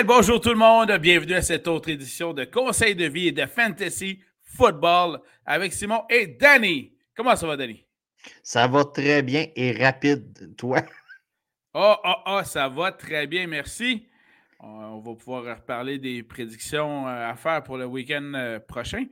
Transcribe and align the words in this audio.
Bien, 0.00 0.16
bonjour 0.16 0.40
tout 0.40 0.48
le 0.48 0.56
monde. 0.56 0.90
Bienvenue 0.92 1.34
à 1.34 1.42
cette 1.42 1.68
autre 1.68 1.90
édition 1.90 2.32
de 2.32 2.44
Conseil 2.44 2.94
de 2.94 3.04
vie 3.04 3.26
et 3.26 3.32
de 3.32 3.44
Fantasy 3.44 4.18
Football 4.42 5.20
avec 5.44 5.74
Simon 5.74 6.04
et 6.08 6.26
Danny. 6.26 6.94
Comment 7.14 7.36
ça 7.36 7.46
va, 7.46 7.54
Danny? 7.54 7.84
Ça 8.42 8.66
va 8.66 8.86
très 8.86 9.20
bien 9.20 9.48
et 9.54 9.72
rapide, 9.72 10.56
toi? 10.56 10.80
Oh, 11.74 11.96
oh, 12.02 12.14
oh, 12.24 12.40
ça 12.44 12.66
va 12.70 12.92
très 12.92 13.26
bien, 13.26 13.46
merci. 13.46 14.08
On 14.60 15.00
va 15.00 15.14
pouvoir 15.14 15.44
reparler 15.44 15.98
des 15.98 16.22
prédictions 16.22 17.06
euh, 17.06 17.30
à 17.30 17.34
faire 17.36 17.62
pour 17.62 17.76
le 17.76 17.84
week-end 17.84 18.32
euh, 18.34 18.58
prochain 18.58 19.04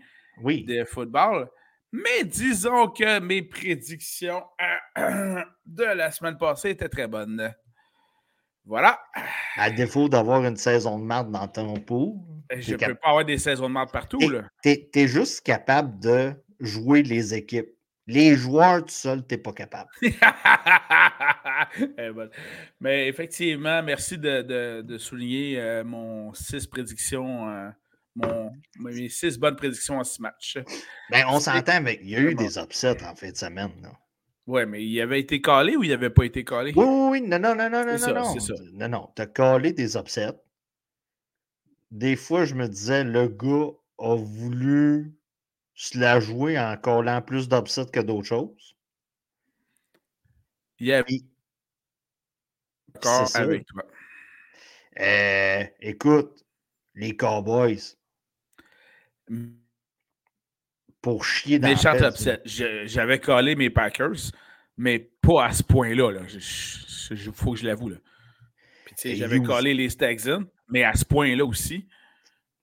oui. 0.42 0.64
de 0.64 0.84
football. 0.84 1.50
Mais 1.92 2.24
disons 2.24 2.88
que 2.88 3.20
mes 3.20 3.42
prédictions 3.42 4.42
euh, 4.96 5.42
de 5.66 5.84
la 5.84 6.10
semaine 6.12 6.38
passée 6.38 6.70
étaient 6.70 6.88
très 6.88 7.08
bonnes. 7.08 7.52
Voilà. 8.68 9.00
À 9.56 9.70
défaut 9.70 10.10
d'avoir 10.10 10.44
une 10.44 10.58
saison 10.58 10.98
de 10.98 11.04
marde 11.04 11.32
dans 11.32 11.48
ton 11.48 11.74
pot. 11.80 12.22
Ben, 12.50 12.60
je 12.60 12.72
ne 12.72 12.76
peux 12.76 12.94
pas 12.94 13.08
avoir 13.08 13.24
des 13.24 13.38
saisons 13.38 13.66
de 13.66 13.72
marde 13.72 13.90
partout. 13.90 14.18
Tu 14.62 14.76
es, 14.94 15.08
juste 15.08 15.40
capable 15.40 15.98
de 15.98 16.34
jouer 16.60 17.02
les 17.02 17.32
équipes. 17.32 17.70
Les 18.06 18.36
joueurs 18.36 18.84
tout 18.84 18.90
seul, 18.90 19.26
tu 19.26 19.34
n'es 19.34 19.40
pas 19.40 19.52
capable. 19.52 19.90
Eh 21.98 22.10
ben, 22.12 22.30
mais 22.80 23.08
effectivement, 23.08 23.82
merci 23.82 24.16
de, 24.16 24.96
souligner 24.98 25.60
euh, 25.60 25.84
mon 25.84 26.32
six 26.32 26.66
prédictions, 26.66 27.48
euh, 27.50 27.68
mon, 28.14 28.52
mes 28.78 29.08
six 29.08 29.36
bonnes 29.38 29.56
prédictions 29.56 29.98
en 29.98 30.04
six 30.04 30.20
matchs. 30.20 30.58
Ben, 31.10 31.24
on 31.28 31.40
s'entend, 31.40 31.80
mais 31.82 31.98
il 32.02 32.10
y 32.10 32.16
a 32.16 32.20
eu 32.20 32.34
des 32.34 32.58
upsets 32.58 33.02
en 33.04 33.14
fin 33.14 33.30
de 33.30 33.36
semaine. 33.36 33.72
Oui, 34.48 34.64
mais 34.64 34.82
il 34.82 34.98
avait 35.02 35.20
été 35.20 35.42
calé 35.42 35.76
ou 35.76 35.84
il 35.84 35.90
n'avait 35.90 36.08
pas 36.08 36.24
été 36.24 36.42
calé? 36.42 36.72
Oui, 36.74 36.84
oui, 36.86 37.08
oui. 37.10 37.20
Non, 37.20 37.38
non, 37.38 37.54
non, 37.54 37.68
non, 37.68 37.84
non, 37.84 38.14
non. 38.14 38.24
C'est 38.24 38.40
ça. 38.40 38.54
Non, 38.72 38.88
non. 38.88 39.12
Tu 39.14 39.20
as 39.20 39.26
calé 39.26 39.74
des 39.74 39.94
upsets. 39.98 40.32
Des 41.90 42.16
fois, 42.16 42.46
je 42.46 42.54
me 42.54 42.66
disais, 42.66 43.04
le 43.04 43.28
gars 43.28 43.70
a 43.98 44.14
voulu 44.16 45.12
se 45.74 45.98
la 45.98 46.18
jouer 46.18 46.58
en 46.58 46.78
collant 46.78 47.20
plus 47.20 47.46
d'upsets 47.46 47.90
que 47.92 48.00
d'autres 48.00 48.26
choses. 48.26 48.74
Il 50.78 50.86
y 50.86 50.94
a... 50.94 51.04
D'accord 52.94 53.30
avec 53.34 53.66
toi. 53.66 53.84
Euh, 54.98 55.64
écoute, 55.80 56.44
les 56.94 57.14
Cowboys 57.14 57.96
pour 61.00 61.24
chier 61.24 61.58
dans 61.58 61.68
Méchant 61.68 61.94
upset. 61.94 62.42
J'avais 62.44 63.20
collé 63.20 63.54
mes 63.56 63.70
Packers, 63.70 64.32
mais 64.76 64.98
pas 65.22 65.46
à 65.46 65.52
ce 65.52 65.62
point-là. 65.62 66.12
Il 67.10 67.32
faut 67.32 67.52
que 67.52 67.58
je 67.58 67.66
l'avoue. 67.66 67.92
J'avais 69.04 69.40
collé 69.40 69.74
les 69.74 69.88
Texans, 69.88 70.44
mais 70.68 70.84
à 70.84 70.94
ce 70.94 71.04
point-là 71.04 71.44
aussi. 71.44 71.86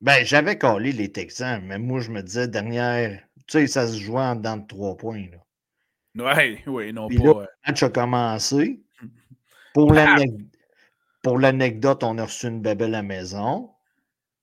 Ben, 0.01 0.25
j'avais 0.25 0.57
collé 0.57 0.91
les 0.91 1.11
Texans, 1.11 1.63
mais 1.65 1.79
moi, 1.79 1.99
je 1.99 2.11
me 2.11 2.21
disais, 2.21 2.47
dernière, 2.47 3.23
tu 3.47 3.59
sais, 3.59 3.67
ça 3.67 3.87
se 3.87 3.97
jouait 3.97 4.21
en 4.21 4.35
dedans 4.35 4.57
de 4.57 4.67
trois 4.67 4.95
points. 4.97 5.25
Là. 5.31 6.35
Ouais, 6.35 6.61
oui, 6.67 6.93
non 6.93 7.07
pas. 7.07 7.15
Là, 7.15 7.33
le 7.33 7.47
match 7.67 7.83
a 7.83 7.89
commencé. 7.89 8.81
Pour 9.73 11.39
l'anecdote, 11.39 12.03
on 12.03 12.17
a 12.17 12.25
reçu 12.25 12.47
une 12.47 12.61
bébé 12.61 12.85
à 12.85 12.89
la 12.89 13.03
maison. 13.03 13.71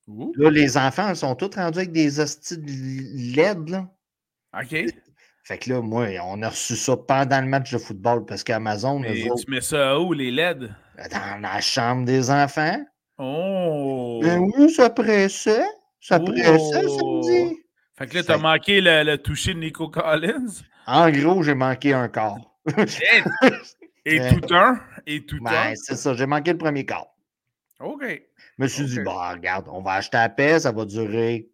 Là, 0.07 0.49
les 0.49 0.77
enfants 0.77 1.15
sont 1.15 1.35
tous 1.35 1.55
rendus 1.55 1.79
avec 1.79 1.91
des 1.91 2.19
hosties 2.19 2.57
de 2.57 3.35
LED. 3.35 3.69
Là. 3.69 3.87
OK. 4.59 4.75
Fait 5.45 5.57
que 5.57 5.69
là, 5.69 5.81
moi, 5.81 6.07
on 6.23 6.41
a 6.41 6.49
reçu 6.49 6.75
ça 6.75 6.95
pendant 6.95 7.41
le 7.41 7.47
match 7.47 7.71
de 7.71 7.77
football 7.77 8.25
parce 8.25 8.43
qu'Amazon. 8.43 8.99
Mais 8.99 9.13
tu 9.13 9.51
mets 9.51 9.61
ça 9.61 9.99
où, 9.99 10.13
les 10.13 10.31
LED? 10.31 10.73
Dans 11.11 11.41
la 11.41 11.59
chambre 11.61 12.05
des 12.05 12.29
enfants. 12.29 12.81
Oh! 13.17 14.19
Ben 14.21 14.39
oui, 14.39 14.69
ça 14.69 14.89
pressait. 14.89 15.65
Ça 15.99 16.19
pressait 16.19 16.57
samedi. 16.59 17.57
Fait 17.97 18.07
que 18.07 18.15
là, 18.15 18.23
t'as 18.23 18.37
manqué 18.37 18.81
le, 18.81 19.15
toucher 19.17 19.53
de 19.53 19.59
Nico 19.59 19.89
Collins? 19.89 20.63
En 20.87 21.09
gros, 21.11 21.43
j'ai 21.43 21.55
manqué 21.55 21.93
un 21.93 22.09
quart. 22.09 22.39
Et, 24.05 24.19
tout 24.19 24.53
un? 24.53 24.81
Et 25.05 25.25
tout 25.25 25.41
ben, 25.41 25.51
un? 25.51 25.75
c'est 25.75 25.95
ça, 25.95 26.13
j'ai 26.13 26.25
manqué 26.25 26.51
le 26.51 26.57
premier 26.57 26.85
quart. 26.85 27.07
OK. 27.79 28.03
Je 28.57 28.63
me 28.63 28.67
suis 28.67 28.85
dit, 28.85 28.99
bah, 28.99 29.31
regarde, 29.33 29.67
on 29.69 29.81
va 29.81 29.93
acheter 29.93 30.17
la 30.17 30.29
paix, 30.29 30.59
ça 30.59 30.71
va 30.71 30.85
durer 30.85 31.49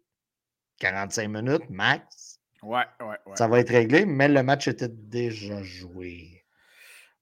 45 0.80 1.28
minutes 1.28 1.70
max. 1.70 2.40
Ouais, 2.62 2.84
ouais, 3.00 3.06
ouais. 3.06 3.36
Ça 3.36 3.48
va 3.48 3.60
être 3.60 3.70
réglé, 3.70 4.04
mais 4.04 4.28
le 4.28 4.42
match 4.42 4.68
était 4.68 4.88
déjà 4.88 5.62
joué. 5.62 6.44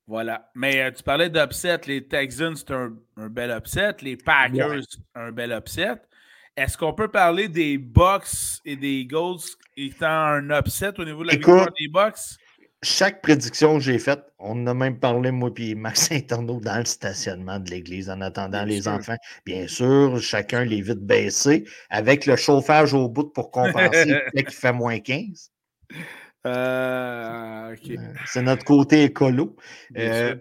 Voilà. 0.08 0.50
Mais 0.54 0.80
euh, 0.80 0.90
tu 0.90 1.02
parlais 1.02 1.28
d'upset. 1.28 1.78
Les 1.86 2.08
Texans, 2.08 2.56
c'est 2.56 2.72
un, 2.72 2.96
bel 3.28 3.50
upset. 3.50 3.94
Les 4.00 4.16
Packers, 4.16 4.82
un 5.14 5.30
bel 5.30 5.52
upset. 5.52 5.94
Est-ce 6.56 6.76
qu'on 6.76 6.94
peut 6.94 7.08
parler 7.08 7.46
des 7.46 7.78
Bucks 7.78 8.58
et 8.64 8.74
des 8.74 9.00
Eagles 9.02 9.44
étant 9.76 10.06
un 10.06 10.58
upset 10.58 10.98
au 10.98 11.04
niveau 11.04 11.22
de 11.22 11.28
la 11.28 11.34
victoire 11.34 11.68
des 11.78 11.88
Bucks? 11.88 12.38
Chaque 12.82 13.22
prédiction 13.22 13.74
que 13.74 13.80
j'ai 13.80 13.98
faite, 13.98 14.22
on 14.38 14.66
a 14.66 14.74
même 14.74 14.98
parlé, 14.98 15.32
moi 15.32 15.50
et 15.56 15.74
Max 15.74 16.12
Interno, 16.12 16.60
dans 16.60 16.78
le 16.78 16.84
stationnement 16.84 17.58
de 17.58 17.70
l'église 17.70 18.08
en 18.08 18.20
attendant 18.20 18.64
les 18.64 18.86
enfants. 18.86 19.16
Bien 19.44 19.66
sûr, 19.66 20.20
chacun 20.20 20.64
les 20.64 20.80
vite 20.80 21.00
baissés, 21.00 21.64
avec 21.90 22.26
le 22.26 22.36
chauffage 22.36 22.94
au 22.94 23.08
bout 23.08 23.24
pour 23.24 23.50
compenser 23.50 24.20
qu'il 24.36 24.50
fait 24.50 24.72
moins 24.72 25.00
15. 25.00 25.50
Euh, 26.46 27.74
euh, 27.90 27.96
c'est 28.26 28.42
notre 28.42 28.64
côté 28.64 29.04
écolo. 29.04 29.56
Euh, 29.96 30.36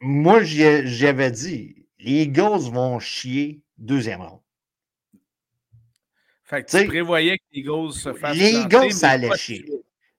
moi, 0.00 0.42
j'avais 0.42 1.30
dit, 1.30 1.86
les 1.98 2.22
Eagles 2.22 2.70
vont 2.72 2.98
chier 2.98 3.60
deuxième 3.76 4.22
round. 4.22 4.40
Fait 6.44 6.64
que 6.64 6.78
tu 6.78 6.86
prévoyais 6.86 7.36
que 7.36 7.44
les 7.52 7.60
Eagles 7.60 7.92
se 7.92 8.14
fassent. 8.14 8.36
Les 8.36 8.52
Eagles, 8.52 8.92
ça 8.92 9.10
allait 9.10 9.36
chier. 9.36 9.66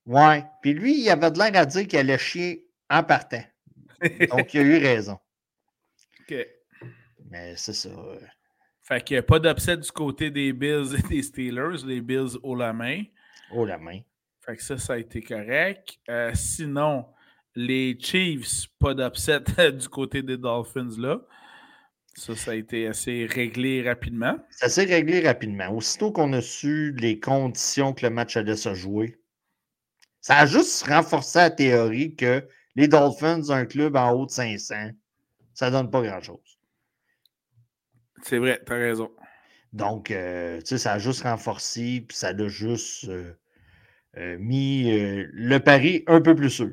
Ouais. 0.09 0.43
Puis 0.63 0.73
lui, 0.73 1.01
il 1.01 1.09
avait 1.09 1.29
de 1.29 1.37
l'air 1.37 1.55
à 1.55 1.65
dire 1.67 1.87
qu'il 1.87 1.99
allait 1.99 2.17
chier 2.17 2.67
en 2.89 3.03
partant. 3.03 3.43
Donc, 4.29 4.53
il 4.55 4.59
a 4.59 4.63
eu 4.63 4.77
raison. 4.77 5.19
OK. 6.21 6.35
Mais 7.29 7.55
c'est 7.55 7.73
ça. 7.73 7.89
Fait 8.81 9.03
qu'il 9.03 9.15
n'y 9.15 9.19
a 9.19 9.23
pas 9.23 9.37
d'upset 9.37 9.77
du 9.77 9.91
côté 9.91 10.31
des 10.31 10.51
Bills 10.51 10.95
et 10.97 11.07
des 11.07 11.21
Steelers. 11.21 11.85
Les 11.85 12.01
Bills 12.01 12.39
haut 12.41 12.55
la 12.55 12.73
main. 12.73 13.03
Haut 13.51 13.65
la 13.65 13.77
main. 13.77 13.99
Fait 14.43 14.55
que 14.55 14.63
ça, 14.63 14.79
ça 14.79 14.93
a 14.93 14.97
été 14.97 15.21
correct. 15.21 15.99
Euh, 16.09 16.31
sinon, 16.33 17.05
les 17.55 17.95
Chiefs, 17.99 18.65
pas 18.79 18.95
d'upset 18.95 19.41
du 19.73 19.87
côté 19.89 20.23
des 20.23 20.37
Dolphins 20.37 20.89
là. 20.97 21.19
Ça, 22.15 22.35
ça 22.35 22.51
a 22.51 22.55
été 22.55 22.87
assez 22.87 23.27
réglé 23.27 23.87
rapidement. 23.87 24.37
Ça 24.49 24.69
s'est 24.69 24.85
réglé 24.85 25.21
rapidement. 25.21 25.69
Aussitôt 25.69 26.11
qu'on 26.11 26.33
a 26.33 26.41
su 26.41 26.93
les 26.97 27.19
conditions 27.19 27.93
que 27.93 28.07
le 28.07 28.09
match 28.09 28.35
allait 28.35 28.57
se 28.57 28.73
jouer, 28.73 29.18
ça 30.21 30.37
a 30.37 30.45
juste 30.45 30.85
renforcé 30.87 31.39
la 31.39 31.49
théorie 31.49 32.15
que 32.15 32.47
les 32.75 32.87
Dolphins, 32.87 33.49
un 33.49 33.65
club 33.65 33.95
en 33.95 34.11
haut 34.11 34.25
de 34.25 34.31
500, 34.31 34.91
ça 35.53 35.71
donne 35.71 35.89
pas 35.89 36.01
grand-chose. 36.01 36.59
C'est 38.23 38.37
vrai, 38.37 38.61
tu 38.65 38.73
as 38.73 38.75
raison. 38.75 39.11
Donc, 39.73 40.11
euh, 40.11 40.59
tu 40.59 40.67
sais, 40.67 40.77
ça 40.77 40.93
a 40.93 40.99
juste 40.99 41.23
renforcé, 41.23 42.05
puis 42.07 42.17
ça 42.17 42.29
a 42.29 42.47
juste 42.47 43.07
euh, 43.07 43.33
euh, 44.17 44.37
mis 44.39 44.89
le 44.91 45.57
pari 45.59 46.03
un 46.07 46.21
peu 46.21 46.35
plus 46.35 46.49
sûr. 46.49 46.71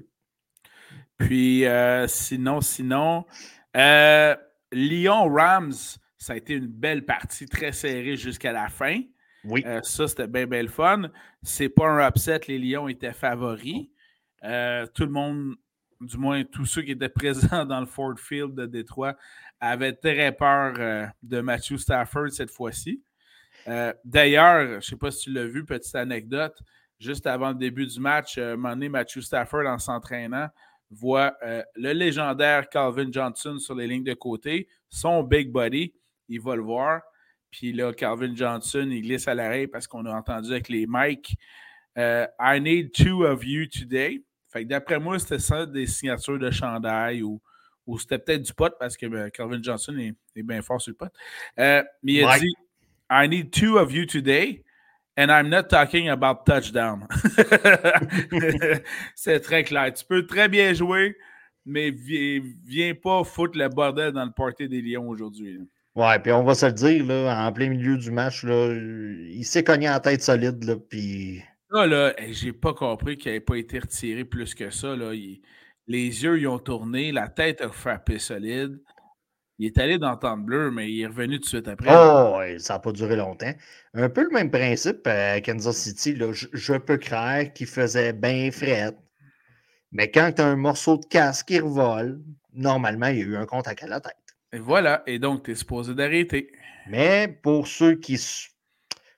Puis, 1.19 1.65
sinon, 2.09 2.61
sinon, 2.61 3.25
Lyon-Rams, 4.73 5.73
ça 6.19 6.33
a 6.33 6.37
été 6.37 6.55
une 6.55 6.67
belle 6.67 7.05
partie, 7.05 7.47
très 7.47 7.73
serrée 7.73 8.17
jusqu'à 8.17 8.53
la 8.53 8.69
fin. 8.69 9.01
Oui. 9.47 9.63
Euh, 9.67 9.81
ça, 9.83 10.09
c'était 10.09 10.27
bien, 10.27 10.47
bien 10.47 10.63
le 10.63 10.69
fun. 10.69 11.11
C'est 11.43 11.69
pas 11.69 11.87
un 11.87 12.09
upset, 12.09 12.41
les 12.49 12.59
Lions 12.59 12.89
étaient 12.89 13.13
favoris. 13.13 13.89
Euh, 14.45 14.87
tout 14.95 15.05
le 15.05 15.11
monde, 15.11 15.55
du 16.01 16.17
moins 16.19 16.45
tous 16.45 16.67
ceux 16.67 16.83
qui 16.83 16.93
étaient 16.93 17.09
présents 17.09 17.65
dans 17.65 17.81
le 17.81 17.87
Ford 17.87 18.19
Field 18.19 18.55
de 18.55 18.67
Détroit, 18.67 19.17
avaient 19.61 19.95
très 19.95 20.33
peur 20.33 20.75
euh, 20.79 21.07
de 21.23 21.41
Matthew 21.41 21.77
Stafford 21.77 22.31
cette 22.31 22.51
fois-ci. 22.51 23.03
D'ailleurs, 24.05 24.69
je 24.69 24.75
ne 24.77 24.81
sais 24.81 24.97
pas 24.97 25.11
si 25.11 25.25
tu 25.25 25.33
l'as 25.33 25.47
vu, 25.47 25.65
petite 25.65 25.97
anecdote, 25.97 26.57
juste 27.01 27.27
avant 27.27 27.49
le 27.49 27.57
début 27.57 27.87
du 27.87 27.99
match, 27.99 28.39
euh, 28.39 28.57
Matthew 28.57 29.21
Stafford, 29.23 29.67
en 29.67 29.79
s'entraînant, 29.79 30.49
voit 30.89 31.37
le 31.75 31.93
légendaire 31.93 32.69
Calvin 32.69 33.11
Johnson 33.11 33.59
sur 33.59 33.75
les 33.75 33.89
lignes 33.89 34.05
de 34.05 34.15
côté, 34.15 34.69
son 34.89 35.25
big 35.25 35.51
body, 35.51 35.93
il 36.29 36.41
va 36.41 36.55
le 36.55 36.63
voir. 36.63 37.03
Puis 37.57 37.73
là, 37.73 37.91
Calvin 37.95 38.35
Johnson, 38.35 38.87
il 38.91 39.01
glisse 39.01 39.27
à 39.29 39.35
l'arrêt 39.35 39.67
parce 39.67 39.87
qu'on 39.87 40.05
a 40.05 40.13
entendu 40.13 40.51
avec 40.51 40.69
les 40.69 40.85
mics 40.87 41.39
euh, 41.97 42.27
I 42.39 42.61
need 42.61 42.93
two 42.93 43.25
of 43.25 43.47
you 43.47 43.67
today. 43.67 44.23
Fait 44.53 44.65
que 44.65 44.69
d'après 44.69 45.01
moi, 45.01 45.19
c'était 45.19 45.39
ça 45.39 45.65
des 45.65 45.87
signatures 45.87 46.39
de 46.39 46.51
chandail 46.51 47.23
ou, 47.23 47.41
ou 47.87 47.99
c'était 47.99 48.19
peut-être 48.19 48.43
du 48.43 48.53
pot 48.53 48.75
parce 48.79 48.95
que 48.95 49.07
ben, 49.07 49.31
Calvin 49.31 49.59
Johnson 49.63 49.97
est, 49.97 50.43
bien 50.43 50.61
fort 50.61 50.83
sur 50.83 50.91
le 50.91 50.97
pot. 50.97 51.11
Euh, 51.59 51.83
mais 52.03 52.13
il 52.13 52.25
a 52.25 52.39
dit 52.39 52.53
I 53.11 53.27
need 53.27 53.51
two 53.51 53.79
of 53.79 53.91
you 53.91 54.05
today. 54.05 54.63
And 55.17 55.31
I'm 55.31 55.49
not 55.49 55.69
talking 55.71 56.11
about 56.11 56.45
touchdown. 56.45 57.09
c'est 59.15 59.41
très 59.41 59.65
clair. 59.65 59.95
Tu 59.95 60.05
peux 60.05 60.27
très 60.27 60.47
bien 60.47 60.75
jouer, 60.75 61.17
mais 61.65 61.91
viens, 61.91 62.43
viens 62.67 62.95
pas 62.95 63.25
foutre 63.25 63.57
le 63.57 63.71
bordel 63.71 64.13
dans 64.13 64.27
le 64.27 64.33
party 64.33 64.69
des 64.69 64.83
Lions 64.83 65.09
aujourd'hui. 65.09 65.59
Ouais, 65.97 66.19
puis 66.19 66.31
on 66.31 66.45
va 66.45 66.55
se 66.55 66.67
le 66.67 66.73
dire, 66.73 67.07
là, 67.07 67.47
en 67.47 67.53
plein 67.53 67.71
milieu 67.71 67.97
du 67.97 68.11
match, 68.11 68.45
là, 68.45 68.71
il 68.75 69.45
s'est 69.45 69.65
cogné 69.65 69.89
en 69.89 69.99
tête 69.99 70.23
solide, 70.23 70.63
là, 70.65 70.77
puis... 70.77 71.43
Là, 71.71 71.87
là, 71.87 72.15
j'ai 72.29 72.53
pas 72.53 72.75
compris 72.75 73.17
qu'il 73.17 73.33
n'avait 73.33 73.41
pas 73.41 73.57
été 73.57 73.79
retiré 73.79 74.25
plus 74.25 74.55
que 74.55 74.69
ça, 74.69 74.95
là. 74.95 75.13
les 75.13 76.23
yeux, 76.23 76.39
ils 76.39 76.47
ont 76.47 76.59
tourné, 76.59 77.13
la 77.13 77.29
tête 77.29 77.63
a 77.63 77.71
frappé 77.71 78.19
solide. 78.19 78.79
Il 79.59 79.67
est 79.67 79.79
allé 79.79 79.99
dans 79.99 80.11
le 80.13 80.19
temps 80.19 80.37
bleu, 80.37 80.71
mais 80.71 80.91
il 80.93 81.01
est 81.01 81.07
revenu 81.07 81.37
tout 81.37 81.45
de 81.45 81.49
suite 81.49 81.69
après. 81.69 81.89
Oh, 81.91 82.39
ça 82.59 82.75
n'a 82.75 82.79
pas 82.79 82.93
duré 82.93 83.17
longtemps. 83.17 83.53
Un 83.95 84.11
peu 84.11 84.25
le 84.25 84.31
même 84.31 84.51
principe 84.51 85.07
à 85.07 85.41
Kansas 85.41 85.77
City. 85.77 86.15
Là, 86.15 86.31
je, 86.33 86.73
peux 86.75 86.99
croire 86.99 87.51
qu'il 87.55 87.67
faisait 87.67 88.13
bien 88.13 88.51
fret. 88.51 88.95
Mais 89.93 90.11
quand 90.11 90.33
tu 90.37 90.43
as 90.43 90.47
un 90.47 90.57
morceau 90.57 90.99
de 90.99 91.07
casque 91.07 91.49
qui 91.49 91.59
revole, 91.59 92.21
normalement, 92.53 93.07
il 93.07 93.19
y 93.19 93.23
a 93.23 93.25
eu 93.25 93.37
un 93.37 93.47
contact 93.47 93.83
à 93.83 93.87
la 93.87 94.01
tête. 94.01 94.26
Et 94.53 94.59
voilà. 94.59 95.03
Et 95.07 95.19
donc, 95.19 95.45
tu 95.45 95.53
es 95.53 95.55
supposé 95.55 95.95
d'arrêter. 95.95 96.53
Mais 96.89 97.29
pour 97.43 97.67
ceux 97.67 97.97
qui, 97.97 98.19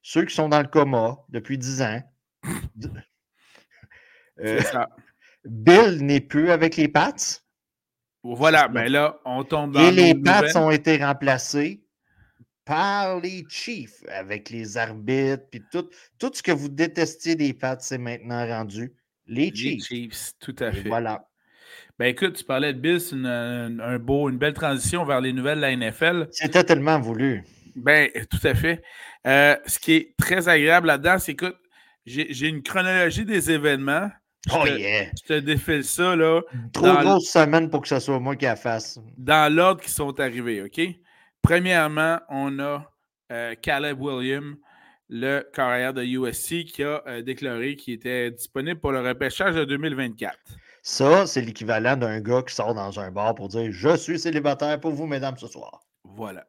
ceux 0.02 0.24
qui 0.24 0.34
sont 0.34 0.48
dans 0.48 0.60
le 0.60 0.68
coma 0.68 1.18
depuis 1.28 1.58
10 1.58 1.82
ans, 1.82 2.02
euh, 4.40 4.60
Bill 5.44 6.04
n'est 6.04 6.20
plus 6.20 6.50
avec 6.50 6.76
les 6.76 6.88
Pats. 6.88 7.14
Voilà, 8.22 8.68
mais 8.68 8.84
ben 8.84 8.92
là, 8.92 9.20
on 9.24 9.44
tombe 9.44 9.72
dans 9.72 9.80
Et 9.80 9.90
les 9.90 10.14
Pats 10.14 10.56
ont 10.56 10.70
été 10.70 10.96
remplacés 10.96 11.84
par 12.64 13.20
les 13.20 13.44
Chiefs 13.48 14.02
avec 14.08 14.50
les 14.50 14.76
arbitres, 14.76 15.44
puis 15.50 15.62
tout, 15.70 15.88
tout 16.18 16.30
ce 16.34 16.42
que 16.42 16.52
vous 16.52 16.68
détestiez 16.68 17.34
des 17.34 17.54
Pats, 17.54 17.78
c'est 17.80 17.98
maintenant 17.98 18.46
rendu 18.46 18.94
les 19.26 19.54
Chiefs. 19.54 19.74
Les 19.74 19.80
Chiefs, 19.80 20.32
tout 20.38 20.56
à 20.58 20.72
fait. 20.72 20.88
voilà. 20.88 21.27
Ben 21.98 22.06
écoute, 22.06 22.34
tu 22.34 22.44
parlais 22.44 22.72
de 22.72 22.78
Bill, 22.78 23.00
c'est 23.00 23.16
une, 23.16 23.26
un 23.26 23.98
beau, 23.98 24.28
une 24.28 24.38
belle 24.38 24.54
transition 24.54 25.04
vers 25.04 25.20
les 25.20 25.32
nouvelles 25.32 25.56
de 25.58 25.62
la 25.62 25.74
NFL. 25.74 26.28
C'était 26.30 26.62
tellement 26.62 27.00
voulu. 27.00 27.42
Ben, 27.74 28.08
tout 28.30 28.46
à 28.46 28.54
fait. 28.54 28.82
Euh, 29.26 29.56
ce 29.66 29.80
qui 29.80 29.94
est 29.94 30.14
très 30.16 30.48
agréable 30.48 30.86
là-dedans, 30.86 31.18
c'est 31.18 31.34
que 31.34 31.56
j'ai 32.06 32.48
une 32.48 32.62
chronologie 32.62 33.24
des 33.24 33.50
événements. 33.50 34.08
oh 34.52 34.64
yeah! 34.64 35.06
Je 35.20 35.26
te 35.26 35.40
défile 35.40 35.82
ça, 35.82 36.14
là. 36.14 36.40
Trop 36.72 36.94
grosse 36.94 37.30
semaine 37.30 37.68
pour 37.68 37.82
que 37.82 37.88
ce 37.88 37.98
soit 37.98 38.20
moi 38.20 38.36
qui 38.36 38.44
la 38.44 38.54
fasse. 38.54 39.00
Dans 39.16 39.52
l'ordre 39.52 39.80
qui 39.82 39.90
sont 39.90 40.18
arrivés, 40.20 40.62
OK? 40.62 40.80
Premièrement, 41.42 42.20
on 42.28 42.60
a 42.60 42.90
euh, 43.32 43.54
Caleb 43.60 44.00
Williams, 44.00 44.56
le 45.08 45.44
carrière 45.52 45.92
de 45.92 46.04
USC, 46.04 46.64
qui 46.64 46.84
a 46.84 47.02
euh, 47.08 47.22
déclaré 47.22 47.74
qu'il 47.74 47.94
était 47.94 48.30
disponible 48.30 48.78
pour 48.78 48.92
le 48.92 49.00
repêchage 49.00 49.56
de 49.56 49.64
2024. 49.64 50.38
Ça, 50.90 51.26
c'est 51.26 51.42
l'équivalent 51.42 51.98
d'un 51.98 52.18
gars 52.18 52.40
qui 52.40 52.54
sort 52.54 52.72
dans 52.72 52.98
un 52.98 53.10
bar 53.10 53.34
pour 53.34 53.48
dire 53.48 53.70
Je 53.70 53.94
suis 53.94 54.18
célibataire 54.18 54.80
pour 54.80 54.92
vous, 54.92 55.06
mesdames, 55.06 55.36
ce 55.36 55.46
soir. 55.46 55.82
Voilà. 56.02 56.46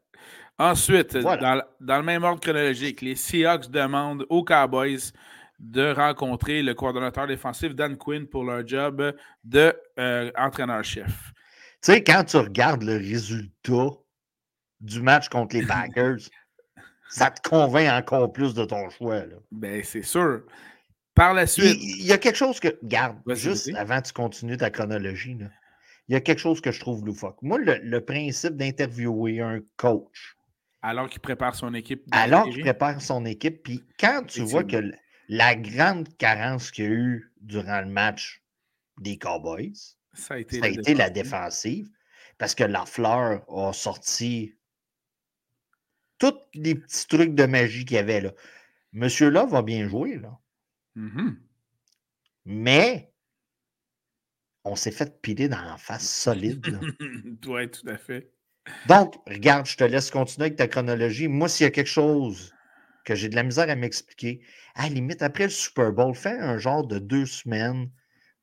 Ensuite, 0.58 1.18
dans, 1.18 1.62
dans, 1.82 1.98
le 1.98 2.04
même 2.04 2.24
ordre 2.24 2.40
chronologique, 2.40 3.02
les 3.02 3.18
Seahawks 3.18 3.70
demandent 3.70 4.26
aux 4.30 4.46
Cowboys 4.46 5.12
de 5.60 5.92
rencontrer 5.92 6.64
le 6.64 6.74
coordonnateur 6.74 7.28
défensif 7.28 7.76
Dan 7.76 7.98
Quinn 7.98 8.28
pour 8.28 8.46
leur 8.46 8.66
job 8.66 9.14
de 9.44 9.76
euh, 10.00 10.32
chef 10.84 11.34
Tu 11.84 11.92
sais, 11.92 12.02
quand 12.02 12.24
tu 12.24 12.38
regardes 12.38 12.84
le 12.84 12.96
résultat 12.96 13.90
du 14.80 15.02
match 15.02 15.28
contre 15.28 15.58
les 15.58 15.66
Packers, 15.68 16.30
ça 17.10 17.30
te 17.30 17.42
convainc 17.48 17.92
encore 17.92 18.32
plus 18.32 18.54
de 18.54 18.64
ton 18.64 18.90
choix. 18.90 19.26
Là. 19.26 19.36
Ben, 19.52 19.84
c'est 19.84 20.02
sûr. 20.02 20.44
Par 21.20 21.34
la 21.34 21.48
suite. 21.48 21.78
Il, 21.82 22.06
y 22.06 22.14
a 22.14 22.18
quelque 22.18 22.38
chose 22.38 22.62
que. 22.62 22.80
Garde, 22.82 23.18
juste 23.36 23.70
avant 23.76 24.02
que 24.02 24.08
tu 24.08 24.14
continues 24.14 24.56
ta 24.56 24.70
chronologie, 24.70 25.36
là, 25.36 25.48
il 26.08 26.14
y 26.14 26.16
a 26.16 26.22
quelque 26.22 26.40
chose 26.40 26.62
que 26.62 26.72
je 26.72 26.80
trouve 26.80 27.06
loufoque. 27.06 27.42
Moi, 27.42 27.60
le, 27.60 28.00
principe 28.00 28.56
d'interviewer 28.56 29.42
un 29.42 29.60
coach. 29.76 30.38
Alors 30.82 31.10
qu'il 31.10 31.20
prépare 31.20 31.56
son 31.56 31.74
équipe. 31.74 32.04
Alors 32.12 32.46
qu'il 32.46 32.62
prépare 32.62 33.02
son 33.02 33.26
équipe, 33.26 33.64
puis 33.64 33.84
quand 34.00 34.24
tu 34.28 34.44
vois 34.44 34.64
que 34.64 34.94
la 35.28 35.56
grande 35.56 36.08
carence 36.16 36.72
qu'il 36.72 36.86
y 36.86 36.88
a 36.88 36.92
eu 36.92 37.34
durant 37.42 37.82
le 37.82 37.90
match 37.90 38.42
des 39.02 39.18
Cowboys, 39.18 39.74
ça 40.14 40.36
a 40.36 40.38
été, 40.38 40.94
la, 40.94 41.10
défensive. 41.10 41.90
Parce 42.38 42.56
que 42.56 42.64
la 42.64 42.86
fleur 42.86 43.44
a 43.50 43.74
sorti 43.74 44.56
tous 46.18 46.34
les 46.54 46.76
petits 46.76 47.08
trucs 47.08 47.36
de 47.36 47.46
magie 47.46 47.84
qu'il 47.84 47.98
y 47.98 48.00
avait 48.00 48.22
là. 48.22 48.32
Monsieur 48.94 49.30
là 49.30 49.46
va 49.46 49.62
bien 49.62 49.86
jouer, 49.90 50.16
là. 50.16 50.40
Mm-hmm. 50.96 51.36
Mais 52.46 53.14
on 54.64 54.76
s'est 54.76 54.92
fait 54.92 55.22
piler 55.22 55.48
dans 55.48 55.62
la 55.62 55.78
face 55.78 56.10
solide. 56.10 56.66
oui, 57.48 57.70
tout 57.70 57.88
à 57.88 57.98
fait. 57.98 58.32
Donc, 58.88 59.16
regarde, 59.28 59.66
je 59.66 59.78
te 59.78 59.84
laisse 59.84 60.12
continuer 60.12 60.48
avec 60.48 60.58
ta 60.58 60.68
chronologie. 60.68 61.28
Moi, 61.28 61.50
s'il 61.50 61.64
y 61.64 61.68
a 61.68 61.72
quelque 61.72 61.88
chose 61.88 62.54
que 63.10 63.16
j'ai 63.16 63.30
de 63.30 63.36
la 63.36 63.44
misère 63.44 63.70
à 63.70 63.76
m'expliquer. 63.76 64.42
À 64.76 64.84
la 64.84 64.90
limite, 64.90 65.24
après 65.24 65.46
le 65.46 65.50
Super 65.50 65.92
Bowl, 65.92 66.14
fais 66.14 66.38
un 66.38 66.58
genre 66.60 66.86
de 66.86 67.00
deux 67.00 67.26
semaines 67.26 67.90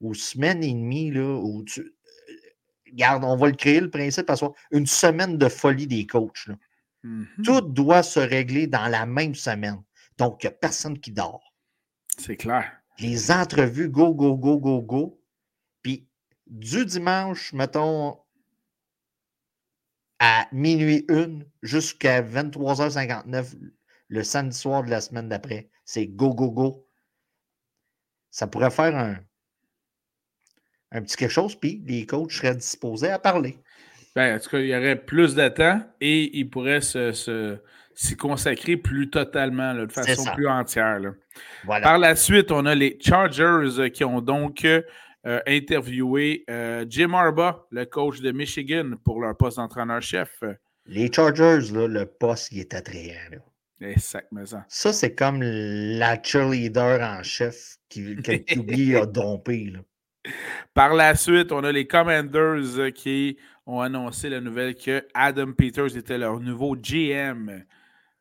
ou 0.00 0.14
semaine 0.14 0.62
et 0.64 0.72
demie, 0.72 1.12
là, 1.12 1.38
où 1.40 1.62
tu. 1.64 1.81
Euh, 1.81 1.84
Garde, 2.92 3.25
on 3.25 3.37
va 3.37 3.46
le 3.46 3.54
créer 3.54 3.81
le 3.81 3.90
principe, 3.90 4.26
parce 4.26 4.44
une 4.72 4.87
semaine 4.87 5.38
de 5.38 5.49
folie 5.49 5.87
des 5.87 6.06
coachs. 6.06 6.49
Mm-hmm. 7.04 7.44
Tout 7.44 7.60
doit 7.60 8.02
se 8.02 8.19
régler 8.19 8.66
dans 8.66 8.88
la 8.88 9.06
même 9.06 9.34
semaine. 9.34 9.82
Donc, 10.19 10.42
il 10.42 10.46
n'y 10.46 10.52
a 10.52 10.56
personne 10.56 10.99
qui 10.99 11.12
dort. 11.12 11.46
C'est 12.18 12.37
clair. 12.37 12.73
Les 12.99 13.30
entrevues, 13.30 13.88
go, 13.88 14.14
go, 14.14 14.37
go, 14.37 14.58
go, 14.58 14.82
go. 14.82 15.23
Puis, 15.82 16.08
du 16.46 16.85
dimanche, 16.87 17.52
mettons, 17.52 18.18
à 20.18 20.46
minuit 20.52 21.04
une 21.08 21.46
jusqu'à 21.62 22.23
23h59 22.23 23.54
le 24.08 24.23
samedi 24.23 24.56
soir 24.56 24.82
de 24.82 24.90
la 24.90 25.00
semaine 25.00 25.28
d'après. 25.28 25.68
C'est 25.85 26.06
go, 26.06 26.35
go, 26.35 26.50
go. 26.50 26.88
Ça 28.30 28.46
pourrait 28.46 28.70
faire 28.70 28.96
un, 28.96 29.16
un 30.92 31.02
petit 31.02 31.16
quelque 31.16 31.30
chose, 31.30 31.54
puis 31.56 31.82
les 31.87 32.06
coachs 32.06 32.32
seraient 32.32 32.54
disposés 32.54 33.11
à 33.11 33.18
parler. 33.18 33.58
Ben, 34.14 34.37
en 34.37 34.40
tout 34.40 34.50
cas, 34.50 34.58
il 34.58 34.68
y 34.68 34.76
aurait 34.76 35.04
plus 35.04 35.35
de 35.35 35.49
temps 35.49 35.82
et 36.00 36.38
ils 36.38 36.49
pourraient 36.49 36.80
se, 36.80 37.61
s'y 37.97 38.15
consacrer 38.15 38.76
plus 38.76 39.09
totalement, 39.11 39.75
de 39.75 39.91
façon 39.91 40.25
plus 40.35 40.47
entière. 40.47 41.00
Par 41.67 41.99
la 41.99 42.15
suite, 42.15 42.53
on 42.53 42.67
a 42.67 42.75
les 42.75 42.99
Chargers 43.00 43.91
qui 43.91 44.05
ont 44.05 44.21
donc 44.21 44.65
euh, 44.65 44.83
interviewé 45.47 46.45
euh, 46.50 46.85
Jim 46.88 47.15
Harbaugh, 47.15 47.67
le 47.71 47.87
coach 47.87 48.21
de 48.21 48.31
Michigan, 48.31 48.93
pour 49.03 49.21
leur 49.21 49.37
poste 49.37 49.57
d'entraîneur-chef. 49.57 50.43
Les 50.85 51.11
Chargers, 51.11 51.73
le 51.73 52.05
poste, 52.05 52.53
il 52.53 52.61
est 52.61 52.75
attrayant. 52.75 53.15
Exactement. 53.81 54.45
Ça, 54.69 54.93
c'est 54.93 55.15
comme 55.15 55.43
la 55.43 56.23
cheerleader 56.23 57.00
en 57.00 57.23
chef 57.23 57.76
qui, 57.88 58.15
que 58.17 58.97
a 59.03 59.07
dompé. 59.07 59.73
Par 60.75 60.93
la 60.95 61.15
suite, 61.15 61.50
on 61.50 61.65
a 61.65 61.73
les 61.73 61.87
Commanders 61.87 62.79
euh, 62.79 62.91
qui 62.91 63.38
ont 63.65 63.81
annoncé 63.81 64.29
la 64.29 64.41
nouvelle 64.41 64.75
que 64.75 65.07
Adam 65.15 65.53
Peters 65.53 65.97
était 65.97 66.19
leur 66.19 66.41
nouveau 66.41 66.76
GM. 66.76 67.65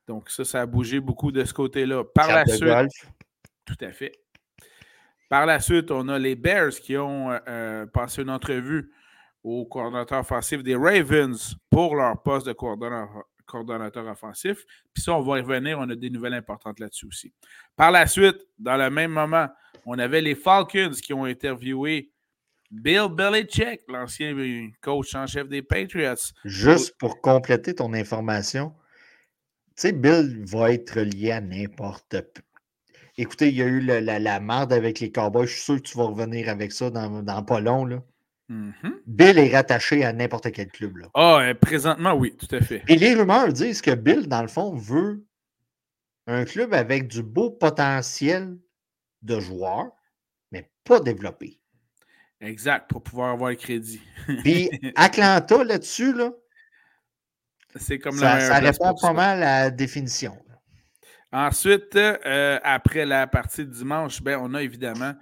Donc, 0.07 0.29
ça, 0.29 0.45
ça 0.45 0.61
a 0.61 0.65
bougé 0.65 0.99
beaucoup 0.99 1.31
de 1.31 1.43
ce 1.43 1.53
côté-là. 1.53 2.03
Par 2.03 2.27
la 2.27 2.45
suite. 2.45 2.63
Tout 3.65 3.77
à 3.81 3.91
fait. 3.91 4.11
Par 5.29 5.45
la 5.45 5.59
suite, 5.59 5.89
on 5.89 6.07
a 6.09 6.19
les 6.19 6.35
Bears 6.35 6.69
qui 6.69 6.97
ont 6.97 7.31
euh, 7.31 7.39
euh, 7.47 7.85
passé 7.87 8.21
une 8.21 8.29
entrevue 8.29 8.91
au 9.43 9.65
coordonnateur 9.65 10.19
offensif 10.19 10.63
des 10.63 10.75
Ravens 10.75 11.55
pour 11.69 11.95
leur 11.95 12.21
poste 12.21 12.45
de 12.47 12.53
coordonnateur, 12.53 13.23
coordonnateur 13.45 14.07
offensif. 14.07 14.63
Puis 14.93 15.03
ça, 15.03 15.13
on 15.13 15.21
va 15.21 15.39
y 15.39 15.41
revenir. 15.41 15.79
On 15.79 15.89
a 15.89 15.95
des 15.95 16.09
nouvelles 16.09 16.33
importantes 16.33 16.79
là-dessus 16.79 17.07
aussi. 17.07 17.33
Par 17.75 17.91
la 17.91 18.07
suite, 18.07 18.37
dans 18.59 18.77
le 18.77 18.89
même 18.89 19.11
moment, 19.11 19.47
on 19.85 19.97
avait 19.97 20.21
les 20.21 20.35
Falcons 20.35 20.91
qui 21.01 21.13
ont 21.13 21.25
interviewé 21.25 22.11
Bill 22.71 23.07
Belichick, 23.09 23.81
l'ancien 23.87 24.35
coach 24.81 25.15
en 25.15 25.27
chef 25.27 25.47
des 25.47 25.61
Patriots. 25.61 26.33
Juste 26.43 26.97
pour 26.97 27.21
compléter 27.21 27.75
ton 27.75 27.93
information, 27.93 28.73
sais, 29.75 29.91
Bill 29.91 30.43
va 30.45 30.71
être 30.71 30.99
lié 31.01 31.31
à 31.31 31.41
n'importe 31.41 32.15
Écoutez, 33.17 33.47
il 33.47 33.55
y 33.55 33.61
a 33.61 33.65
eu 33.65 33.79
la, 33.79 34.01
la, 34.01 34.39
marde 34.41 34.73
avec 34.73 34.99
les 34.99 35.09
Cowboys. 35.11 35.47
Je 35.47 35.53
suis 35.53 35.61
sûr 35.61 35.75
que 35.77 35.87
tu 35.87 35.97
vas 35.97 36.03
revenir 36.03 36.49
avec 36.49 36.73
ça 36.73 36.89
dans, 36.89 37.23
dans 37.23 37.43
pas 37.43 37.61
long. 37.61 37.85
Là. 37.85 38.03
Mm-hmm. 38.49 38.93
Bill 39.07 39.39
est 39.39 39.55
rattaché 39.55 40.03
à 40.03 40.11
n'importe 40.11 40.51
quel 40.51 40.67
club. 40.67 40.97
Là. 40.97 41.07
Ah, 41.13 41.53
présentement, 41.59 42.13
oui, 42.13 42.35
tout 42.35 42.53
à 42.53 42.59
fait. 42.59 42.83
Et 42.89 42.97
les 42.97 43.13
rumeurs 43.13 43.53
disent 43.53 43.81
que 43.81 43.91
Bill, 43.91 44.27
dans 44.27 44.41
le 44.41 44.49
fond, 44.49 44.75
veut 44.75 45.25
un 46.27 46.43
club 46.43 46.73
avec 46.73 47.07
du 47.07 47.23
beau 47.23 47.51
potentiel 47.51 48.57
de 49.21 49.39
joueurs, 49.39 49.91
mais 50.51 50.69
pas 50.83 50.99
développé. 50.99 51.61
Exact, 52.41 52.89
pour 52.89 53.01
pouvoir 53.01 53.31
avoir 53.31 53.51
le 53.51 53.55
crédit. 53.55 54.01
Puis 54.43 54.69
Atlanta, 54.95 55.63
là-dessus, 55.63 56.13
là, 56.13 56.33
c'est 57.75 57.99
comme 57.99 58.17
ça, 58.17 58.39
ça 58.39 58.59
répond 58.59 58.93
pas 58.95 59.13
mal 59.13 59.43
à 59.43 59.63
la 59.63 59.71
définition. 59.71 60.37
Ensuite, 61.31 61.95
euh, 61.95 62.59
après 62.63 63.05
la 63.05 63.27
partie 63.27 63.65
de 63.65 63.71
dimanche, 63.71 64.21
ben, 64.21 64.39
on 64.41 64.53
a 64.53 64.63
évidemment 64.63 65.13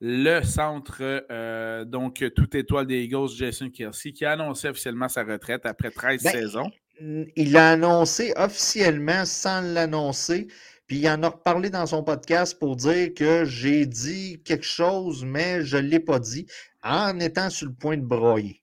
le 0.00 0.42
centre, 0.42 1.24
euh, 1.30 1.84
donc 1.84 2.24
tout 2.34 2.56
étoile 2.56 2.86
des 2.86 3.02
Eagles, 3.02 3.28
Jason 3.36 3.70
Kelsey, 3.70 4.12
qui 4.12 4.24
a 4.24 4.32
annoncé 4.32 4.68
officiellement 4.68 5.08
sa 5.08 5.22
retraite 5.22 5.66
après 5.66 5.90
13 5.90 6.22
ben, 6.22 6.32
saisons. 6.32 6.70
il 7.00 7.52
l'a 7.52 7.70
annoncé 7.70 8.32
officiellement 8.36 9.24
sans 9.24 9.60
l'annoncer. 9.60 10.48
Puis 10.86 10.98
il 10.98 11.08
en 11.08 11.22
a 11.22 11.28
reparlé 11.28 11.70
dans 11.70 11.86
son 11.86 12.02
podcast 12.02 12.58
pour 12.58 12.74
dire 12.74 13.14
que 13.14 13.44
j'ai 13.44 13.86
dit 13.86 14.42
quelque 14.44 14.64
chose, 14.64 15.24
mais 15.24 15.62
je 15.62 15.76
ne 15.76 15.82
l'ai 15.82 16.00
pas 16.00 16.18
dit, 16.18 16.46
en 16.82 17.20
étant 17.20 17.48
sur 17.48 17.68
le 17.68 17.74
point 17.74 17.96
de 17.96 18.02
broyer. 18.02 18.60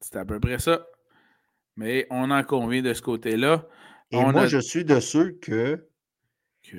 C'est 0.00 0.16
à 0.16 0.24
peu 0.24 0.40
près 0.40 0.58
ça. 0.58 0.86
Mais 1.76 2.06
on 2.10 2.30
en 2.30 2.42
convient 2.42 2.82
de 2.82 2.92
ce 2.92 3.02
côté-là. 3.02 3.66
Et 4.10 4.22
moi, 4.22 4.46
je 4.46 4.58
suis 4.58 4.84
de 4.84 5.00
ceux 5.00 5.32
que, 5.32 5.88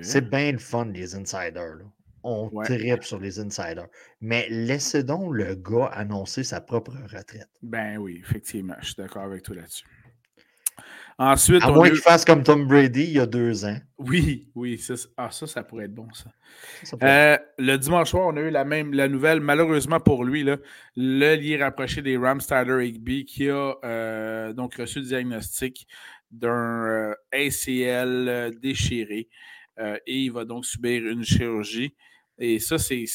c'est 0.01 0.29
bien 0.29 0.51
le 0.51 0.57
fun, 0.57 0.86
les 0.86 1.15
insiders. 1.15 1.77
On 2.24 2.50
tripe 2.63 3.03
sur 3.03 3.19
les 3.19 3.39
insiders. 3.39 3.88
Mais 4.19 4.48
laissez 4.50 5.03
donc 5.03 5.33
le 5.33 5.55
gars 5.55 5.88
annoncer 5.88 6.43
sa 6.43 6.62
propre 6.62 6.93
retraite. 7.12 7.50
Ben 7.63 7.98
oui, 7.98 8.19
effectivement. 8.21 8.75
Je 8.81 8.88
suis 8.88 8.95
d'accord 8.95 9.24
avec 9.24 9.43
toi 9.43 9.55
là-dessus. 9.55 9.86
Ensuite, 11.23 11.63
à 11.63 11.71
moins 11.71 11.87
qu'il 11.87 11.99
fasse 11.99 12.25
comme 12.25 12.41
Tom 12.41 12.65
Brady 12.65 13.03
il 13.03 13.11
y 13.11 13.19
a 13.19 13.27
deux 13.27 13.63
ans. 13.63 13.77
Oui, 13.99 14.49
oui. 14.55 14.79
Ça, 14.79 14.95
ah, 15.17 15.29
ça, 15.29 15.45
ça 15.45 15.63
pourrait 15.63 15.85
être 15.85 15.93
bon, 15.93 16.07
ça. 16.13 16.31
Euh, 17.03 17.37
le 17.59 17.77
dimanche 17.77 18.09
soir, 18.09 18.25
on 18.25 18.35
a 18.37 18.41
eu 18.41 18.49
la 18.49 18.65
même 18.65 18.91
la 18.91 19.07
nouvelle, 19.07 19.39
malheureusement 19.39 19.99
pour 19.99 20.23
lui, 20.23 20.43
là, 20.43 20.57
le 20.95 21.35
lié 21.35 21.57
rapproché 21.57 22.01
des 22.01 22.17
Rams, 22.17 22.39
Tyler 22.39 22.87
Higby, 22.87 23.25
qui 23.25 23.51
a 23.51 23.75
euh, 23.85 24.51
donc 24.53 24.73
reçu 24.73 24.97
le 24.97 25.05
diagnostic 25.05 25.85
d'un 26.31 26.87
euh, 26.87 27.13
ACL 27.31 28.57
déchiré. 28.59 29.29
et 29.77 30.17
il 30.17 30.31
va 30.31 30.43
donc 30.43 30.65
subir 30.65 31.05
une 31.05 31.23
chirurgie. 31.23 31.93
Et 32.39 32.57
ça, 32.57 32.79
c'est. 32.79 33.05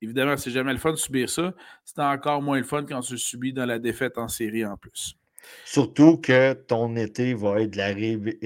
Évidemment, 0.00 0.38
c'est 0.38 0.50
jamais 0.50 0.72
le 0.72 0.78
fun 0.78 0.92
de 0.92 0.96
subir 0.96 1.28
ça. 1.28 1.52
C'est 1.84 2.00
encore 2.00 2.40
moins 2.40 2.56
le 2.56 2.64
fun 2.64 2.82
quand 2.88 3.00
tu 3.00 3.12
le 3.12 3.18
subis 3.18 3.52
dans 3.52 3.66
la 3.66 3.78
défaite 3.78 4.16
en 4.16 4.28
série 4.28 4.64
en 4.64 4.78
plus. 4.78 5.18
Surtout 5.64 6.18
que 6.18 6.52
ton 6.54 6.96
été 6.96 7.34
va 7.34 7.60
être 7.60 7.72
de 7.72 7.78
la 7.78 7.92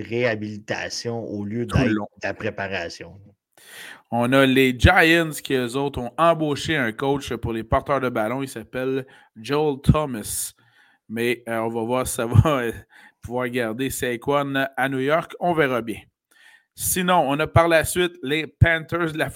réhabilitation 0.02 1.24
au 1.24 1.44
lieu 1.44 1.66
de 1.66 1.74
la 2.22 2.34
préparation. 2.34 3.20
On 4.10 4.32
a 4.32 4.44
les 4.44 4.74
Giants 4.76 5.30
qui, 5.42 5.54
eux 5.54 5.76
autres, 5.76 6.00
ont 6.00 6.12
embauché 6.18 6.76
un 6.76 6.90
coach 6.92 7.32
pour 7.34 7.52
les 7.52 7.62
porteurs 7.62 8.00
de 8.00 8.08
ballon. 8.08 8.42
Il 8.42 8.48
s'appelle 8.48 9.06
Joel 9.36 9.80
Thomas. 9.82 10.52
Mais 11.08 11.42
euh, 11.48 11.58
on 11.58 11.68
va 11.68 11.82
voir 11.82 12.06
si 12.06 12.14
ça 12.14 12.26
va 12.26 12.58
euh, 12.60 12.72
pouvoir 13.22 13.48
garder 13.48 13.90
Saquon 13.90 14.54
à 14.76 14.88
New 14.88 14.98
York. 14.98 15.34
On 15.38 15.52
verra 15.52 15.80
bien. 15.82 16.00
Sinon, 16.74 17.24
on 17.28 17.38
a 17.38 17.46
par 17.46 17.68
la 17.68 17.84
suite 17.84 18.14
les 18.22 18.46
Panthers 18.46 19.12
de 19.12 19.18
la, 19.18 19.30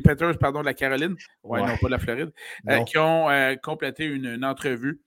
Panthers, 0.00 0.38
pardon, 0.38 0.60
de 0.60 0.66
la 0.66 0.74
Caroline, 0.74 1.16
ouais, 1.44 1.60
non 1.60 1.76
pas 1.80 1.86
de 1.86 1.90
la 1.92 1.98
Floride, 1.98 2.30
euh, 2.68 2.82
qui 2.84 2.98
ont 2.98 3.28
complété 3.62 4.04
une, 4.04 4.44
entrevue 4.44 5.00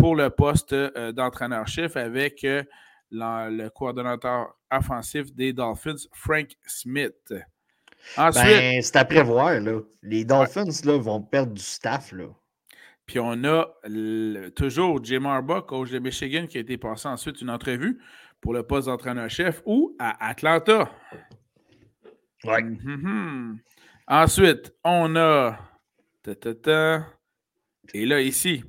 pour 0.00 0.16
le 0.16 0.30
poste 0.30 0.72
euh, 0.72 1.12
d'entraîneur-chef 1.12 1.96
avec 1.96 2.42
euh, 2.44 2.62
le 3.10 3.68
coordonnateur 3.68 4.54
offensif 4.70 5.32
des 5.34 5.52
Dolphins, 5.52 5.96
Frank 6.12 6.48
Smith. 6.66 7.34
Ensuite, 8.16 8.44
ben, 8.44 8.82
c'est 8.82 8.96
à 8.96 9.04
prévoir. 9.04 9.60
Là. 9.60 9.80
Les 10.02 10.24
Dolphins 10.24 10.64
là, 10.84 10.96
vont 10.96 11.20
perdre 11.20 11.52
du 11.52 11.62
staff. 11.62 12.12
Là. 12.12 12.28
Puis 13.04 13.18
on 13.20 13.44
a 13.44 13.66
toujours 14.56 15.04
Jim 15.04 15.26
Harbaugh, 15.26 15.62
coach 15.62 15.90
de 15.90 15.98
Michigan, 15.98 16.46
qui 16.46 16.56
a 16.56 16.60
été 16.62 16.78
passé 16.78 17.08
ensuite 17.08 17.42
une 17.42 17.50
entrevue 17.50 18.00
pour 18.40 18.54
le 18.54 18.62
poste 18.62 18.86
d'entraîneur-chef 18.88 19.60
ou 19.66 19.94
à 19.98 20.28
Atlanta. 20.28 20.90
Ouais. 22.44 22.62
Mm-hmm. 22.62 23.56
Ensuite, 24.08 24.72
on 24.82 25.14
a. 25.16 25.58
Et 27.92 28.06
là, 28.06 28.20
ici, 28.20 28.62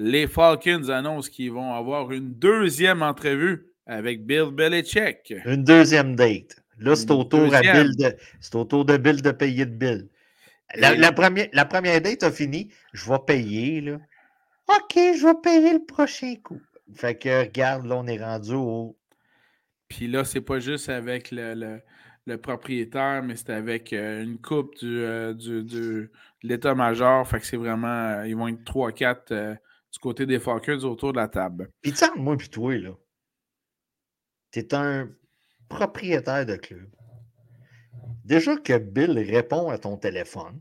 les 0.00 0.26
Falcons 0.26 0.88
annoncent 0.88 1.28
qu'ils 1.30 1.52
vont 1.52 1.74
avoir 1.74 2.10
une 2.10 2.32
deuxième 2.32 3.02
entrevue 3.02 3.66
avec 3.84 4.24
Bill 4.24 4.46
Belichick. 4.50 5.34
Une 5.44 5.62
deuxième 5.62 6.16
date. 6.16 6.56
Là, 6.78 6.96
c'est 6.96 7.10
au, 7.10 7.22
tour 7.22 7.54
à 7.54 7.60
Bill 7.60 7.94
de, 7.98 8.16
c'est 8.40 8.54
au 8.54 8.64
tour 8.64 8.86
de 8.86 8.96
Bill 8.96 9.20
de 9.20 9.30
payer 9.30 9.66
de 9.66 9.74
Bill. 9.74 10.08
La, 10.74 11.12
première, 11.12 11.48
la 11.52 11.66
première 11.66 12.00
date 12.00 12.22
a 12.22 12.30
fini. 12.30 12.72
Je 12.94 13.10
vais 13.10 13.18
payer, 13.26 13.82
là. 13.82 13.98
OK, 14.68 14.94
je 14.94 15.26
vais 15.26 15.34
payer 15.42 15.74
le 15.74 15.84
prochain 15.84 16.34
coup. 16.42 16.62
Fait 16.94 17.16
que, 17.16 17.42
regarde, 17.42 17.84
là, 17.84 17.96
on 17.96 18.06
est 18.06 18.24
rendu 18.24 18.54
au. 18.54 18.96
Puis 19.88 20.06
là, 20.06 20.24
c'est 20.24 20.40
pas 20.40 20.60
juste 20.60 20.88
avec 20.88 21.30
le, 21.30 21.82
propriétaire, 22.38 23.22
mais 23.22 23.36
c'est 23.36 23.50
avec 23.50 23.92
euh, 23.92 24.22
une 24.22 24.38
coupe 24.38 24.78
du, 24.78 25.00
euh, 25.00 25.34
du, 25.34 26.10
l'état-major. 26.42 27.28
Fait 27.28 27.40
que 27.40 27.44
c'est 27.44 27.58
vraiment. 27.58 27.88
Euh, 27.88 28.28
ils 28.28 28.36
vont 28.36 28.48
être 28.48 28.62
3-4 28.64 29.58
du 29.92 29.98
côté 29.98 30.26
des 30.26 30.38
Falcons 30.38 30.84
autour 30.84 31.12
de 31.12 31.18
la 31.18 31.28
table. 31.28 31.70
Puis 31.82 31.92
tu 31.92 32.04
moi 32.16 32.36
puis 32.36 32.48
toi, 32.48 32.76
là, 32.78 32.92
t'es 34.50 34.74
un 34.74 35.10
propriétaire 35.68 36.46
de 36.46 36.56
club. 36.56 36.88
Déjà 38.24 38.56
que 38.56 38.78
Bill 38.78 39.18
répond 39.18 39.70
à 39.70 39.78
ton 39.78 39.96
téléphone. 39.96 40.60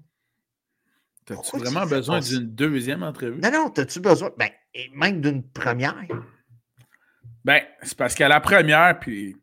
T'as-tu 1.25 1.57
vraiment 1.57 1.85
besoin 1.85 2.19
d'une 2.19 2.49
deuxième 2.55 3.03
entrevue? 3.03 3.39
Non, 3.39 3.51
non, 3.51 3.69
t'as-tu 3.69 3.99
besoin, 3.99 4.31
ben, 4.37 4.49
même 4.93 5.21
d'une 5.21 5.43
première? 5.43 6.07
Ben, 7.45 7.61
c'est 7.83 7.97
parce 7.97 8.15
qu'à 8.15 8.27
la 8.27 8.39
première, 8.39 8.99
puis 8.99 9.35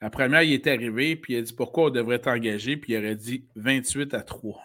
la 0.00 0.10
première, 0.10 0.42
il 0.42 0.54
est 0.54 0.66
arrivé, 0.66 1.16
puis 1.16 1.34
il 1.34 1.38
a 1.38 1.42
dit 1.42 1.52
pourquoi 1.52 1.86
on 1.86 1.90
devrait 1.90 2.20
t'engager, 2.20 2.76
puis 2.76 2.94
il 2.94 2.98
aurait 2.98 3.16
dit 3.16 3.46
28 3.56 4.14
à 4.14 4.22
3. 4.22 4.62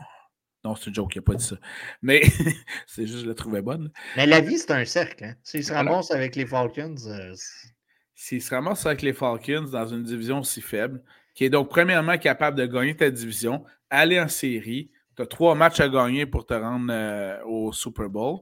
Non, 0.64 0.76
c'est 0.76 0.88
une 0.88 0.96
joke, 0.96 1.16
il 1.16 1.20
n'a 1.20 1.24
pas 1.24 1.36
dit 1.36 1.44
ça. 1.44 1.58
Mais 2.02 2.22
c'est 2.88 3.06
juste, 3.06 3.24
je 3.24 3.28
la 3.28 3.34
trouvais 3.34 3.62
bonne. 3.62 3.92
Mais 4.16 4.26
la 4.26 4.40
vie, 4.40 4.58
c'est 4.58 4.72
un 4.72 4.86
cercle. 4.86 5.26
Hein? 5.26 5.36
S'il 5.44 5.64
se 5.64 5.74
ramasse 5.74 6.12
avec 6.12 6.36
les 6.36 6.46
Falcons. 6.46 6.96
Euh, 7.08 7.34
S'il 8.16 8.42
se 8.42 8.54
ramasse 8.54 8.86
avec 8.86 9.02
les 9.02 9.14
Falcons 9.14 9.70
dans 9.72 9.88
une 9.88 10.04
division 10.04 10.42
si 10.42 10.62
faible, 10.62 11.04
qui 11.36 11.44
est 11.46 11.50
donc 11.50 11.70
premièrement 11.70 12.18
capable 12.18 12.58
de 12.58 12.66
gagner 12.66 12.96
ta 12.96 13.10
division, 13.10 13.66
aller 13.90 14.20
en 14.20 14.30
série, 14.30 14.90
tu 15.16 15.22
as 15.22 15.26
trois 15.28 15.54
matchs 15.54 15.82
à 15.82 15.90
gagner 15.90 16.26
pour 16.26 16.46
te 16.46 16.54
rendre 16.54 16.92
euh, 16.92 17.44
au 17.46 17.74
Super 17.74 18.10
Bowl. 18.10 18.40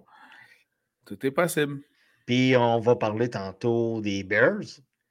Tout 1.06 1.26
est 1.26 1.32
possible. 1.32 1.82
Puis 2.26 2.56
on 2.56 2.80
va 2.80 2.96
parler 2.96 3.30
tantôt 3.30 4.00
des 4.00 4.24
Bears. 4.24 4.62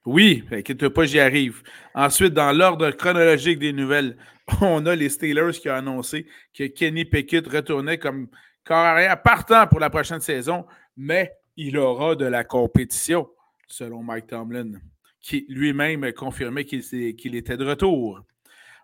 Oui, 0.07 0.45
inquiète 0.51 0.89
pas, 0.89 1.05
j'y 1.05 1.21
arrive. 1.21 1.63
Ensuite, 1.95 2.33
dans 2.33 2.53
l'ordre 2.53 2.91
chronologique 2.91 3.59
des 3.59 3.73
nouvelles, 3.73 4.17
on 4.61 4.87
a 4.87 4.95
les 4.95 5.11
Steelers 5.11 5.53
qui 5.53 5.69
ont 5.69 5.75
annoncé 5.75 6.27
que 6.55 6.65
Kenny 6.65 7.05
Pickett 7.05 7.47
retournait 7.47 7.99
comme 7.99 8.29
corps 8.65 8.79
arrière 8.79 9.21
partant 9.23 9.67
pour 9.67 9.81
la 9.81 9.91
prochaine 9.91 10.21
saison, 10.21 10.65
mais 10.97 11.33
il 11.57 11.77
aura 11.77 12.15
de 12.15 12.25
la 12.25 12.45
compétition, 12.45 13.29
selon 13.67 14.03
Mike 14.03 14.29
Tomlin, 14.29 14.73
qui 15.21 15.45
lui-même 15.49 16.05
a 16.05 16.13
confirmé 16.13 16.65
qu'il 16.65 17.35
était 17.35 17.57
de 17.57 17.65
retour. 17.67 18.23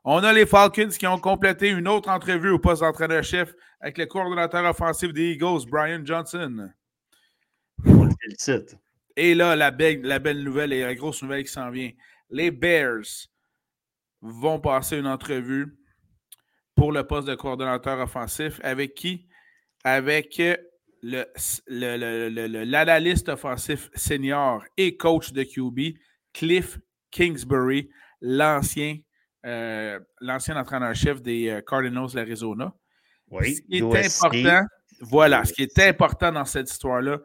On 0.04 0.22
a 0.22 0.32
les 0.32 0.46
Falcons 0.46 0.90
qui 0.90 1.06
ont 1.06 1.18
complété 1.18 1.70
une 1.70 1.88
autre 1.88 2.10
entrevue 2.10 2.50
au 2.50 2.58
poste 2.58 2.82
d'entraîneur-chef 2.82 3.54
avec 3.80 3.98
le 3.98 4.06
coordonnateur 4.06 4.64
offensif 4.64 5.12
des 5.12 5.32
Eagles, 5.32 5.68
Brian 5.68 6.04
Johnson. 6.04 6.68
On 7.84 8.04
le. 8.04 8.85
Et 9.16 9.34
là, 9.34 9.56
la 9.56 9.70
belle, 9.70 10.02
la 10.02 10.18
belle 10.18 10.42
nouvelle 10.42 10.72
et 10.72 10.82
la 10.82 10.94
grosse 10.94 11.22
nouvelle 11.22 11.44
qui 11.44 11.52
s'en 11.52 11.70
vient. 11.70 11.90
Les 12.30 12.50
Bears 12.50 13.28
vont 14.20 14.60
passer 14.60 14.98
une 14.98 15.06
entrevue 15.06 15.78
pour 16.74 16.92
le 16.92 17.04
poste 17.06 17.26
de 17.26 17.34
coordonnateur 17.34 17.98
offensif. 18.00 18.60
Avec 18.62 18.94
qui? 18.94 19.26
Avec 19.84 20.40
l'analyste 21.66 23.28
offensif 23.28 23.90
senior 23.94 24.62
et 24.76 24.96
coach 24.96 25.32
de 25.32 25.44
QB, 25.44 25.96
Cliff 26.32 26.78
Kingsbury, 27.10 27.88
l'ancien 28.20 28.98
euh, 29.46 29.98
entraîneur-chef 30.20 31.22
des 31.22 31.48
euh, 31.48 31.60
Cardinals 31.62 32.10
de 32.10 32.16
l'Arizona. 32.16 32.74
Oui, 33.30 33.54
ce 33.54 33.62
qui 33.62 33.78
est 33.78 34.24
important, 34.24 34.66
voilà, 35.00 35.44
ce 35.44 35.52
qui 35.52 35.62
est 35.62 35.78
important 35.78 36.32
dans 36.32 36.44
cette 36.44 36.70
histoire-là, 36.70 37.18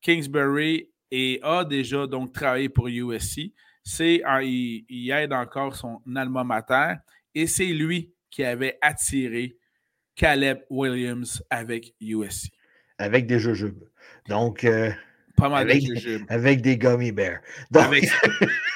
Kingsbury 0.00 0.90
et 1.10 1.40
a 1.42 1.64
déjà 1.64 2.06
donc 2.06 2.32
travaillé 2.32 2.68
pour 2.68 2.88
USC. 2.88 3.52
C'est, 3.82 4.22
il, 4.42 5.10
aide 5.10 5.32
encore 5.32 5.76
son 5.76 6.00
alma 6.14 6.42
mater 6.44 6.94
et 7.34 7.46
c'est 7.46 7.66
lui 7.66 8.12
qui 8.30 8.42
avait 8.44 8.78
attiré 8.80 9.56
Caleb 10.16 10.60
Williams 10.70 11.42
avec 11.50 11.94
USC. 12.00 12.50
Avec 12.98 13.26
des 13.26 13.38
jujubes. 13.38 13.84
Donc, 14.28 14.64
euh, 14.64 14.90
pas 15.36 15.48
mal 15.48 15.70
avec, 15.70 15.84
avec 16.28 16.62
des 16.62 16.76
gummy 16.76 17.12
bears. 17.12 17.40
Donc... 17.70 17.94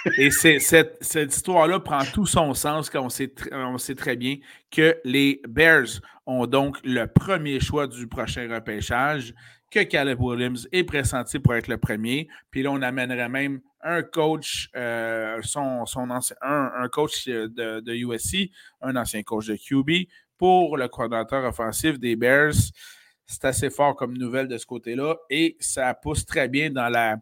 et 0.17 0.31
cette, 0.31 0.97
cette 1.01 1.35
histoire-là 1.35 1.81
prend 1.81 2.05
tout 2.05 2.27
son 2.27 2.55
sens 2.55 2.91
quand 2.91 3.05
on 3.05 3.09
sait, 3.09 3.33
on 3.53 3.79
sait 3.79 3.95
très 3.95 4.17
bien 4.17 4.37
que 4.71 4.97
les 5.05 5.41
Bears 5.49 6.01
ont 6.27 6.47
donc 6.47 6.79
le 6.85 7.07
premier 7.07 7.61
choix 7.61 7.87
du 7.87 8.07
prochain 8.07 8.49
repêchage 8.53 9.35
que 9.71 9.83
Caleb 9.85 10.21
Williams 10.21 10.69
est 10.73 10.85
pressenti 10.85 11.39
pour 11.39 11.55
être 11.55 11.69
le 11.69 11.79
premier. 11.79 12.29
Puis 12.51 12.63
là, 12.63 12.71
on 12.73 12.83
amènerait 12.83 13.29
même 13.29 13.61
un 13.83 14.03
coach, 14.03 14.69
euh, 14.77 15.41
un, 16.43 16.89
coach 16.89 17.27
de, 17.27 17.81
de, 17.81 17.95
USC, 17.95 18.51
un 18.81 18.97
ancien 18.97 19.23
coach 19.23 19.47
de 19.47 19.57
QB 19.57 20.09
pour 20.37 20.77
le 20.77 20.89
coordinateur 20.89 21.45
offensif 21.45 21.99
des 21.99 22.17
Bears. 22.17 22.55
C'est 23.27 23.45
assez 23.45 23.71
fort 23.71 23.95
comme 23.95 24.17
nouvelle 24.19 24.49
de 24.49 24.59
ce 24.59 24.67
côté-là 24.67 25.17
et 25.31 25.57
ça 25.61 25.95
pousse 25.95 26.27
très 26.27 26.49
bien 26.49 26.71
dans 26.71 26.89
la, 26.89 27.17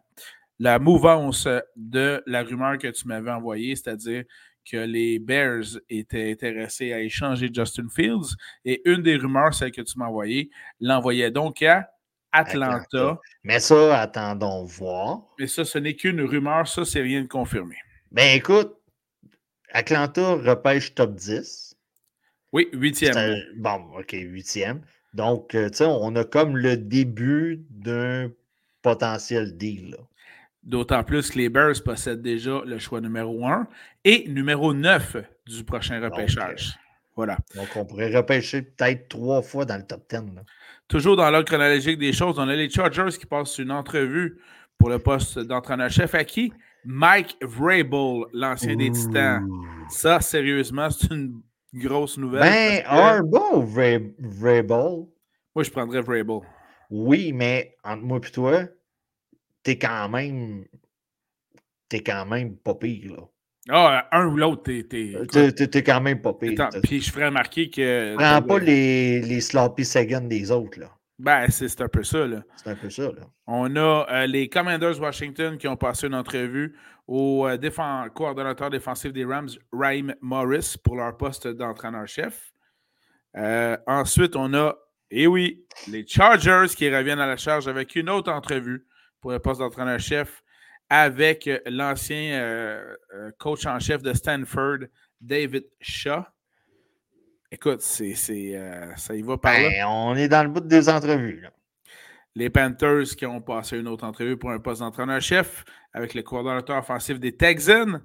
la 0.57 0.79
mouvance 0.79 1.47
de 1.75 2.23
la 2.25 2.43
rumeur 2.43 2.77
que 2.79 2.87
tu 2.87 3.07
m'avais 3.07 3.31
envoyée, 3.31 3.75
c'est-à-dire 3.75 4.23
que 4.69 4.77
les 4.77 5.19
Bears 5.19 5.79
étaient 5.89 6.31
intéressés 6.31 6.93
à 6.93 6.99
échanger 6.99 7.49
Justin 7.53 7.87
Fields. 7.89 8.35
Et 8.65 8.81
une 8.89 9.01
des 9.01 9.15
rumeurs, 9.15 9.53
celle 9.53 9.71
que 9.71 9.81
tu 9.81 9.97
m'as 9.97 10.07
envoyée, 10.07 10.49
l'envoyait 10.79 11.31
donc 11.31 11.61
à 11.61 11.89
Atlanta. 12.31 13.19
Mais 13.43 13.59
ça, 13.59 13.99
attendons 13.99 14.63
voir. 14.63 15.21
Mais 15.39 15.47
ça, 15.47 15.65
ce 15.65 15.77
n'est 15.77 15.95
qu'une 15.95 16.21
rumeur, 16.21 16.67
ça, 16.67 16.85
c'est 16.85 17.01
rien 17.01 17.21
de 17.21 17.27
confirmé. 17.27 17.75
Ben 18.11 18.35
écoute, 18.35 18.75
Atlanta 19.71 20.33
repêche 20.35 20.93
top 20.95 21.15
10. 21.15 21.75
Oui, 22.51 22.67
huitième. 22.73 23.35
Bon, 23.57 23.85
OK, 23.97 24.11
huitième. 24.13 24.81
Donc, 25.13 25.55
euh, 25.55 25.69
tu 25.69 25.77
sais, 25.77 25.85
on 25.85 26.15
a 26.15 26.23
comme 26.23 26.57
le 26.57 26.77
début 26.77 27.65
d'un 27.69 28.31
potentiel 28.81 29.57
deal. 29.57 29.97
D'autant 30.63 31.03
plus 31.03 31.31
que 31.31 31.37
les 31.37 31.49
Bears 31.49 31.81
possèdent 31.83 32.21
déjà 32.21 32.61
le 32.65 32.79
choix 32.79 33.01
numéro 33.01 33.45
1 33.45 33.67
et 34.03 34.27
numéro 34.27 34.73
9 34.73 35.17
du 35.47 35.63
prochain 35.63 36.01
repêchage. 36.01 36.77
Voilà. 37.19 37.37
Donc, 37.53 37.67
on 37.75 37.83
pourrait 37.83 38.15
repêcher 38.15 38.61
peut-être 38.61 39.09
trois 39.09 39.41
fois 39.41 39.65
dans 39.65 39.75
le 39.75 39.83
top 39.85 40.09
10. 40.09 40.21
Toujours 40.87 41.17
dans 41.17 41.29
l'ordre 41.29 41.49
chronologique 41.49 41.99
des 41.99 42.13
choses, 42.13 42.39
on 42.39 42.47
a 42.47 42.55
les 42.55 42.69
Chargers 42.69 43.17
qui 43.19 43.25
passent 43.25 43.57
une 43.57 43.71
entrevue 43.71 44.39
pour 44.77 44.89
le 44.89 44.99
poste 44.99 45.37
d'entraîneur-chef 45.37 46.15
à 46.15 46.23
qui? 46.23 46.53
Mike 46.85 47.35
Vrabel, 47.41 48.23
l'ancien 48.31 48.77
des 48.77 48.89
Titans. 48.89 49.45
Ça, 49.89 50.21
sérieusement, 50.21 50.89
c'est 50.89 51.11
une 51.13 51.41
grosse 51.73 52.17
nouvelle. 52.17 52.39
Ben, 52.39 52.83
un 52.87 53.21
bon 53.21 53.59
Vrabel? 53.59 54.13
Moi, 55.53 55.63
je 55.63 55.69
prendrais 55.71 55.99
Vrabel. 55.99 56.39
Oui, 56.89 57.33
mais 57.33 57.75
entre 57.83 58.03
moi 58.03 58.19
et 58.25 58.31
toi, 58.31 58.63
t'es 59.61 59.77
quand 59.77 60.07
même. 60.07 60.63
T'es 61.89 62.01
quand 62.01 62.25
même 62.25 62.55
pas 62.55 62.75
pire, 62.75 63.11
là. 63.11 63.23
Ah, 63.69 64.07
un 64.11 64.27
ou 64.27 64.37
l'autre, 64.37 64.63
t'es. 64.63 64.83
T'es 64.83 65.83
quand 65.83 66.01
même 66.01 66.21
pas 66.21 66.33
pire. 66.33 66.69
puis 66.83 67.01
je 67.01 67.11
ferais 67.11 67.27
remarquer 67.27 67.69
que. 67.69 68.15
Prends 68.15 68.41
pas 68.41 68.59
les, 68.59 69.21
les 69.21 69.41
sloppy 69.41 69.85
seconds 69.85 70.27
des 70.27 70.51
autres, 70.51 70.79
là. 70.79 70.87
Ben, 71.19 71.47
c'est 71.49 71.81
un 71.81 71.89
peu 71.89 72.03
ça, 72.03 72.25
là. 72.25 72.43
C'est 72.55 72.69
un 72.69 72.75
peu 72.75 72.89
ça, 72.89 73.03
là. 73.03 73.27
On 73.45 73.75
a 73.75 74.07
euh, 74.09 74.25
les 74.25 74.47
Commanders 74.47 74.99
Washington 75.01 75.57
qui 75.57 75.67
ont 75.67 75.75
passé 75.75 76.07
une 76.07 76.15
entrevue 76.15 76.77
au 77.07 77.45
euh, 77.45 78.09
coordonnateur 78.13 78.69
défensif 78.69 79.11
des 79.11 79.25
Rams, 79.25 79.49
Raheem 79.73 80.15
Morris, 80.21 80.75
pour 80.81 80.95
leur 80.95 81.17
poste 81.17 81.47
d'entraîneur-chef. 81.47 82.53
Euh, 83.35 83.75
ensuite, 83.85 84.37
on 84.37 84.53
a, 84.53 84.77
et 85.11 85.23
eh 85.23 85.27
oui, 85.27 85.65
les 85.89 86.07
Chargers 86.07 86.73
qui 86.73 86.89
reviennent 86.89 87.19
à 87.19 87.27
la 87.27 87.37
charge 87.37 87.67
avec 87.67 87.95
une 87.95 88.09
autre 88.09 88.31
entrevue 88.31 88.85
pour 89.19 89.31
le 89.31 89.39
poste 89.39 89.59
d'entraîneur-chef 89.59 90.41
avec 90.89 91.49
l'ancien 91.65 92.83
coach 93.37 93.65
en 93.65 93.79
chef 93.79 94.01
de 94.01 94.13
Stanford, 94.13 94.79
David 95.21 95.65
Shaw. 95.79 96.23
Écoute, 97.51 97.81
c'est, 97.81 98.13
ça 98.15 99.15
y 99.15 99.21
va 99.21 99.37
par 99.37 99.53
là. 99.53 99.69
Ben, 99.69 99.85
on 99.87 100.15
est 100.15 100.27
dans 100.27 100.43
le 100.43 100.49
bout 100.49 100.61
des 100.61 100.89
entrevues. 100.89 101.41
Là 101.41 101.49
les 102.39 102.49
Panthers 102.49 103.15
qui 103.17 103.25
ont 103.25 103.41
passé 103.41 103.77
une 103.77 103.87
autre 103.87 104.05
entrevue 104.05 104.37
pour 104.37 104.51
un 104.51 104.59
poste 104.59 104.81
d'entraîneur-chef 104.81 105.65
avec 105.93 106.13
le 106.13 106.21
coordonnateur 106.21 106.77
offensif 106.77 107.19
des 107.19 107.35
Texans. 107.35 108.01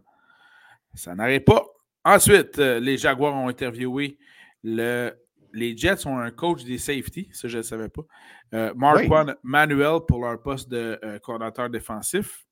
Ça 0.95 1.15
n'arrête 1.15 1.45
pas. 1.45 1.65
Ensuite, 2.05 2.59
euh, 2.59 2.81
les 2.81 2.99
Jaguars 2.99 3.35
ont 3.35 3.49
interviewé 3.49 4.19
le. 4.63 5.13
Les 5.57 5.77
Jets 5.77 6.05
ont 6.09 6.19
un 6.19 6.33
coach 6.33 6.65
des 6.65 6.79
safety, 6.79 7.29
ça 7.33 7.47
je 7.47 7.59
ne 7.59 7.63
savais 7.63 7.89
pas. 7.89 8.03
Euh, 8.55 8.75
Mark 8.75 9.05
Manuel 9.45 10.01
pour 10.09 10.21
leur 10.21 10.43
poste 10.43 10.69
de 10.69 10.99
euh, 11.05 11.21
coordonnateur 11.21 11.71
défensif. 11.71 12.44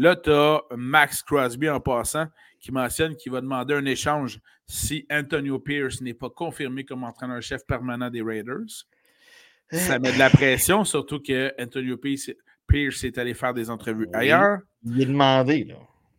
Là, 0.00 0.16
tu 0.16 0.30
as 0.30 0.62
Max 0.78 1.22
Crosby 1.22 1.68
en 1.68 1.78
passant 1.78 2.26
qui 2.58 2.72
mentionne 2.72 3.16
qu'il 3.16 3.32
va 3.32 3.42
demander 3.42 3.74
un 3.74 3.84
échange 3.84 4.40
si 4.66 5.06
Antonio 5.10 5.58
Pierce 5.58 6.00
n'est 6.00 6.14
pas 6.14 6.30
confirmé 6.30 6.86
comme 6.86 7.04
entraîneur-chef 7.04 7.66
permanent 7.66 8.08
des 8.08 8.22
Raiders. 8.22 8.86
Ça 9.70 9.98
met 9.98 10.10
de 10.10 10.18
la 10.18 10.30
pression, 10.30 10.86
surtout 10.86 11.20
que 11.20 11.52
Antonio 11.60 11.98
Pierce 11.98 13.04
est 13.04 13.18
allé 13.18 13.34
faire 13.34 13.52
des 13.52 13.68
entrevues 13.68 14.08
ailleurs. 14.14 14.60
Il 14.86 15.02
est 15.02 15.04
demandé, 15.04 15.64
là. 15.64 15.74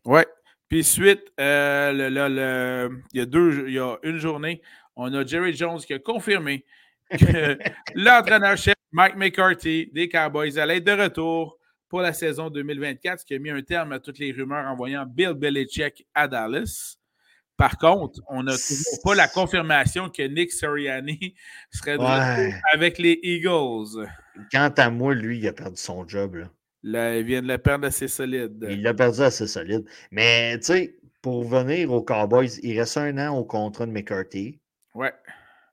Ouais. 0.06 0.28
Puis 0.70 0.84
suite, 0.84 1.34
euh, 1.40 1.92
le, 1.92 3.02
il, 3.14 3.18
y 3.18 3.22
a 3.22 3.26
deux, 3.26 3.68
il 3.68 3.74
y 3.74 3.80
a 3.80 3.98
une 4.04 4.18
journée, 4.18 4.62
on 4.96 5.12
a 5.12 5.26
Jerry 5.26 5.56
Jones 5.56 5.80
qui 5.80 5.96
a 5.96 6.00
confirmé 6.00 6.66
que 7.10 7.58
l'entraîneur-chef 7.96 8.76
Mike 8.92 9.16
McCarthy 9.16 9.90
des 9.92 10.08
Cowboys 10.08 10.60
allait 10.60 10.78
être 10.78 10.84
de 10.84 11.02
retour 11.02 11.58
pour 11.92 12.02
la 12.02 12.14
saison 12.14 12.50
2024, 12.50 13.20
ce 13.20 13.26
qui 13.26 13.36
a 13.36 13.40
mis 13.40 13.50
un 13.50 13.62
terme 13.62 13.92
à 13.92 14.00
toutes 14.00 14.18
les 14.18 14.32
rumeurs 14.32 14.66
envoyant 14.66 15.06
Bill 15.06 15.34
Belichick 15.34 16.08
à 16.16 16.26
Dallas. 16.26 16.96
Par 17.58 17.78
contre, 17.78 18.22
on 18.30 18.44
n'a 18.44 18.54
toujours 18.54 19.02
pas 19.04 19.14
la 19.14 19.28
confirmation 19.28 20.10
que 20.10 20.24
Nick 20.24 20.54
Sirianni 20.54 21.36
serait 21.70 21.98
de 21.98 22.74
avec 22.74 22.98
les 22.98 23.20
Eagles. 23.22 24.08
Quant 24.54 24.74
à 24.78 24.90
moi, 24.90 25.14
lui, 25.14 25.40
il 25.40 25.48
a 25.50 25.52
perdu 25.52 25.76
son 25.76 26.08
job. 26.08 26.48
Là. 26.82 27.18
il 27.18 27.26
vient 27.26 27.42
de 27.42 27.50
le 27.50 27.58
perdre 27.58 27.88
assez 27.88 28.08
solide. 28.08 28.66
Il 28.70 28.84
l'a 28.84 28.94
perdu 28.94 29.20
assez 29.20 29.46
solide. 29.46 29.84
Mais, 30.12 30.58
tu 30.60 30.68
sais, 30.68 30.96
pour 31.22 31.44
venir 31.44 31.92
aux 31.92 32.02
Cowboys, 32.02 32.58
il 32.64 32.80
reste 32.80 32.96
un 32.96 33.18
an 33.18 33.36
au 33.36 33.44
contrat 33.44 33.86
de 33.86 33.92
McCarthy. 33.92 34.62
Ouais. 34.96 35.14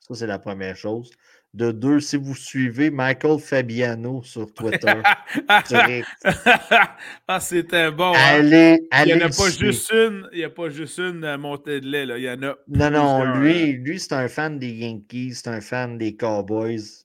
Ça, 0.01 0.15
c'est 0.17 0.27
la 0.27 0.41
première 0.41 0.75
chose. 0.75 1.13
De 1.55 1.73
deux, 1.73 1.99
si 2.01 2.17
vous 2.17 2.35
suivez 2.35 2.91
Michael 2.91 3.39
Fabiano 3.39 4.23
sur 4.23 4.53
Twitter. 4.53 5.01
ah, 5.49 7.41
c'était 7.41 7.91
bon. 7.91 8.13
Hein? 8.15 8.19
Allez, 8.19 8.87
il 9.07 9.15
n'y 9.15 9.15
en 9.15 9.27
a 9.27 9.31
pas 9.31 9.51
juste 9.51 9.91
une, 9.91 10.29
il 10.33 10.39
n'y 10.39 10.45
a 10.45 10.51
pas 10.51 10.69
juste 10.69 10.99
une 10.99 11.37
montée 11.39 11.81
de 11.81 11.87
lait. 11.87 12.05
Là. 12.05 12.19
Il 12.19 12.25
y 12.25 12.31
en 12.31 12.43
a. 12.43 12.55
Non, 12.69 12.91
non, 12.91 13.25
lui, 13.41 13.73
lui 13.73 13.99
c'est 13.99 14.13
un 14.13 14.29
fan 14.29 14.59
des 14.59 14.71
Yankees, 14.71 15.37
c'est 15.37 15.49
un 15.49 15.63
fan 15.63 15.97
des 15.97 16.15
Cowboys. 16.17 17.05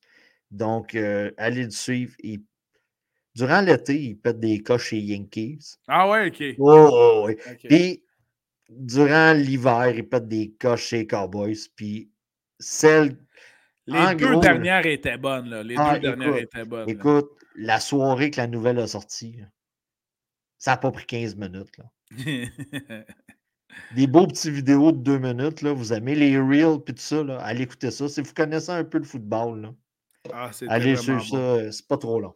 Donc, 0.51 0.93
euh, 0.93 1.31
allez 1.37 1.63
le 1.63 1.71
suivre. 1.71 2.13
Durant 3.35 3.61
l'été, 3.61 3.99
il 3.99 4.15
pète 4.15 4.39
des 4.39 4.61
coches 4.61 4.89
chez 4.89 4.99
Yankees. 4.99 5.77
Ah 5.87 6.09
ouais, 6.09 6.27
OK. 6.27 6.55
Oh. 6.59 7.27
Puis, 7.67 8.03
durant 8.69 9.33
l'hiver, 9.33 9.93
il 9.95 10.07
pète 10.07 10.27
des 10.27 10.53
coches 10.59 10.87
chez 10.87 11.07
Cowboys. 11.07 11.57
Puis, 11.75 12.11
celle 12.59 13.17
les 13.87 14.15
deux 14.15 14.39
dernières 14.39 14.85
étaient 14.85 15.17
bonnes. 15.17 15.49
Là. 15.49 15.63
Les 15.63 15.75
ah, 15.77 15.93
deux 15.93 15.99
dernières 15.99 16.37
étaient 16.37 16.65
bonnes. 16.65 16.89
Écoute, 16.89 17.31
la 17.55 17.79
soirée 17.79 18.31
que 18.31 18.37
la 18.37 18.47
nouvelle 18.47 18.79
a 18.79 18.87
sorti, 18.87 19.39
ça 20.57 20.71
n'a 20.71 20.77
pas 20.77 20.91
pris 20.91 21.05
15 21.05 21.35
minutes. 21.35 21.77
Là. 21.77 21.85
Des 23.95 24.07
beaux 24.07 24.27
petits 24.27 24.51
vidéos 24.51 24.91
de 24.91 24.97
deux 24.97 25.17
minutes. 25.17 25.61
Là. 25.61 25.73
Vous 25.73 25.93
aimez 25.93 26.15
les 26.15 26.37
reels 26.37 26.79
et 26.87 26.93
tout 26.93 26.97
ça. 26.97 27.23
Là. 27.23 27.39
Allez 27.39 27.63
écouter 27.63 27.91
ça. 27.91 28.07
Si 28.07 28.21
vous 28.21 28.33
connaissez 28.33 28.71
un 28.71 28.83
peu 28.83 28.99
le 28.99 29.03
football, 29.03 29.61
là. 29.61 29.73
Ah, 30.31 30.51
allez 30.69 30.95
sur 30.95 31.21
ça. 31.21 31.35
Euh, 31.35 31.71
c'est 31.71 31.87
pas 31.87 31.97
trop 31.97 32.19
long. 32.19 32.33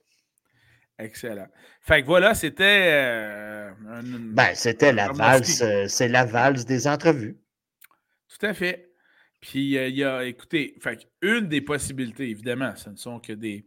Excellent. 0.99 1.47
Fait 1.81 2.01
que 2.01 2.07
voilà, 2.07 2.33
c'était. 2.33 2.89
Euh, 2.91 3.71
ben, 4.01 4.53
c'était 4.55 4.91
la 4.91 5.11
valse. 5.11 5.61
Euh, 5.61 5.87
c'est 5.87 6.07
la 6.07 6.25
valse 6.25 6.65
des 6.65 6.87
entrevues. 6.87 7.37
Tout 8.27 8.45
à 8.45 8.53
fait. 8.53 8.86
Puis 9.39 9.77
euh, 9.77 9.87
il 9.87 9.95
y 9.95 10.03
a, 10.03 10.25
écoutez, 10.25 10.75
fait, 10.81 11.07
une 11.21 11.47
des 11.47 11.61
possibilités, 11.61 12.29
évidemment, 12.29 12.75
ce 12.75 12.89
ne 12.89 12.95
sont 12.95 13.19
que 13.19 13.33
des. 13.33 13.65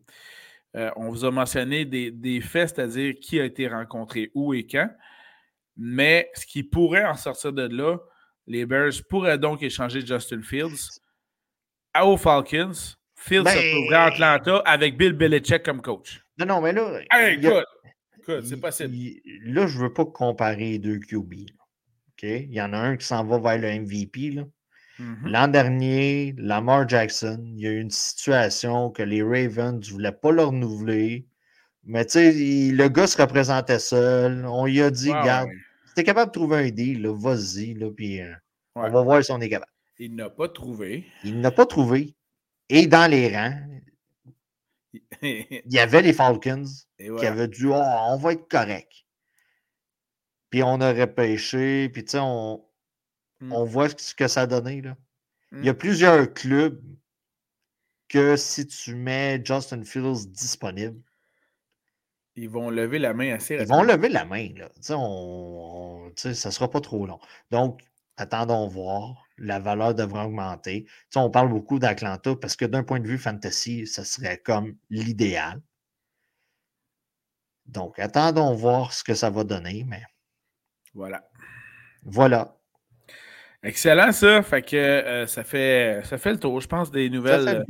Euh, 0.76 0.90
on 0.96 1.11
vous 1.11 1.24
a 1.24 1.30
mentionné 1.30 1.85
des, 1.85 2.40
faits, 2.40 2.70
c'est-à-dire 2.74 3.14
qui 3.20 3.40
a 3.40 3.44
été 3.44 3.66
rencontré 3.68 4.30
où 4.35 4.54
et 4.54 4.66
quand. 4.66 4.88
Mais 5.76 6.30
ce 6.35 6.46
qui 6.46 6.62
pourrait 6.62 7.04
en 7.04 7.14
sortir 7.14 7.52
de 7.52 7.62
là, 7.62 7.98
les 8.46 8.66
Bears 8.66 8.92
pourraient 9.09 9.38
donc 9.38 9.62
échanger 9.62 10.04
Justin 10.04 10.42
Fields 10.42 11.00
aux 12.00 12.16
Falcons. 12.16 12.72
Fields 13.16 13.48
se 13.48 13.54
ben, 13.54 13.72
trouverait 13.72 13.96
à 13.96 14.04
Atlanta 14.04 14.62
avec 14.64 14.96
Bill 14.96 15.12
Belichick 15.12 15.62
comme 15.62 15.83
coach. 15.83 16.24
Non, 16.38 16.46
non, 16.46 16.61
mais 16.61 16.72
là. 16.72 17.00
écoute, 18.16 18.44
c'est 18.44 18.61
possible. 18.61 18.96
là, 19.44 19.66
je 19.66 19.76
ne 19.76 19.83
veux 19.83 19.92
pas 19.92 20.04
comparer 20.04 20.78
deux 20.78 20.98
QB. 20.98 21.35
Il 22.22 22.52
y 22.52 22.61
en 22.61 22.72
a 22.72 22.78
un 22.78 22.96
qui 22.96 23.06
s'en 23.06 23.24
va 23.24 23.38
vers 23.38 23.59
le 23.59 23.80
MVP. 23.80 24.30
Là. 24.30 24.44
Mm-hmm. 25.00 25.30
L'an 25.30 25.48
dernier, 25.48 26.34
Lamar 26.36 26.86
Jackson, 26.86 27.42
il 27.46 27.60
y 27.60 27.66
a 27.66 27.70
eu 27.70 27.80
une 27.80 27.90
situation 27.90 28.90
que 28.90 29.02
les 29.02 29.22
Ravens 29.22 29.74
ne 29.74 29.92
voulaient 29.92 30.12
pas 30.12 30.30
le 30.30 30.44
renouveler. 30.44 31.26
Mais 31.84 32.04
tu 32.04 32.12
sais, 32.12 32.32
le 32.72 32.88
gars 32.88 33.06
se 33.06 33.20
représentait 33.20 33.78
seul. 33.78 34.44
On 34.44 34.66
lui 34.66 34.82
a 34.82 34.90
dit, 34.90 35.10
regarde, 35.10 35.48
si 35.86 35.94
tu 35.94 36.00
es 36.00 36.04
capable 36.04 36.30
de 36.30 36.38
trouver 36.38 36.56
un 36.58 36.70
deal, 36.70 37.06
vas-y, 37.08 37.74
puis 37.96 38.20
euh, 38.20 38.34
on 38.74 38.90
va 38.90 39.02
voir 39.02 39.24
si 39.24 39.32
on 39.32 39.40
est 39.40 39.48
capable. 39.48 39.72
Il 39.98 40.14
n'a 40.14 40.28
pas 40.28 40.48
trouvé. 40.48 41.06
Il 41.24 41.40
n'a 41.40 41.50
pas 41.50 41.64
trouvé. 41.64 42.14
Et 42.68 42.86
dans 42.86 43.10
les 43.10 43.34
rangs, 43.34 43.58
il 45.22 45.62
y 45.66 45.78
avait 45.78 46.02
les 46.02 46.12
Falcons 46.12 46.64
qui 46.98 47.26
avaient 47.26 47.48
dit, 47.48 47.66
oh, 47.66 47.74
on 47.74 48.16
va 48.18 48.32
être 48.32 48.48
correct. 48.48 48.92
Puis 50.50 50.62
on 50.62 50.74
aurait 50.80 51.14
pêché, 51.14 51.88
puis 51.88 52.04
tu 52.04 52.10
sais, 52.10 52.18
on, 52.20 52.62
Mmh. 53.40 53.53
On 53.53 53.64
voit 53.64 53.88
ce 53.88 54.14
que 54.14 54.29
ça 54.29 54.42
a 54.42 54.46
donné. 54.46 54.83
Là. 54.83 54.96
Il 55.53 55.64
y 55.64 55.68
a 55.68 55.72
mmh. 55.72 55.76
plusieurs 55.79 56.33
clubs 56.33 56.81
que 58.09 58.37
si 58.37 58.66
tu 58.66 58.94
mets 58.94 59.40
Justin 59.44 59.85
Fields 59.85 60.26
disponible, 60.29 61.00
Ils 62.37 62.50
vont 62.50 62.70
lever 62.70 62.98
la 62.98 63.14
main 63.14 63.35
assez 63.35 63.57
Ils 63.57 63.66
vont 63.66 63.83
lever 63.83 64.09
la 64.09 64.24
main, 64.24 64.48
là. 64.57 64.68
ça 64.81 64.96
ne 66.29 66.35
sera 66.35 66.70
pas 66.70 66.81
trop 66.81 67.07
long. 67.07 67.20
Donc, 67.50 67.81
attendons 68.16 68.66
voir. 68.68 69.26
La 69.38 69.59
valeur 69.59 69.94
devrait 69.94 70.24
augmenter. 70.24 70.87
on 71.16 71.31
parle 71.31 71.48
beaucoup 71.48 71.79
d'Atlanta 71.79 72.37
parce 72.37 72.57
que 72.57 72.66
d'un 72.66 72.83
point 72.85 73.00
de 73.00 73.09
vue 73.09 73.16
fantasy, 73.16 73.87
ça 73.87 74.05
serait 74.05 74.38
comme 74.38 74.76
l'idéal. 74.90 75.62
Donc, 77.66 77.98
attendons 77.98 78.55
voir 78.55 78.92
ce 78.92 79.03
que 79.05 79.14
ça 79.14 79.31
va 79.31 79.44
donner, 79.44 79.85
mais. 79.85 80.03
Voilà. 80.92 81.26
Voilà. 82.03 82.60
Excellent, 83.62 84.12
ça. 84.12 84.42
Fait 84.42 84.62
que 84.62 84.77
euh, 84.77 85.27
ça, 85.27 85.44
fait, 85.44 86.01
ça 86.05 86.16
fait 86.16 86.33
le 86.33 86.40
tour, 86.40 86.61
je 86.61 86.68
pense, 86.68 86.90
des 86.90 87.11
nouvelles 87.11 87.64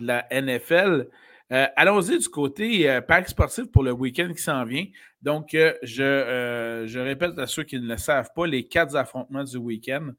de 0.00 0.06
la 0.06 0.26
NFL. 0.30 1.08
Euh, 1.52 1.66
allons-y 1.76 2.18
du 2.18 2.28
côté 2.28 2.90
euh, 2.90 3.00
parc 3.00 3.28
sportif 3.28 3.70
pour 3.70 3.84
le 3.84 3.92
week-end 3.92 4.32
qui 4.34 4.42
s'en 4.42 4.64
vient. 4.64 4.86
Donc, 5.20 5.50
je, 5.52 5.76
je, 5.82 6.98
répète 6.98 7.38
à 7.38 7.46
ceux 7.46 7.62
qui 7.62 7.78
ne 7.78 7.86
le 7.86 7.96
savent 7.98 8.30
pas, 8.34 8.46
les 8.46 8.66
quatre 8.66 8.96
affrontements 8.96 9.44
du 9.44 9.56
week-end. 9.58 10.10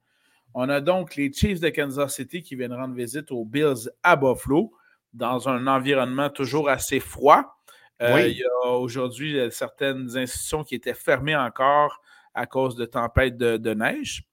On 0.53 0.69
a 0.69 0.79
donc 0.79 1.15
les 1.15 1.33
Chiefs 1.33 1.59
de 1.59 1.69
Kansas 1.69 2.15
City 2.15 2.41
qui 2.41 2.55
viennent 2.55 2.73
rendre 2.73 2.95
visite 2.95 3.31
aux 3.31 3.43
Bills 3.43 3.89
à 4.03 4.15
Buffalo 4.15 4.71
dans 5.11 5.49
un 5.49 5.67
environnement 5.67 6.29
toujours 6.29 6.69
assez 6.69 6.99
froid. 6.99 7.57
Il 7.99 8.37
y 8.37 8.43
a 8.43 8.69
aujourd'hui 8.69 9.39
certaines 9.49 10.15
institutions 10.17 10.63
qui 10.63 10.75
étaient 10.75 10.93
fermées 10.93 11.35
encore 11.35 12.01
à 12.33 12.45
cause 12.45 12.75
de 12.75 12.85
tempêtes 12.85 13.37
de 13.37 13.73
neige. 13.73 14.25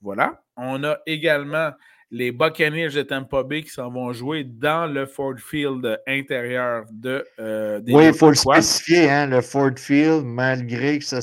Voilà. 0.00 0.42
On 0.56 0.82
a 0.84 0.98
également 1.06 1.72
les 2.10 2.30
Buccaneers 2.30 2.90
de 2.90 3.02
Tampa 3.02 3.42
Bay 3.42 3.62
qui 3.62 3.70
s'en 3.70 3.90
vont 3.90 4.12
jouer 4.12 4.44
dans 4.44 4.86
le 4.86 5.06
Ford 5.06 5.34
Field 5.38 5.98
intérieur 6.06 6.84
de 6.90 7.24
euh, 7.40 7.80
Oui, 7.88 8.08
il 8.08 8.14
faut 8.14 8.28
le 8.28 8.34
spécifier, 8.34 9.10
hein, 9.10 9.26
le 9.26 9.40
Ford 9.40 9.72
Field, 9.76 10.22
malgré 10.24 10.98
que 10.98 11.04
ça. 11.04 11.20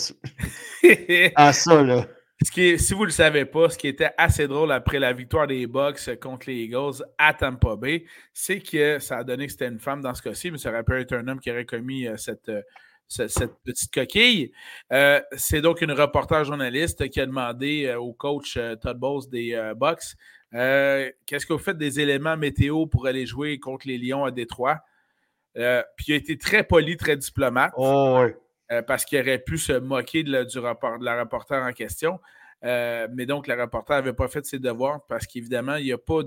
ah, 1.35 1.53
ça, 1.53 1.83
là. 1.83 2.07
Ce 2.41 2.51
qui 2.51 2.79
si 2.79 2.93
vous 2.93 3.01
ne 3.01 3.07
le 3.07 3.11
savez 3.11 3.43
pas, 3.45 3.69
ce 3.69 3.77
qui 3.77 3.87
était 3.87 4.11
assez 4.17 4.47
drôle 4.47 4.71
après 4.71 4.97
la 4.97 5.11
victoire 5.11 5.45
des 5.45 5.67
Bucks 5.67 6.17
contre 6.21 6.49
les 6.49 6.55
Eagles 6.63 7.03
à 7.17 7.33
Tampa 7.33 7.75
Bay, 7.75 8.05
c'est 8.33 8.61
que 8.61 8.97
ça 8.99 9.17
a 9.17 9.23
donné 9.25 9.45
que 9.45 9.51
c'était 9.51 9.67
une 9.67 9.79
femme 9.79 10.01
dans 10.01 10.15
ce 10.15 10.21
cas-ci, 10.21 10.49
mais 10.49 10.57
ça 10.57 10.69
aurait 10.69 10.83
pu 10.83 10.97
être 10.99 11.13
un 11.13 11.27
homme 11.27 11.41
qui 11.41 11.51
aurait 11.51 11.65
commis 11.65 12.07
euh, 12.07 12.15
cette, 12.15 12.47
euh, 12.47 12.61
cette 13.09 13.55
petite 13.63 13.91
coquille. 13.91 14.51
Euh, 14.93 15.21
c'est 15.35 15.61
donc 15.61 15.81
une 15.81 15.91
reporter 15.91 16.43
journaliste 16.45 17.09
qui 17.09 17.19
a 17.19 17.25
demandé 17.25 17.85
euh, 17.85 17.99
au 17.99 18.13
coach 18.13 18.55
euh, 18.57 18.75
Todd 18.75 18.97
Bowles 18.97 19.29
des 19.29 19.71
Bucks 19.75 20.15
qu'est-ce 20.51 21.45
que 21.45 21.53
vous 21.53 21.59
faites 21.59 21.77
des 21.77 21.99
éléments 21.99 22.35
météo 22.35 22.87
pour 22.87 23.05
aller 23.05 23.27
jouer 23.27 23.59
contre 23.59 23.87
les 23.87 23.99
Lions 23.99 24.25
à 24.25 24.31
Détroit? 24.31 24.79
puis 25.53 26.05
il 26.07 26.13
a 26.13 26.15
été 26.15 26.37
très 26.37 26.63
poli, 26.63 26.95
très 26.95 27.17
diplomate. 27.17 27.73
Oh, 27.77 28.25
parce 28.87 29.05
qu'il 29.05 29.19
aurait 29.19 29.39
pu 29.39 29.57
se 29.57 29.73
moquer 29.73 30.23
de 30.23 30.31
la, 30.31 30.45
du 30.45 30.57
rapport, 30.57 30.97
de 30.97 31.05
la 31.05 31.19
reporter 31.19 31.61
en 31.61 31.71
question. 31.71 32.19
mais 32.63 33.27
donc, 33.27 33.45
la 33.45 33.57
reporter 33.57 33.97
n'avait 33.97 34.13
pas 34.13 34.27
fait 34.27 34.43
ses 34.43 34.57
devoirs 34.57 35.05
parce 35.07 35.27
qu'évidemment, 35.27 35.75
il 35.75 35.85
n'y 35.85 35.91
a 35.91 35.99
pas 35.99 36.21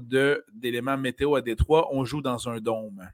d'éléments 0.52 0.98
météo 0.98 1.34
à 1.34 1.40
Détroit. 1.40 1.88
On 1.92 2.04
joue 2.04 2.22
dans 2.22 2.48
un 2.48 2.60
dôme. 2.60 3.08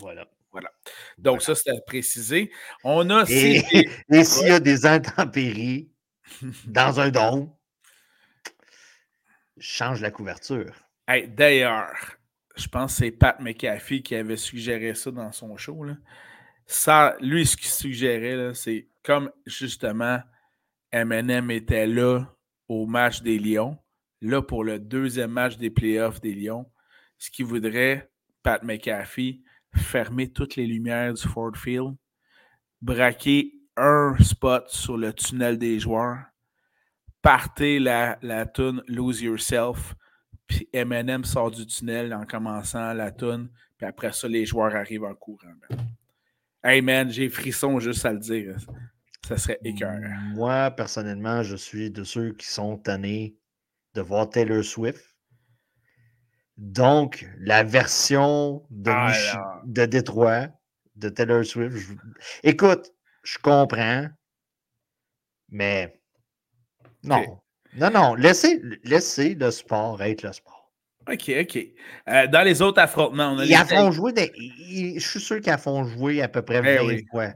Voilà. 0.00 0.26
Voilà. 0.52 0.70
Donc, 1.18 1.42
ça, 1.42 1.54
c'est 1.54 1.70
à 1.70 1.80
préciser. 1.86 2.50
On 2.84 3.08
a. 3.10 3.24
Et, 3.28 3.62
s'il 4.24 4.46
y 4.46 4.50
a 4.50 4.60
des 4.60 4.86
intempéries 4.86 5.90
dans 6.66 7.00
un 7.00 7.10
dôme, 7.10 7.50
change 9.58 10.00
la 10.00 10.10
couverture. 10.10 10.74
D'ailleurs, 11.28 11.90
je 12.56 12.68
pense 12.68 12.92
que 12.92 12.98
c'est 12.98 13.10
Pat 13.10 13.40
McAfee 13.40 14.02
qui 14.02 14.14
avait 14.14 14.36
suggéré 14.36 14.94
ça 14.94 15.10
dans 15.10 15.32
son 15.32 15.56
show. 15.56 15.84
Ça, 16.66 17.16
lui, 17.20 17.46
ce 17.46 17.56
qu'il 17.56 17.70
suggérait, 17.70 18.54
c'est 18.54 18.88
comme 19.02 19.30
justement 19.46 20.20
MNM 20.92 21.50
était 21.50 21.86
là 21.86 22.26
au 22.68 22.86
match 22.86 23.22
des 23.22 23.38
Lions, 23.38 23.78
là 24.20 24.42
pour 24.42 24.64
le 24.64 24.78
deuxième 24.78 25.30
match 25.30 25.56
des 25.56 25.70
playoffs 25.70 26.20
des 26.20 26.34
Lions, 26.34 26.70
ce 27.18 27.30
qu'il 27.30 27.46
voudrait, 27.46 28.10
Pat 28.42 28.62
McAfee, 28.62 29.42
fermer 29.74 30.30
toutes 30.30 30.56
les 30.56 30.66
lumières 30.66 31.14
du 31.14 31.22
Ford 31.22 31.56
Field, 31.56 31.94
braquer 32.80 33.52
un 33.76 34.16
spot 34.20 34.68
sur 34.68 34.96
le 34.96 35.12
tunnel 35.12 35.58
des 35.58 35.80
joueurs, 35.80 36.18
partez 37.22 37.78
la, 37.78 38.18
la 38.22 38.46
Lose 38.88 39.22
Yourself, 39.22 39.94
puis 40.46 40.68
Eminem 40.72 41.24
sort 41.24 41.50
du 41.50 41.66
tunnel 41.66 42.12
en 42.12 42.26
commençant 42.26 42.92
la 42.92 43.10
tune, 43.10 43.48
puis 43.78 43.86
après 43.86 44.12
ça, 44.12 44.28
les 44.28 44.44
joueurs 44.44 44.74
arrivent 44.74 45.04
en 45.04 45.14
courant. 45.14 45.54
Hey 46.62 46.80
man, 46.80 47.10
j'ai 47.10 47.28
frisson 47.28 47.80
juste 47.80 48.04
à 48.04 48.12
le 48.12 48.18
dire. 48.18 48.56
Ça 49.26 49.36
serait 49.36 49.58
écœurant. 49.64 50.20
Moi, 50.34 50.70
personnellement, 50.72 51.42
je 51.42 51.56
suis 51.56 51.90
de 51.90 52.04
ceux 52.04 52.32
qui 52.32 52.46
sont 52.46 52.76
tannés 52.76 53.36
de 53.94 54.00
voir 54.00 54.28
Taylor 54.28 54.64
Swift 54.64 55.11
donc, 56.62 57.28
la 57.40 57.64
version 57.64 58.62
de, 58.70 58.92
ah, 58.92 59.60
de 59.64 59.84
Détroit, 59.84 60.46
de 60.94 61.08
Taylor 61.08 61.44
Swift, 61.44 61.76
écoute, 62.44 62.92
je 63.24 63.36
comprends, 63.38 64.06
mais 65.48 66.00
non. 67.02 67.40
Non, 67.74 67.90
non, 67.90 68.14
laissez, 68.14 68.62
laissez, 68.84 69.34
le 69.34 69.50
sport 69.50 70.00
être 70.04 70.22
le 70.22 70.32
sport. 70.32 70.72
OK, 71.10 71.32
OK. 71.40 71.58
Euh, 72.08 72.28
dans 72.28 72.42
les 72.42 72.62
autres 72.62 72.80
affrontements, 72.80 73.32
on 73.32 73.38
a 73.38 73.44
ils 73.44 73.56
font 73.56 73.90
jouer 73.90 74.12
je 74.14 75.00
suis 75.00 75.20
sûr 75.20 75.40
qu'ils 75.40 75.58
font 75.58 75.82
jouer 75.82 76.22
à 76.22 76.28
peu 76.28 76.42
près 76.42 76.62
20 76.62 76.88
eh 76.90 77.04
fois. 77.10 77.32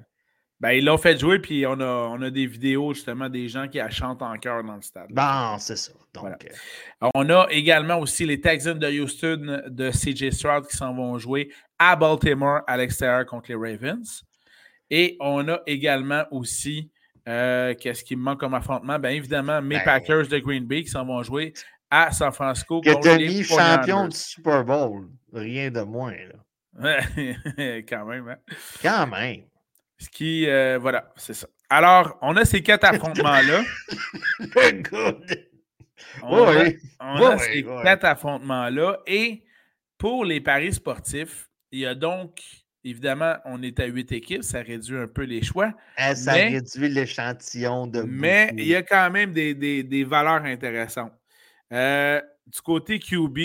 Ben, 0.59 0.71
ils 0.71 0.85
l'ont 0.85 0.97
fait 0.97 1.19
jouer, 1.19 1.39
puis 1.39 1.67
on 1.67 1.79
a, 1.81 2.09
on 2.11 2.23
a 2.23 2.31
des 2.31 2.47
vidéos 2.47 2.95
justement 2.95 3.29
des 3.29 3.47
gens 3.47 3.69
qui 3.69 3.77
la 3.77 3.91
chantent 3.91 4.23
en 4.23 4.39
chœur 4.39 4.65
dans 4.65 4.77
le 4.77 4.81
stade. 4.81 5.09
Bon, 5.11 5.59
c'est 5.59 5.77
ça. 5.77 5.93
Donc, 6.15 6.47
euh, 6.47 7.09
On 7.15 7.29
a 7.29 7.47
également 7.51 7.99
aussi 7.99 8.25
les 8.25 8.41
Texans 8.41 8.79
de 8.79 9.01
Houston 9.01 9.61
de 9.67 9.91
CJ 9.91 10.31
Stroud 10.31 10.67
qui 10.67 10.77
s'en 10.77 10.95
vont 10.95 11.19
jouer 11.19 11.51
à 11.79 11.95
Baltimore 11.95 12.63
à 12.67 12.79
l'extérieur 12.79 13.27
contre 13.27 13.51
les 13.51 13.55
Ravens. 13.55 14.25
Et 14.89 15.17
on 15.21 15.47
a 15.49 15.61
également 15.67 16.25
aussi, 16.31 16.91
euh, 17.29 17.75
qu'est-ce 17.75 18.03
qui 18.03 18.17
me 18.17 18.23
manque 18.23 18.41
comme 18.41 18.55
affrontement? 18.55 18.99
Bien 18.99 19.11
évidemment, 19.11 19.61
mes 19.61 19.77
ben, 19.77 19.85
Packers 19.85 20.29
de 20.29 20.39
Green 20.39 20.65
Bay 20.65 20.85
qui 20.85 20.91
s'en 20.91 21.05
vont 21.05 21.23
jouer 21.23 21.53
à 21.91 22.13
San 22.13 22.33
Francisco. 22.33 22.81
Que 22.81 22.95
contre 22.95 23.17
les 23.17 23.45
champion 23.45 24.09
du 24.09 24.17
Super 24.17 24.65
Bowl. 24.65 25.09
Rien 25.35 25.71
de 25.71 25.83
moins. 25.83 26.15
Là. 26.15 27.01
Quand 27.89 28.07
même. 28.07 28.29
Hein? 28.29 28.55
Quand 28.83 29.07
même. 29.07 29.43
Ce 29.99 30.09
qui, 30.11 30.47
euh, 30.47 30.79
voilà, 30.81 31.13
c'est 31.17 31.35
ça. 31.35 31.49
Alors, 31.71 32.19
on 32.23 32.37
a 32.37 32.45
ces 32.45 32.63
quatre 32.63 32.85
affrontements-là. 32.85 33.63
on 36.23 36.45
a, 37.27 37.39
ces 37.39 37.65
quatre 37.83 38.05
affrontements-là. 38.05 39.01
Et 39.07 39.43
pour 39.99 40.25
les 40.25 40.41
paris 40.41 40.75
sportifs, 40.75 41.49
il 41.73 41.81
y 41.81 41.87
a 41.87 41.95
donc, 41.95 42.41
évidemment, 42.85 43.37
on 43.47 43.63
est 43.63 43.81
à 43.81 43.87
huit 43.87 44.13
équipes, 44.13 44.43
ça 44.43 44.61
réduit 44.61 44.97
un 44.97 45.09
peu 45.09 45.23
les 45.23 45.43
choix. 45.43 45.73
Eh, 45.99 46.15
ça 46.15 46.35
réduit 46.35 46.89
l'échantillon 46.89 47.87
de. 47.87 48.03
Mais 48.03 48.51
il 48.57 48.67
y 48.67 48.75
a 48.75 48.83
quand 48.83 49.11
même 49.11 49.33
des, 49.33 50.05
valeurs 50.05 50.45
intéressantes. 50.45 51.13
Euh, 51.73 52.21
du 52.47 52.61
côté 52.61 53.01
QB, 53.01 53.39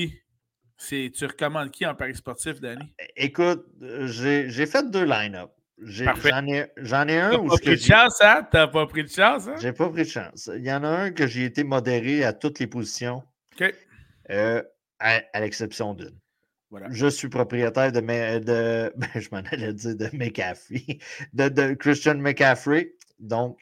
tu 0.78 1.26
recommandes 1.26 1.72
qui 1.72 1.86
en 1.86 1.96
paris 1.96 2.16
sportif, 2.16 2.60
Danny? 2.60 2.94
Écoute, 3.16 3.66
j'ai 3.80 4.66
fait 4.66 4.90
deux 4.92 5.06
line-up. 5.06 5.52
J'en 5.84 6.48
ai, 6.48 6.54
ai, 6.54 7.20
un. 7.20 7.32
T'as 7.32 7.38
pas 7.38 7.58
pris 7.58 7.76
de 7.76 7.82
chance, 7.82 8.22
hein? 8.22 8.48
T'as 8.52 8.68
pas 8.68 8.86
pris 8.86 9.04
de 9.04 9.10
chance, 9.10 9.48
hein? 9.48 9.56
J'ai 9.60 9.74
pas 9.74 9.90
pris 9.90 10.04
de 10.04 10.10
chance. 10.10 10.50
Il 10.56 10.64
y 10.64 10.72
en 10.72 10.84
a 10.84 10.88
un 10.88 11.12
que 11.12 11.26
j'ai 11.26 11.46
été 11.46 11.64
modéré 11.64 12.24
à 12.24 12.34
toutes 12.34 12.60
les 12.60 12.68
positions. 12.68 13.24
OK. 13.60 13.74
Euh, 14.30 14.62
à, 15.00 15.40
l'exception 15.40 15.94
d'une. 15.94 16.18
Voilà. 16.70 16.88
Je 16.92 17.08
suis 17.08 17.28
propriétaire 17.28 17.92
de, 17.92 18.00
de 18.00 18.94
ben, 18.96 19.10
je 19.16 19.28
m'en 19.32 19.42
allais 19.52 19.74
dire 19.74 19.96
de 19.96 20.10
McCaffrey, 20.14 21.00
de, 21.34 21.50
de, 21.50 21.74
Christian 21.74 22.16
McCaffrey. 22.16 22.94
Donc, 23.20 23.60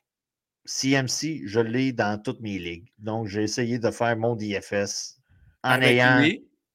CMC, 0.66 1.42
je 1.46 1.60
l'ai 1.60 1.92
dans 1.92 2.22
toutes 2.22 2.42
mes 2.42 2.60
ligues. 2.60 2.92
Donc, 3.00 3.28
j'ai 3.28 3.44
essayé 3.44 3.80
de 3.80 3.90
faire 3.92 4.16
mon 4.18 4.36
DFS 4.36 5.20
en 5.64 5.82
ayant 5.82 6.22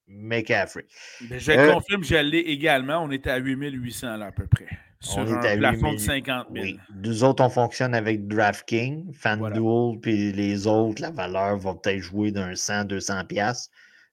McCaffrey. 0.07 0.85
Ben, 1.21 1.39
je 1.39 1.51
euh, 1.51 1.73
confirme, 1.73 2.03
je 2.03 2.15
l'ai 2.15 2.39
également. 2.39 3.03
On 3.03 3.11
était 3.11 3.31
à 3.31 3.37
8800 3.37 4.17
là, 4.17 4.25
à 4.27 4.31
peu 4.31 4.47
près. 4.47 4.67
Sur 5.05 5.19
on 5.19 5.33
un 5.33 5.57
plafond 5.57 5.93
de 5.93 5.97
50 5.97 6.47
000. 6.51 6.65
Oui. 6.65 6.79
Nous 7.03 7.23
autres, 7.23 7.43
on 7.43 7.49
fonctionne 7.49 7.93
avec 7.93 8.27
DraftKings, 8.27 9.13
FanDuel, 9.13 9.99
puis 10.01 10.31
les 10.31 10.65
autres, 10.65 11.01
la 11.01 11.11
valeur 11.11 11.57
va 11.57 11.75
peut-être 11.75 11.99
jouer 11.99 12.31
d'un 12.31 12.55
100, 12.55 12.85
200 12.85 13.25
pièces, 13.25 13.69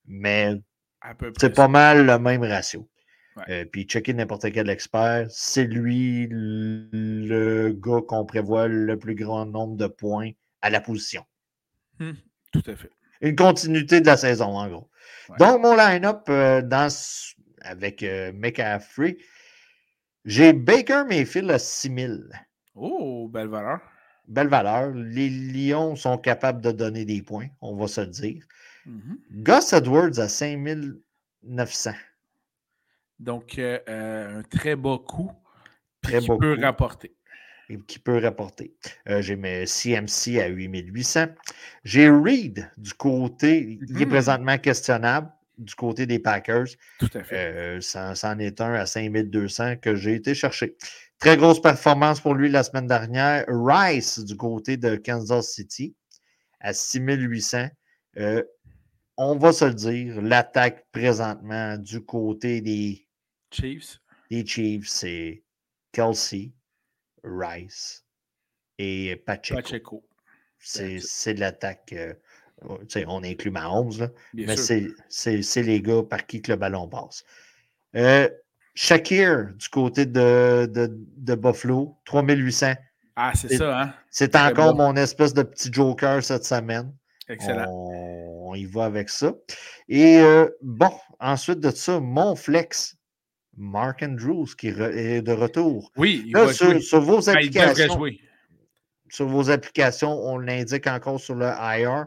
mais 0.07 0.61
c'est 1.39 1.55
pas 1.55 1.69
mal 1.69 2.05
le 2.07 2.19
même 2.19 2.43
ratio. 2.45 2.87
Euh, 3.49 3.65
puis 3.65 3.85
checker 3.85 4.13
n'importe 4.13 4.53
quel 4.53 4.69
expert, 4.69 5.27
c'est 5.31 5.65
lui 5.65 6.29
le 6.31 7.73
gars 7.73 8.01
qu'on 8.07 8.27
prévoit 8.27 8.69
le 8.69 8.99
plus 8.99 9.15
grand 9.15 9.47
nombre 9.47 9.77
de 9.77 9.87
points 9.87 10.33
à 10.61 10.69
la 10.69 10.83
position. 10.83 11.25
Hum, 12.01 12.15
tout 12.53 12.63
à 12.67 12.77
fait. 12.77 12.91
Une 13.23 13.37
continuité 13.37 14.03
de 14.03 14.07
la 14.07 14.19
saison, 14.19 14.57
en 14.57 14.69
gros. 14.69 14.91
Donc, 15.39 15.63
mon 15.63 15.75
line-up 15.75 16.25
euh, 16.29 16.61
avec 17.63 18.03
euh, 18.03 18.33
McCaffrey, 18.35 19.17
J'ai 20.25 20.53
Baker 20.53 21.05
Mayfield 21.09 21.51
à 21.51 21.59
6 21.59 21.95
000. 21.95 22.13
Oh, 22.75 23.29
belle 23.29 23.49
valeur. 23.49 23.81
Belle 24.29 24.49
valeur. 24.49 24.91
Les 24.95 25.29
Lions 25.29 25.97
sont 25.97 26.17
capables 26.19 26.61
de 26.63 26.71
donner 26.71 27.05
des 27.05 27.23
points, 27.23 27.49
on 27.61 27.75
va 27.77 27.89
se 27.89 28.01
le 28.03 28.07
dire. 28.09 28.45
Mhm. 28.87 29.19
Gus 29.31 29.73
Edwards 29.73 30.19
à 30.19 30.29
5 30.29 30.59
900. 31.43 31.93
Donc, 33.19 33.59
euh, 33.59 33.79
euh, 33.89 34.39
un 34.41 34.43
très 34.43 34.77
bas 34.77 34.99
coût. 35.07 35.31
Très 36.03 36.19
qui 36.21 36.29
bas 36.29 36.37
peut 36.41 36.57
rapporter. 36.61 37.15
et 37.69 37.79
qui 37.87 37.99
peut 38.01 38.19
rapporter. 38.19 38.75
Euh, 39.09 39.23
j'ai 39.23 39.37
mes 39.37 39.67
CMC 39.67 40.41
à 40.41 40.49
8800. 40.49 41.27
J'ai 41.85 42.11
Reed 42.11 42.69
du 42.77 42.93
côté, 42.95 43.79
il 43.89 44.01
est 44.03 44.05
Mhm. 44.05 44.11
présentement 44.11 44.59
questionnable 44.59 45.31
du 45.59 45.75
côté 45.75 46.07
des 46.07 46.19
Packers. 46.19 46.67
Tout 46.99 47.11
à 47.15 47.23
fait. 47.23 47.53
Euh, 47.55 47.81
ça, 47.81 48.15
ça 48.15 48.31
en 48.31 48.39
est 48.39 48.61
un 48.61 48.75
à 48.75 48.87
5200 48.87 49.77
que 49.77 49.95
j'ai 49.95 50.15
été 50.15 50.35
chercher. 50.35 50.77
Très 51.19 51.37
grosse 51.37 51.61
performance 51.61 52.21
pour 52.21 52.35
lui 52.35 52.49
la 52.49 52.63
semaine 52.63 52.87
dernière. 52.87 53.45
Rice 53.49 54.19
du 54.19 54.37
côté 54.37 54.77
de 54.77 54.97
Kansas 54.97 55.49
City 55.49 55.95
à 56.61 56.73
6800. 56.73 57.69
Euh, 58.19 58.43
on 59.17 59.37
va 59.37 59.53
se 59.53 59.65
le 59.67 59.75
dire, 59.75 60.21
l'attaque 60.23 60.87
présentement 60.91 61.77
du 61.77 62.05
côté 62.05 62.61
des, 62.61 63.07
Chiefs. 63.51 64.01
des 64.31 64.45
Chiefs, 64.47 64.89
c'est 64.89 65.45
Kelsey, 65.93 66.53
Rice 67.23 68.05
et 68.79 69.17
Pacheco. 69.17 69.61
Pacheco. 69.61 70.09
C'est 70.59 71.35
de 71.35 71.41
l'attaque. 71.41 71.93
euh, 71.93 72.15
on 73.07 73.23
inclut 73.25 73.51
Mahomes, 73.51 73.93
là, 73.99 74.09
mais 74.35 74.57
c'est- 74.57 75.63
les 75.63 75.81
gars 75.83 76.03
par 76.03 76.27
qui 76.27 76.41
que 76.43 76.53
le 76.53 76.57
ballon 76.57 76.89
passe. 76.89 77.25
Euh, 77.97 78.29
Shakir 78.75 79.49
du 79.55 79.69
côté 79.69 80.07
de, 80.07 80.67
de, 80.67 80.91
de 81.17 81.35
Buffalo, 81.35 81.97
3800. 82.07 82.73
Ah, 83.17 83.33
c'est 83.35 83.57
ça, 83.57 83.83
hein? 83.83 83.95
C'est 84.11 84.35
encore 84.37 84.75
bon. 84.75 84.87
mon 84.89 84.97
espèce 84.97 85.35
de 85.35 85.43
petit 85.43 85.71
joker 85.71 86.23
cette 86.25 86.45
semaine. 86.47 86.91
Excellent. 87.29 87.67
On, 87.69 88.51
on 88.51 88.55
y 88.55 88.65
va 88.65 88.87
avec 88.87 89.11
ça. 89.11 89.35
Et 89.89 90.19
euh, 90.21 90.49
bon, 90.63 90.91
ensuite 91.21 91.61
de 91.61 91.71
ça, 91.71 92.01
mon 92.01 92.35
flex, 92.35 92.97
Mark 93.59 94.03
Andrews, 94.03 94.47
qui 94.57 94.69
est 94.69 95.21
de 95.21 95.33
retour. 95.33 95.93
Oui, 95.99 96.23
il 96.27 96.33
Là, 96.33 96.47
va 96.47 96.53
sur, 96.55 96.71
jouer. 96.71 96.81
sur 96.81 97.01
vos 97.03 97.29
Ah, 97.29 97.35
il 97.43 97.51
devrait 97.51 97.69
applications, 97.69 97.95
jouer. 97.99 98.21
sur 99.11 99.27
vos 99.29 99.51
applications, 99.51 100.13
on 100.13 100.39
l'indique 100.39 100.87
encore 100.87 101.21
sur 101.21 101.35
le 101.35 101.49
IR, 101.61 102.07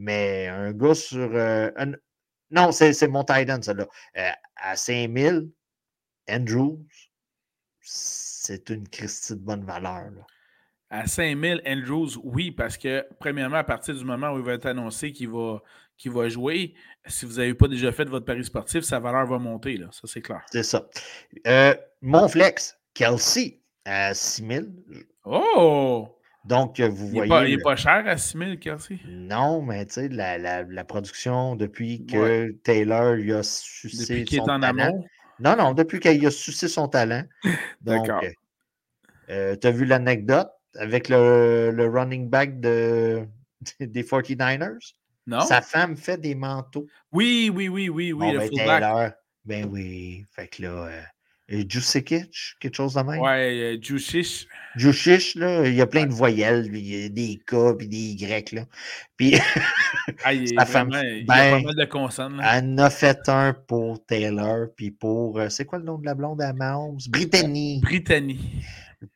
mais 0.00 0.48
un 0.48 0.72
gars 0.72 0.94
sur. 0.94 1.30
euh, 1.34 1.70
un- 1.76 1.92
non, 2.50 2.72
c'est 2.72 3.06
mon 3.06 3.22
Titan, 3.22 3.60
celui-là. 3.62 3.86
Euh, 4.16 4.30
à 4.56 4.74
5000, 4.74 5.50
Andrews, 6.28 6.84
c'est 7.80 8.70
une 8.70 8.88
Christie 8.88 9.34
de 9.34 9.40
bonne 9.40 9.64
valeur. 9.64 10.10
là. 10.10 10.26
À 10.88 11.06
5000, 11.06 11.62
Andrews, 11.66 12.08
oui, 12.24 12.50
parce 12.50 12.76
que, 12.76 13.06
premièrement, 13.20 13.58
à 13.58 13.64
partir 13.64 13.94
du 13.94 14.04
moment 14.04 14.32
où 14.32 14.38
il 14.38 14.44
va 14.44 14.54
être 14.54 14.66
annoncé 14.66 15.12
qu'il 15.12 15.28
va, 15.28 15.62
va 16.06 16.28
jouer, 16.28 16.74
si 17.06 17.26
vous 17.26 17.34
n'avez 17.34 17.54
pas 17.54 17.68
déjà 17.68 17.92
fait 17.92 18.06
votre 18.08 18.24
pari 18.26 18.44
sportif, 18.44 18.82
sa 18.82 18.98
valeur 18.98 19.26
va 19.26 19.38
monter, 19.38 19.76
là. 19.76 19.88
Ça, 19.92 20.02
c'est 20.06 20.22
clair. 20.22 20.42
C'est 20.50 20.64
ça. 20.64 20.88
Euh, 21.46 21.74
mon 22.02 22.26
flex, 22.26 22.76
Kelsey, 22.94 23.60
à 23.84 24.14
6000. 24.14 24.72
Oh! 25.24 26.08
Donc, 26.44 26.80
euh, 26.80 26.88
vous 26.88 27.06
Il 27.06 27.12
n'est 27.12 27.26
voyez. 27.26 27.28
pas, 27.28 27.46
il 27.46 27.52
est 27.52 27.56
le- 27.56 27.62
pas 27.62 27.76
cher 27.76 28.02
à 28.06 28.16
6000, 28.16 28.58
Kelsey? 28.58 28.98
Non, 29.06 29.62
mais 29.62 29.84
tu 29.86 29.94
sais, 29.94 30.08
la, 30.08 30.38
la- 30.38 30.62
la 30.62 30.84
production 30.84 31.54
depuis 31.54 32.06
que 32.06 32.16
Ouais. 32.16 32.52
Taylor 32.64 33.12
lui 33.14 33.32
a 33.32 33.42
sucé 33.42 34.14
Depuis 34.14 34.24
qu'il 34.24 34.38
est 34.38 34.40
son 34.40 34.48
en 34.50 34.60
talent. 34.60 34.84
amour? 34.84 35.06
Non, 35.38 35.56
non, 35.56 35.74
depuis 35.74 36.00
qu'il 36.00 36.24
a 36.26 36.30
sucé 36.30 36.68
son 36.68 36.88
talent. 36.88 37.24
D'accord. 37.82 38.22
tu 39.28 39.66
as 39.66 39.70
vu 39.70 39.84
l'anecdote 39.84 40.50
avec 40.76 41.08
le, 41.08 41.70
le 41.74 41.88
running 41.88 42.28
back 42.28 42.60
de, 42.60 43.26
des 43.80 44.02
49ers? 44.02 44.94
Non? 45.26 45.40
Sa 45.40 45.60
femme 45.60 45.96
fait 45.96 46.18
des 46.18 46.34
manteaux. 46.34 46.86
Oui, 47.12 47.50
oui, 47.54 47.68
oui, 47.68 47.88
oui, 47.88 48.12
oui, 48.12 48.26
Bon, 48.26 48.32
le 48.32 48.38
ben. 48.38 48.50
Taylor, 48.50 49.10
ben 49.44 49.66
oui. 49.70 50.24
Fait 50.30 50.48
que 50.48 50.62
là, 50.62 50.68
euh, 50.86 51.02
Jusic, 51.68 52.14
quelque 52.60 52.74
chose 52.76 52.94
de 52.94 53.00
même? 53.00 53.20
Ouais, 53.20 53.74
euh, 53.74 53.78
Jusic. 53.82 54.46
Jusic, 54.76 55.34
là, 55.34 55.66
il 55.66 55.74
y 55.74 55.80
a 55.80 55.86
plein 55.86 56.06
de 56.06 56.12
voyelles, 56.12 56.70
il 56.72 56.86
y 56.86 57.04
a 57.04 57.08
des 57.08 57.40
K, 57.44 57.76
puis 57.76 57.88
des 57.88 57.96
Y, 58.22 58.52
là. 58.52 58.66
Puis 59.16 59.34
Ah, 60.24 60.32
il, 60.32 60.48
Sa 60.56 60.64
femme- 60.64 60.90
vraiment- 60.90 61.02
il 61.02 61.18
y 61.18 61.22
a 61.22 61.26
pas 61.26 61.50
ben, 61.58 61.64
mal 61.64 61.74
de 61.74 61.84
consonnes. 61.86 62.36
là. 62.36 62.58
Elle 62.58 62.64
en 62.64 62.78
a 62.78 62.90
fait 62.90 63.28
un 63.28 63.52
pour 63.52 64.04
Taylor, 64.06 64.68
puis 64.76 64.90
pour. 64.92 65.38
euh, 65.40 65.48
c'est 65.48 65.64
quoi 65.64 65.78
le 65.78 65.84
nom 65.84 65.98
de 65.98 66.06
la 66.06 66.14
blonde 66.14 66.40
à 66.40 66.52
Mahomes? 66.52 66.98
Brittany. 67.08 67.80
Brittany. 67.80 68.38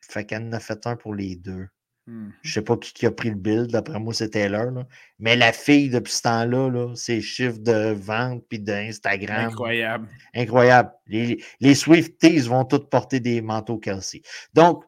Fait 0.01 0.25
qu'elle 0.25 0.43
en 0.43 0.51
a 0.53 0.59
fait 0.59 0.85
un 0.87 0.95
pour 0.95 1.13
les 1.15 1.35
deux. 1.35 1.67
Hmm. 2.07 2.29
Je 2.43 2.53
sais 2.53 2.61
pas 2.61 2.77
qui, 2.77 2.93
qui 2.93 3.05
a 3.07 3.11
pris 3.11 3.29
le 3.29 3.35
bill, 3.35 3.65
d'après 3.67 3.99
moi, 3.99 4.13
c'est 4.13 4.29
Taylor. 4.29 4.69
Là. 4.71 4.87
Mais 5.17 5.35
la 5.35 5.51
fille, 5.51 5.89
depuis 5.89 6.13
ce 6.13 6.21
temps-là, 6.21 6.69
là, 6.69 6.95
ses 6.95 7.19
chiffres 7.19 7.57
de 7.57 7.93
vente 7.93 8.43
puis 8.47 8.59
d'Instagram. 8.59 9.49
Incroyable. 9.49 10.07
Incroyable. 10.35 10.91
Les, 11.07 11.43
les 11.59 11.73
Swifties 11.73 12.41
vont 12.41 12.63
tous 12.63 12.87
porter 12.89 13.19
des 13.19 13.41
manteaux 13.41 13.79
Kelsey. 13.79 14.21
Donc, 14.53 14.83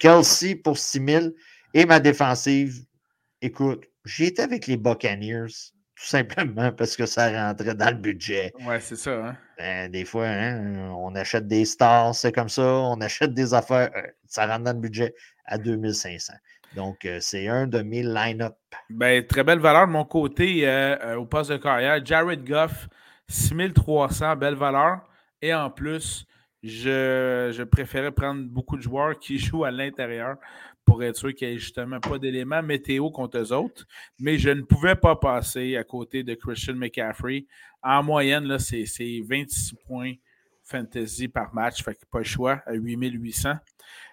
Kelsey 0.00 0.56
pour 0.56 0.76
6 0.76 1.04
000 1.06 1.26
et 1.74 1.86
ma 1.86 2.00
défensive, 2.00 2.84
écoute, 3.40 3.84
j'y 4.04 4.24
étais 4.24 4.42
avec 4.42 4.66
les 4.66 4.76
Buccaneers, 4.76 5.72
tout 6.00 6.06
simplement 6.06 6.72
parce 6.76 6.96
que 6.96 7.04
ça 7.04 7.30
rentrait 7.30 7.74
dans 7.74 7.90
le 7.90 8.00
budget. 8.00 8.52
Ouais, 8.66 8.80
c'est 8.80 8.96
ça. 8.96 9.26
Hein? 9.26 9.36
Ben, 9.58 9.90
des 9.90 10.04
fois, 10.04 10.26
hein, 10.26 10.92
on 10.96 11.14
achète 11.14 11.46
des 11.46 11.66
stars, 11.66 12.14
c'est 12.14 12.32
comme 12.32 12.48
ça, 12.48 12.62
on 12.62 13.00
achète 13.00 13.34
des 13.34 13.52
affaires, 13.52 13.90
euh, 13.94 14.02
ça 14.26 14.46
rentre 14.46 14.64
dans 14.64 14.72
le 14.72 14.80
budget 14.80 15.14
à 15.44 15.58
2500. 15.58 16.32
Donc, 16.74 17.04
euh, 17.04 17.18
c'est 17.20 17.48
un 17.48 17.66
de 17.66 17.82
mes 17.82 18.02
line-up. 18.02 18.56
Ben, 18.88 19.26
très 19.26 19.44
belle 19.44 19.58
valeur 19.58 19.86
de 19.86 19.92
mon 19.92 20.04
côté 20.04 20.66
euh, 20.66 21.16
au 21.16 21.26
poste 21.26 21.50
de 21.50 21.56
carrière. 21.56 22.04
Jared 22.04 22.44
Goff, 22.44 22.88
6300, 23.28 24.36
belle 24.36 24.54
valeur. 24.54 25.00
Et 25.42 25.52
en 25.52 25.68
plus, 25.68 26.26
je, 26.62 27.52
je 27.52 27.62
préférais 27.62 28.12
prendre 28.12 28.42
beaucoup 28.44 28.76
de 28.76 28.82
joueurs 28.82 29.18
qui 29.18 29.38
jouent 29.38 29.64
à 29.64 29.70
l'intérieur 29.70 30.36
pour 30.90 31.04
être 31.04 31.16
sûr 31.16 31.32
qu'il 31.32 31.46
n'y 31.46 31.54
ait 31.54 31.58
justement 31.58 32.00
pas 32.00 32.18
d'éléments 32.18 32.64
météo 32.64 33.10
contre 33.10 33.38
eux 33.38 33.52
autres. 33.52 33.86
Mais 34.18 34.38
je 34.38 34.50
ne 34.50 34.62
pouvais 34.62 34.96
pas 34.96 35.14
passer 35.14 35.76
à 35.76 35.84
côté 35.84 36.24
de 36.24 36.34
Christian 36.34 36.74
McCaffrey. 36.74 37.46
En 37.80 38.02
moyenne, 38.02 38.42
là, 38.44 38.58
c'est 38.58 38.86
c'est 38.86 39.20
26 39.24 39.76
points 39.86 40.14
fantasy 40.64 41.28
par 41.28 41.54
match. 41.54 41.84
Fait 41.84 41.94
que 41.94 42.00
pas 42.10 42.18
le 42.18 42.24
choix 42.24 42.60
à 42.66 42.72
8800. 42.72 43.52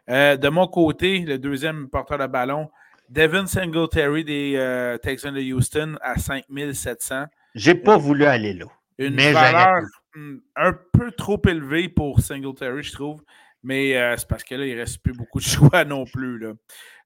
Euh, 0.10 0.38
de 0.38 0.50
mon 0.50 0.68
côté, 0.68 1.22
le 1.22 1.40
deuxième 1.40 1.90
porteur 1.90 2.20
de 2.20 2.28
ballon, 2.28 2.70
Devin 3.10 3.48
Singletary 3.48 4.24
des 4.24 4.54
euh, 4.56 5.00
Texans 5.00 5.34
de 5.34 5.42
Houston 5.42 5.98
à 6.02 6.20
5700. 6.20 7.26
J'ai 7.56 7.74
pas 7.74 7.98
voulu 7.98 8.26
aller 8.26 8.54
là. 8.54 8.66
Une 9.00 9.16
Mais 9.16 9.34
valeur 9.34 9.82
hum, 10.16 10.42
un 10.56 10.74
peu 10.94 11.12
trop 11.12 11.42
élevée 11.48 11.90
pour 11.90 12.20
Singletary, 12.20 12.84
je 12.84 12.94
trouve. 12.94 13.24
Mais 13.68 13.98
euh, 13.98 14.16
c'est 14.16 14.30
parce 14.30 14.46
que 14.46 14.56
là, 14.56 14.66
il 14.66 14.76
ne 14.76 14.80
reste 14.80 15.00
plus 15.00 15.12
beaucoup 15.12 15.40
de 15.40 15.44
choix 15.46 15.84
non 15.84 16.06
plus. 16.06 16.40
Là. 16.40 16.54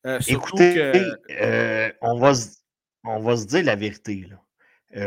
Euh, 0.05 0.19
surtout 0.21 0.57
Écoutez, 0.57 0.75
que. 0.75 1.33
euh, 1.41 1.91
on, 2.01 2.19
va 2.19 2.35
se, 2.35 2.49
on 3.03 3.19
va 3.19 3.35
se 3.35 3.47
dire 3.47 3.63
la 3.63 3.75
vérité. 3.75 4.29
tu 4.93 4.99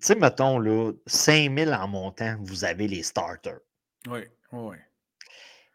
sais, 0.00 0.14
mettons, 0.16 0.58
là, 0.58 0.90
5000 1.06 1.72
en 1.72 1.86
montant, 1.86 2.36
vous 2.40 2.64
avez 2.64 2.88
les 2.88 3.04
starters. 3.04 3.60
Oui, 4.08 4.22
oui. 4.50 4.76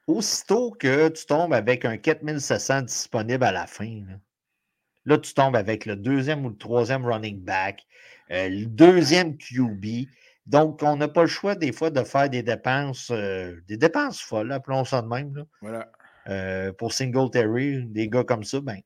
Aussitôt 0.06 0.72
que 0.72 1.08
tu 1.08 1.26
tombes 1.26 1.54
avec 1.54 1.86
un 1.86 1.96
4700 1.96 2.82
disponible 2.82 3.46
à 3.46 3.54
la 3.54 3.68
fin, 3.68 4.04
là, 4.06 4.20
là, 5.06 5.18
tu 5.18 5.34
tombes 5.34 5.56
avec 5.56 5.86
le 5.86 5.96
deuxième 5.96 6.46
ou 6.46 6.50
le 6.50 6.58
troisième 6.58 7.06
running 7.06 7.40
back, 7.40 7.86
euh, 8.32 8.50
le 8.50 8.66
deuxième 8.66 9.38
QB. 9.38 10.10
Donc, 10.50 10.82
on 10.82 10.98
n'a 10.98 11.08
pas 11.08 11.22
le 11.22 11.28
choix 11.28 11.54
des 11.54 11.72
fois 11.72 11.92
de 11.92 12.04
faire 12.04 12.28
des 12.28 12.42
dépenses, 12.42 13.12
euh, 13.12 13.56
des 13.68 13.78
dépenses 13.78 14.20
folles, 14.20 14.52
appelons 14.52 14.84
ça 14.84 15.04
de 15.04 15.08
même. 15.08 15.36
là. 15.36 15.44
Voilà. 15.62 15.92
Euh, 16.28 16.74
pour 16.74 16.92
Singletary, 16.92 17.86
des 17.86 18.10
gars 18.10 18.24
comme 18.24 18.44
ça, 18.44 18.60
ben, 18.60 18.80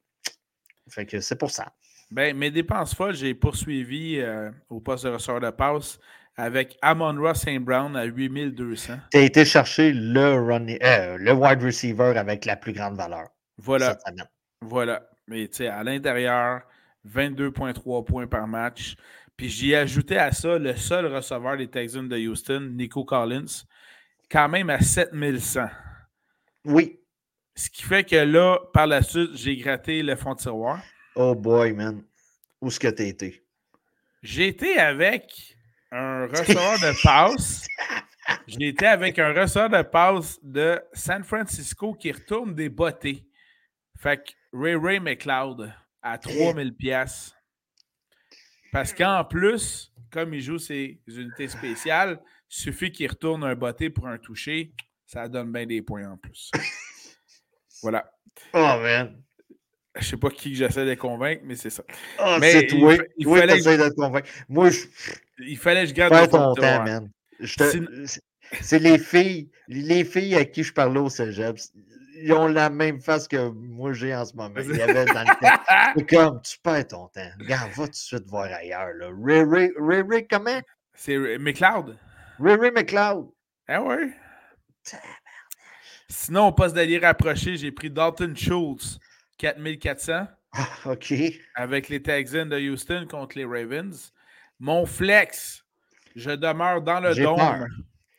fait 0.90 1.06
que 1.06 1.22
c'est 1.22 1.38
pour 1.38 1.52
ça. 1.52 1.74
Ben, 2.12 2.36
mes 2.36 2.52
dépenses 2.52 2.94
folles, 2.94 3.16
j'ai 3.16 3.34
poursuivi 3.34 4.20
euh, 4.20 4.52
au 4.70 4.82
poste 4.82 5.06
de 5.06 5.12
ressort 5.12 5.40
de 5.40 5.50
passe 5.52 6.00
avec 6.36 6.78
Amon 6.82 7.16
Ross 7.18 7.40
St. 7.40 7.60
Brown 7.60 7.96
à 7.96 8.04
8200. 8.04 8.98
Tu 9.12 9.18
as 9.18 9.22
été 9.22 9.46
chercher 9.46 9.94
le, 9.94 10.34
running, 10.34 10.78
euh, 10.84 11.18
le 11.18 11.32
wide 11.32 11.64
receiver 11.64 12.18
avec 12.18 12.44
la 12.44 12.58
plus 12.58 12.74
grande 12.74 12.98
valeur. 12.98 13.30
Voilà. 13.58 13.98
Voilà. 14.62 15.10
Mais 15.28 15.48
tu 15.48 15.58
sais, 15.58 15.68
à 15.68 15.84
l'intérieur, 15.84 16.62
22,3 17.08 18.04
points 18.04 18.28
par 18.28 18.48
match. 18.48 18.96
Puis 19.38 19.50
j'y 19.50 19.72
ai 19.72 19.78
ajouté 19.78 20.18
à 20.18 20.32
ça 20.32 20.58
le 20.58 20.76
seul 20.76 21.06
receveur 21.08 21.58
des 21.58 21.68
Texans 21.68 22.08
de 22.08 22.18
Houston, 22.18 22.72
Nico 22.74 23.04
Collins, 23.04 23.66
quand 24.30 24.48
même 24.50 24.70
à 24.70 24.80
7100. 24.80 25.68
Oui. 26.66 27.00
Ce 27.56 27.70
qui 27.70 27.84
fait 27.84 28.04
que 28.04 28.16
là, 28.16 28.60
par 28.74 28.88
la 28.88 29.02
suite, 29.02 29.32
j'ai 29.36 29.56
gratté 29.58 30.02
le 30.02 30.16
fond 30.16 30.34
de 30.34 30.40
tiroir. 30.40 30.82
Oh 31.16 31.36
boy, 31.36 31.74
man. 31.74 32.04
Où 32.62 32.68
est-ce 32.68 32.80
que 32.80 32.88
tu 32.88 33.04
été? 33.04 33.44
J'ai 34.22 34.48
été 34.48 34.78
avec 34.80 35.58
un 35.92 36.28
receveur 36.28 36.80
de 36.80 37.04
passe 37.04 37.68
J'étais 38.48 38.86
avec 38.86 39.20
un 39.20 39.34
ressort 39.34 39.70
de 39.70 39.82
passe 39.82 40.40
de 40.44 40.82
San 40.94 41.24
Francisco 41.24 41.94
qui 41.94 42.12
retourne 42.12 42.54
des 42.54 42.70
bottées. 42.70 43.26
Fait 43.98 44.18
que 44.18 44.32
Ray 44.54 44.76
Ray 44.76 45.00
McLeod 45.00 45.72
à 46.02 46.18
3000 46.18 46.74
pièces. 46.74 47.36
Parce 48.74 48.92
qu'en 48.92 49.24
plus, 49.24 49.94
comme 50.10 50.34
il 50.34 50.42
joue 50.42 50.58
ses 50.58 51.00
unités 51.08 51.48
spéciales, 51.48 52.20
il 52.50 52.56
suffit 52.56 52.92
qu'il 52.92 53.08
retourne 53.08 53.44
un 53.44 53.54
botté 53.54 53.92
pour 53.92 54.08
un 54.08 54.18
toucher. 54.18 54.74
Ça 55.06 55.28
donne 55.28 55.52
bien 55.52 55.68
des 55.68 55.84
points 55.84 56.10
en 56.10 56.18
plus. 56.18 56.50
voilà. 57.84 58.12
Oh, 58.52 58.58
man. 58.58 59.22
Je 59.96 60.08
sais 60.08 60.18
pas 60.18 60.32
qui 60.32 60.56
j'essaie 60.56 60.86
de 60.86 60.96
convaincre, 60.96 61.44
mais 61.46 61.56
c'est 61.56 61.70
ça. 61.70 61.84
Oh, 62.20 62.38
c'est 62.42 62.66
toi. 62.66 62.96
Il, 63.16 63.28
fallait 63.28 63.58
de 63.58 63.90
te 63.90 63.94
convaincre. 63.94 64.28
Moi, 64.50 64.72
je... 64.72 64.80
il 65.38 65.58
fallait 65.58 65.84
que 65.84 65.90
je 65.90 65.94
garde 65.94 66.30
ton 66.32 66.56
temps, 66.56 66.84
man. 66.84 67.12
C'est 68.62 68.80
les 68.80 68.98
filles, 68.98 69.52
les 69.68 70.04
filles 70.04 70.34
à 70.34 70.46
qui 70.46 70.64
je 70.64 70.74
parlais 70.74 71.00
au 71.00 71.10
cégep. 71.10 71.58
Ils 72.16 72.34
ont 72.34 72.48
la 72.48 72.70
même 72.70 73.02
face 73.02 73.28
que 73.28 73.50
moi 73.50 73.94
j'ai 73.94 74.16
en 74.16 74.26
ce 74.26 74.36
moment. 74.36 74.54
Il 74.60 74.76
y 74.76 74.82
avait 74.82 75.06
dans 75.06 75.22
le 75.22 75.40
temps. 75.42 75.94
C'est 75.96 76.10
comme, 76.10 76.42
tu 76.42 76.58
perds 76.60 76.88
ton 76.88 77.08
temps. 77.08 77.30
Regarde, 77.40 77.72
va 77.72 77.86
tout 77.86 77.92
de 77.92 77.96
suite 77.96 78.28
voir 78.28 78.46
ailleurs. 78.46 78.94
Là. 78.94 79.10
Ray, 79.20 79.44
Ray, 79.44 79.72
Ray, 79.78 80.04
Ray 80.08 80.28
comment? 80.28 80.62
C'est 80.94 81.18
McLeod. 81.40 81.98
Ray 82.40 82.56
Ray 82.56 82.72
McLeod. 82.72 83.30
Ah 83.68 83.82
ouais? 83.82 84.14
Sinon, 86.10 86.48
au 86.48 86.52
poste 86.52 86.76
d'allié 86.76 87.00
rapproché, 87.00 87.58
j'ai 87.58 87.72
pris 87.72 87.90
Dalton 87.90 88.36
Schultz, 88.36 89.00
4400. 89.38 90.28
Ah, 90.54 90.68
OK. 90.86 91.14
Avec 91.56 91.90
les 91.90 92.02
Texans 92.02 92.48
de 92.48 92.60
Houston 92.60 93.08
contre 93.10 93.38
les 93.38 93.46
Ravens. 93.46 94.14
Mon 94.60 94.86
flex, 94.86 95.66
je 96.16 96.32
demeure 96.32 96.82
dans 96.82 97.00
le 97.00 97.16
dôme. 97.16 97.68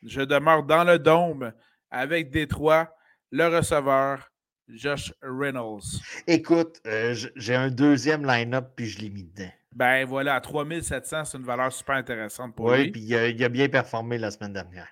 Je 0.03 0.21
demeure 0.23 0.65
dans 0.65 0.85
le 0.85 0.99
dôme 0.99 1.53
avec 1.91 2.31
Détroit, 2.31 2.95
le 3.31 3.47
receveur, 3.49 4.31
Josh 4.69 5.13
Reynolds. 5.23 6.01
Écoute, 6.27 6.81
euh, 6.87 7.15
j'ai 7.37 7.55
un 7.55 7.71
deuxième 7.71 8.25
line-up 8.25 8.73
puis 8.77 8.87
je 8.87 9.01
l'ai 9.01 9.11
mis 9.11 9.25
dedans. 9.25 9.51
Ben 9.75 10.05
voilà, 10.07 10.37
à 10.37 10.41
3700, 10.41 11.25
c'est 11.25 11.39
une 11.39 11.45
valeur 11.45 11.73
super 11.73 11.97
intéressante 11.97 12.55
pour 12.55 12.73
lui. 12.73 12.83
Oui, 12.83 12.91
puis 12.91 13.01
il 13.03 13.45
a, 13.45 13.49
bien 13.49 13.69
performé 13.69 14.19
la 14.19 14.31
semaine 14.31 14.53
dernière. 14.53 14.89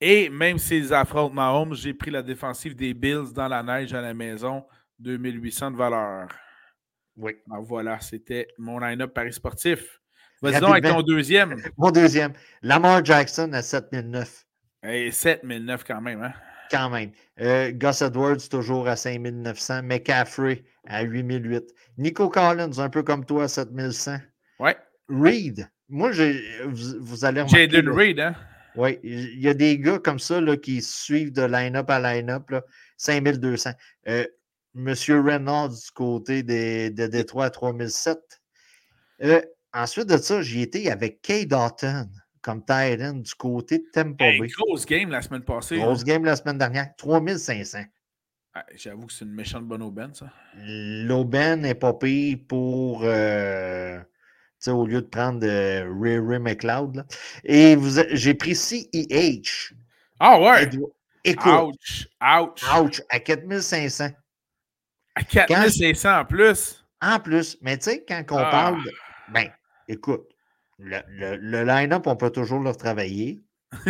Et 0.00 0.30
même 0.30 0.58
s'ils 0.58 0.94
affrontent 0.94 1.34
Mahomes, 1.34 1.74
j'ai 1.74 1.92
pris 1.92 2.10
la 2.10 2.22
défensive 2.22 2.76
des 2.76 2.94
Bills 2.94 3.32
dans 3.34 3.48
la 3.48 3.62
neige 3.62 3.92
à 3.92 4.00
la 4.00 4.14
maison, 4.14 4.64
2800 5.00 5.72
de 5.72 5.76
valeur. 5.76 6.28
Oui. 7.16 7.32
Alors 7.50 7.64
voilà, 7.64 8.00
c'était 8.00 8.48
mon 8.56 8.78
line-up 8.78 9.12
Paris 9.12 9.32
sportif. 9.32 10.00
Vas-y 10.40 10.60
donc 10.60 10.70
avec 10.70 10.84
ton 10.84 11.02
deuxième. 11.02 11.60
Mon 11.76 11.90
deuxième, 11.90 12.32
Lamar 12.62 13.04
Jackson 13.04 13.52
à 13.52 13.60
7009. 13.60 14.46
Et 14.84 15.10
7009 15.10 15.84
quand 15.84 16.00
même, 16.00 16.22
hein? 16.22 16.32
Quand 16.70 16.90
même. 16.90 17.10
Euh, 17.40 17.72
Gus 17.72 18.02
Edwards 18.02 18.48
toujours 18.48 18.86
à 18.88 18.96
5900. 18.96 19.82
McCaffrey 19.82 20.62
à 20.86 21.02
8008. 21.02 21.64
Nico 21.98 22.28
Collins, 22.28 22.78
un 22.78 22.88
peu 22.88 23.02
comme 23.02 23.24
toi, 23.24 23.44
à 23.44 23.48
7100. 23.48 24.18
Ouais. 24.58 24.76
Reed. 25.08 25.68
Moi, 25.88 26.12
vous, 26.12 26.94
vous 27.00 27.24
allez 27.24 27.40
remarquer. 27.40 27.68
Jaden 27.68 27.88
Reed, 27.88 28.20
hein? 28.20 28.34
Oui, 28.76 29.00
il 29.02 29.40
y 29.40 29.48
a 29.48 29.54
des 29.54 29.78
gars 29.78 29.98
comme 29.98 30.20
ça 30.20 30.40
là, 30.40 30.56
qui 30.56 30.80
suivent 30.80 31.32
de 31.32 31.42
line-up 31.42 31.90
à 31.90 31.98
line-up, 31.98 32.54
5200. 32.96 33.70
Euh, 34.08 34.24
Monsieur 34.74 35.20
Reynolds 35.20 35.70
du 35.70 35.90
côté 35.92 36.44
des, 36.44 36.90
de 36.90 37.06
Détroit 37.08 37.46
à 37.46 37.50
3007. 37.50 38.18
Euh, 39.22 39.42
ensuite 39.72 40.06
de 40.06 40.16
ça, 40.16 40.42
j'y 40.42 40.62
étais 40.62 40.88
avec 40.90 41.20
Kay 41.22 41.46
Dalton 41.46 42.08
comme 42.42 42.60
Titan 42.60 43.14
du 43.14 43.34
côté 43.34 43.78
de 43.78 43.84
Tempo 43.92 44.24
hey, 44.24 44.40
Grosse 44.40 44.86
game 44.86 45.10
la 45.10 45.22
semaine 45.22 45.42
passée. 45.42 45.78
Grosse 45.78 46.04
game 46.04 46.24
la 46.24 46.36
semaine 46.36 46.58
dernière. 46.58 46.94
3500. 46.96 47.80
J'avoue 48.74 49.06
que 49.06 49.12
c'est 49.12 49.24
une 49.24 49.32
méchante 49.32 49.64
bonne 49.64 49.82
aubaine, 49.82 50.12
ça. 50.12 50.26
L'aubaine 50.56 51.64
est 51.64 51.74
pas 51.74 51.94
pire 51.94 52.38
pour. 52.48 53.02
Euh, 53.04 54.00
au 54.68 54.86
lieu 54.86 55.00
de 55.00 55.06
prendre 55.06 55.46
euh, 55.46 55.90
Ray 55.98 56.38
McLeod. 56.38 57.06
Et 57.44 57.76
j'ai 58.12 58.34
pris 58.34 58.54
CEH. 58.54 59.72
Ah 60.18 60.38
ouais! 60.40 60.68
Écoute. 61.24 61.52
Ouch! 61.52 62.08
Ouch! 62.20 62.78
Ouch! 62.78 63.02
À 63.08 63.20
4500. 63.20 64.08
À 65.14 65.22
4500 65.22 66.20
en 66.20 66.24
plus? 66.24 66.84
En 67.00 67.20
plus. 67.20 67.56
Mais 67.62 67.78
tu 67.78 67.84
sais, 67.84 68.04
quand 68.06 68.24
on 68.30 68.38
ah. 68.38 68.50
parle. 68.50 68.84
De, 68.84 68.90
ben, 69.32 69.48
écoute. 69.88 70.29
Le, 70.80 71.36
le, 71.36 71.64
line-up, 71.64 72.06
on 72.06 72.16
peut 72.16 72.30
toujours 72.30 72.60
le 72.60 72.70
retravailler. 72.70 73.40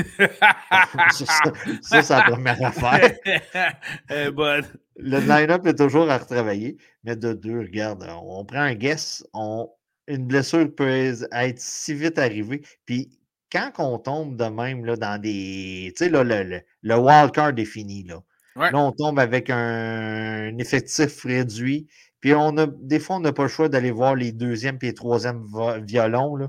ça, 1.12 2.02
c'est 2.02 2.10
la 2.10 2.22
première 2.22 2.62
affaire. 2.62 3.16
le 4.08 5.18
line-up 5.20 5.66
est 5.66 5.78
toujours 5.78 6.10
à 6.10 6.18
retravailler, 6.18 6.76
mais 7.04 7.16
de 7.16 7.32
deux, 7.32 7.60
regarde, 7.60 8.06
on 8.22 8.44
prend 8.44 8.60
un 8.60 8.74
guess, 8.74 9.24
on, 9.32 9.70
une 10.10 10.26
blessure 10.26 10.74
peut 10.74 11.14
être 11.32 11.58
si 11.58 11.94
vite 11.94 12.18
arrivée. 12.18 12.62
Puis 12.84 13.20
quand 13.50 13.70
on 13.78 13.98
tombe 13.98 14.36
de 14.36 14.44
même 14.44 14.84
là, 14.84 14.96
dans 14.96 15.20
des. 15.20 15.92
Tu 15.96 16.04
sais, 16.04 16.10
le, 16.10 16.22
le, 16.22 16.60
le 16.82 16.96
wildcard 16.96 17.52
est 17.56 17.64
fini. 17.64 18.04
Là. 18.04 18.22
là, 18.56 18.78
on 18.78 18.92
tombe 18.92 19.18
avec 19.18 19.50
un, 19.50 20.56
effectif 20.58 21.24
réduit. 21.24 21.88
Puis 22.20 22.34
on 22.34 22.56
a, 22.58 22.66
des 22.66 22.98
fois, 22.98 23.16
on 23.16 23.20
n'a 23.20 23.32
pas 23.32 23.44
le 23.44 23.48
choix 23.48 23.68
d'aller 23.68 23.90
voir 23.90 24.14
les 24.14 24.32
deuxièmes 24.32 24.78
et 24.82 24.86
les 24.86 24.94
troisièmes 24.94 25.46
violons. 25.82 26.36
Là. 26.36 26.48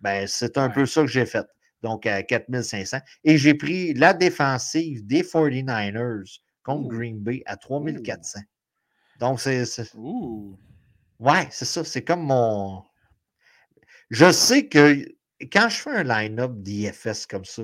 Ben, 0.00 0.26
c'est 0.26 0.58
un 0.58 0.70
peu 0.70 0.86
ça 0.86 1.02
que 1.02 1.08
j'ai 1.08 1.26
fait. 1.26 1.46
Donc 1.82 2.06
à 2.06 2.22
4500. 2.22 2.98
Et 3.24 3.38
j'ai 3.38 3.54
pris 3.54 3.94
la 3.94 4.12
défensive 4.12 5.06
des 5.06 5.22
49ers 5.22 6.40
contre 6.62 6.88
Green 6.88 7.18
Bay 7.18 7.42
à 7.46 7.56
3400. 7.56 8.40
Donc, 9.20 9.38
c'est. 9.38 9.64
Ouais, 11.18 11.46
c'est 11.50 11.66
ça. 11.66 11.84
C'est 11.84 12.02
comme 12.02 12.22
mon. 12.22 12.82
Je 14.08 14.32
sais 14.32 14.66
que 14.66 15.04
quand 15.52 15.68
je 15.68 15.76
fais 15.76 15.90
un 15.90 16.02
line-up 16.02 16.52
d'IFS 16.56 17.26
comme 17.28 17.44
ça, 17.44 17.62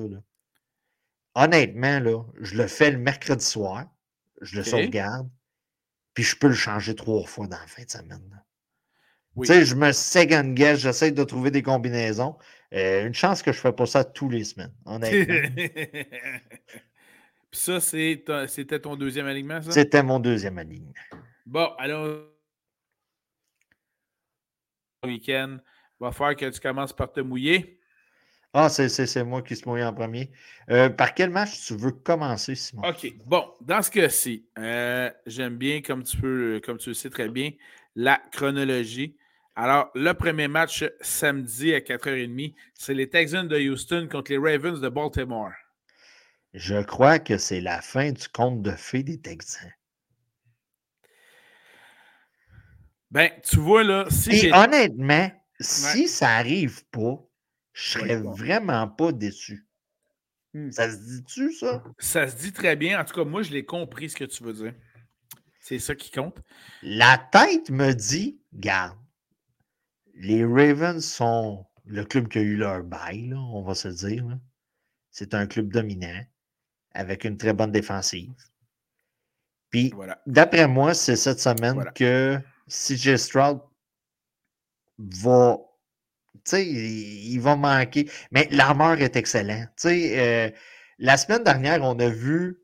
honnêtement, 1.34 1.98
là, 1.98 2.22
je 2.40 2.56
le 2.56 2.66
fais 2.66 2.90
le 2.90 2.98
mercredi 2.98 3.44
soir, 3.44 3.86
je 4.42 4.58
le 4.58 4.64
sauvegarde, 4.64 5.28
puis 6.14 6.22
je 6.22 6.36
peux 6.36 6.48
le 6.48 6.54
changer 6.54 6.94
trois 6.94 7.26
fois 7.26 7.46
dans 7.46 7.58
la 7.58 7.66
fin 7.66 7.82
de 7.82 7.90
semaine. 7.90 8.44
Tu 9.38 9.46
sais, 9.46 9.64
je 9.64 9.74
me 9.74 9.92
second 9.92 10.52
guess, 10.54 10.80
j'essaie 10.80 11.10
de 11.10 11.24
trouver 11.24 11.50
des 11.50 11.62
combinaisons. 11.62 12.36
Euh, 12.72 13.06
une 13.06 13.14
chance 13.14 13.42
que 13.42 13.52
je 13.52 13.58
ne 13.58 13.62
fais 13.62 13.72
pas 13.72 13.86
ça 13.86 14.04
tous 14.04 14.28
les 14.28 14.44
semaines, 14.44 14.72
honnêtement. 14.84 15.34
Puis 17.50 17.60
ça, 17.60 17.80
c'était 17.80 18.80
ton 18.80 18.96
deuxième 18.96 19.26
alignement, 19.26 19.62
ça? 19.62 19.70
C'était 19.70 20.02
mon 20.02 20.18
deuxième 20.18 20.58
alignement. 20.58 20.92
Bon, 21.44 21.68
alors, 21.78 22.24
week-end, 25.04 25.58
va 26.00 26.12
falloir 26.12 26.36
que 26.36 26.50
tu 26.50 26.60
commences 26.60 26.92
par 26.92 27.12
te 27.12 27.20
mouiller. 27.20 27.78
Ah, 28.52 28.68
c'est 28.70 29.22
moi 29.22 29.42
qui 29.42 29.54
se 29.54 29.68
mouille 29.68 29.84
en 29.84 29.92
premier. 29.92 30.30
Euh, 30.70 30.88
par 30.88 31.12
quel 31.14 31.30
match 31.30 31.66
tu 31.66 31.76
veux 31.76 31.90
commencer, 31.92 32.54
Simon? 32.54 32.88
OK. 32.88 33.14
Bon, 33.26 33.44
dans 33.60 33.82
ce 33.82 33.90
cas-ci, 33.90 34.46
euh, 34.58 35.10
j'aime 35.26 35.56
bien, 35.56 35.82
comme 35.82 36.02
tu 36.02 36.16
peux, 36.16 36.60
comme 36.64 36.78
tu 36.78 36.90
le 36.90 36.94
sais 36.94 37.10
très 37.10 37.28
bien, 37.28 37.50
la 37.94 38.18
chronologie. 38.32 39.14
Alors, 39.58 39.90
le 39.94 40.12
premier 40.12 40.48
match 40.48 40.84
samedi 41.00 41.72
à 41.72 41.80
4h30, 41.80 42.54
c'est 42.74 42.92
les 42.92 43.08
Texans 43.08 43.48
de 43.48 43.58
Houston 43.58 44.06
contre 44.10 44.30
les 44.32 44.36
Ravens 44.36 44.78
de 44.82 44.88
Baltimore. 44.90 45.52
Je 46.52 46.82
crois 46.82 47.18
que 47.18 47.38
c'est 47.38 47.62
la 47.62 47.80
fin 47.80 48.12
du 48.12 48.28
conte 48.28 48.60
de 48.60 48.72
fées 48.72 49.02
des 49.02 49.18
Texans. 49.18 49.72
Ben, 53.10 53.30
tu 53.42 53.56
vois 53.56 53.82
là, 53.82 54.04
si 54.10 54.46
Et 54.46 54.52
honnêtement, 54.52 55.32
si 55.58 56.06
ça 56.06 56.26
n'arrive 56.26 56.84
pas, 56.88 57.18
je 57.72 57.90
serais 57.92 58.16
vraiment 58.16 58.88
pas 58.88 59.12
déçu. 59.12 59.66
Hmm. 60.52 60.70
Ça 60.70 60.90
se 60.90 60.96
dit-tu, 60.96 61.54
ça? 61.54 61.82
Ça 61.98 62.28
se 62.28 62.36
dit 62.36 62.52
très 62.52 62.76
bien. 62.76 63.00
En 63.00 63.04
tout 63.06 63.14
cas, 63.14 63.24
moi, 63.24 63.42
je 63.42 63.52
l'ai 63.52 63.64
compris 63.64 64.10
ce 64.10 64.16
que 64.16 64.24
tu 64.24 64.44
veux 64.44 64.52
dire. 64.52 64.74
C'est 65.60 65.78
ça 65.78 65.94
qui 65.94 66.10
compte. 66.10 66.36
La 66.82 67.16
tête 67.32 67.70
me 67.70 67.92
dit, 67.92 68.38
garde, 68.52 68.98
les 70.16 70.44
Ravens 70.44 71.04
sont 71.04 71.66
le 71.84 72.04
club 72.04 72.28
qui 72.28 72.38
a 72.38 72.42
eu 72.42 72.56
leur 72.56 72.82
bail, 72.82 73.34
on 73.34 73.62
va 73.62 73.74
se 73.74 73.88
dire. 73.88 74.26
C'est 75.10 75.34
un 75.34 75.46
club 75.46 75.68
dominant 75.68 76.20
avec 76.92 77.24
une 77.24 77.36
très 77.36 77.52
bonne 77.52 77.72
défensive. 77.72 78.34
Puis, 79.70 79.92
d'après 80.26 80.66
moi, 80.66 80.94
c'est 80.94 81.16
cette 81.16 81.40
semaine 81.40 81.84
que 81.94 82.38
CJ 82.68 83.16
Stroud 83.16 83.60
va. 84.98 85.58
Tu 86.44 86.50
sais, 86.50 86.66
il, 86.66 87.38
va 87.40 87.56
manquer. 87.56 88.08
Mais 88.30 88.48
l'armeur 88.50 89.00
est 89.00 89.16
excellent. 89.16 89.64
Tu 89.76 89.88
sais, 89.88 90.18
euh, 90.18 90.50
la 90.98 91.16
semaine 91.16 91.42
dernière, 91.42 91.82
on 91.82 91.98
a 91.98 92.08
vu 92.08 92.60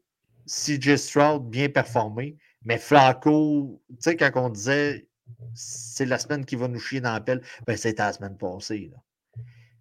CJ 0.47 0.97
Stroud 0.97 1.51
bien 1.51 1.69
performer, 1.69 2.37
mais 2.65 2.79
Flacco, 2.79 3.83
tu 3.89 3.97
sais, 4.01 4.17
quand 4.17 4.31
on 4.37 4.51
disait 4.51 5.09
c'est 5.55 6.07
la 6.07 6.19
semaine 6.19 6.45
qui 6.45 6.57
va 6.57 6.69
nous 6.69 6.79
chier 6.79 7.01
dans 7.01 7.13
la 7.13 7.21
pelle, 7.21 7.43
ben 7.67 7.77
c'était 7.77 8.03
la 8.03 8.13
semaine 8.13 8.37
passée. 8.37 8.91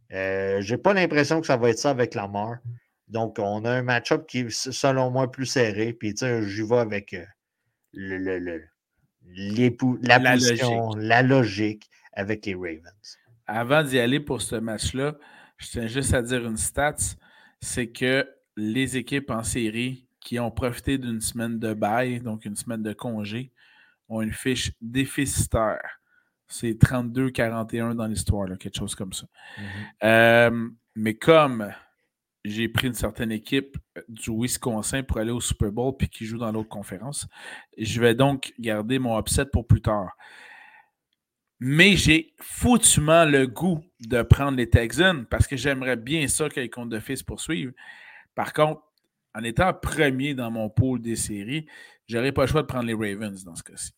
Je 0.09 0.17
Euh, 0.17 0.61
J'ai 0.61 0.77
pas 0.77 0.93
l'impression 0.93 1.41
que 1.41 1.47
ça 1.47 1.57
va 1.57 1.69
être 1.69 1.79
ça 1.79 1.91
avec 1.91 2.15
Lamar. 2.15 2.57
Donc, 3.07 3.39
on 3.39 3.65
a 3.65 3.71
un 3.71 3.81
match-up 3.81 4.25
qui 4.27 4.39
est, 4.39 4.49
selon 4.49 5.11
moi, 5.11 5.29
plus 5.31 5.45
serré. 5.45 5.93
Puis, 5.93 6.13
tu 6.13 6.19
sais, 6.19 6.43
j'y 6.47 6.61
vais 6.61 6.77
avec 6.77 7.13
euh, 7.13 7.25
le, 7.93 8.17
le, 8.17 8.39
le 8.39 8.61
la, 10.01 10.19
la, 10.19 10.33
position, 10.33 10.89
logique. 10.93 11.07
la 11.07 11.21
logique 11.21 11.89
avec 12.13 12.45
les 12.45 12.55
Ravens. 12.55 13.17
Avant 13.47 13.83
d'y 13.83 13.99
aller 13.99 14.19
pour 14.19 14.41
ce 14.41 14.55
match-là, 14.55 15.17
je 15.57 15.67
tiens 15.67 15.87
juste 15.87 16.13
à 16.13 16.21
dire 16.21 16.45
une 16.45 16.57
stat 16.57 16.95
c'est 17.61 17.87
que 17.87 18.27
les 18.57 18.97
équipes 18.97 19.29
en 19.29 19.43
série 19.43 20.07
qui 20.19 20.39
ont 20.39 20.51
profité 20.51 20.97
d'une 20.97 21.21
semaine 21.21 21.59
de 21.59 21.73
bail, 21.73 22.19
donc 22.19 22.45
une 22.45 22.55
semaine 22.55 22.83
de 22.83 22.93
congé, 22.93 23.51
ont 24.11 24.21
une 24.21 24.33
fiche 24.33 24.71
déficitaire. 24.81 25.99
C'est 26.47 26.73
32-41 26.73 27.95
dans 27.95 28.07
l'histoire, 28.07 28.47
quelque 28.57 28.77
chose 28.77 28.93
comme 28.93 29.13
ça. 29.13 29.25
Mm-hmm. 29.25 29.63
Euh, 30.03 30.69
mais 30.95 31.13
comme 31.15 31.71
j'ai 32.43 32.67
pris 32.67 32.87
une 32.87 32.93
certaine 32.93 33.31
équipe 33.31 33.77
du 34.09 34.31
Wisconsin 34.31 35.03
pour 35.03 35.17
aller 35.17 35.31
au 35.31 35.39
Super 35.39 35.71
Bowl 35.71 35.95
puis 35.97 36.09
qui 36.09 36.25
joue 36.25 36.37
dans 36.37 36.51
l'autre 36.51 36.69
conférence, 36.69 37.27
je 37.77 38.01
vais 38.01 38.15
donc 38.15 38.53
garder 38.59 38.99
mon 38.99 39.17
upset 39.19 39.45
pour 39.45 39.65
plus 39.65 39.81
tard. 39.81 40.11
Mais 41.59 41.95
j'ai 41.95 42.33
foutument 42.41 43.23
le 43.23 43.45
goût 43.45 43.81
de 43.99 44.23
prendre 44.23 44.57
les 44.57 44.69
Texans 44.69 45.25
parce 45.27 45.45
que 45.45 45.55
j'aimerais 45.55 45.95
bien 45.95 46.27
ça 46.27 46.49
que 46.49 46.59
les 46.59 46.69
comptes 46.69 46.89
de 46.89 46.99
fils 46.99 47.21
poursuivent. 47.21 47.73
Par 48.33 48.51
contre, 48.51 48.81
en 49.35 49.43
étant 49.43 49.71
premier 49.73 50.33
dans 50.33 50.49
mon 50.49 50.69
pôle 50.69 51.01
des 51.01 51.15
séries, 51.15 51.67
j'aurais 52.07 52.31
pas 52.31 52.41
le 52.41 52.47
choix 52.47 52.63
de 52.63 52.67
prendre 52.67 52.85
les 52.85 52.95
Ravens 52.95 53.43
dans 53.43 53.55
ce 53.55 53.63
cas-ci. 53.63 53.91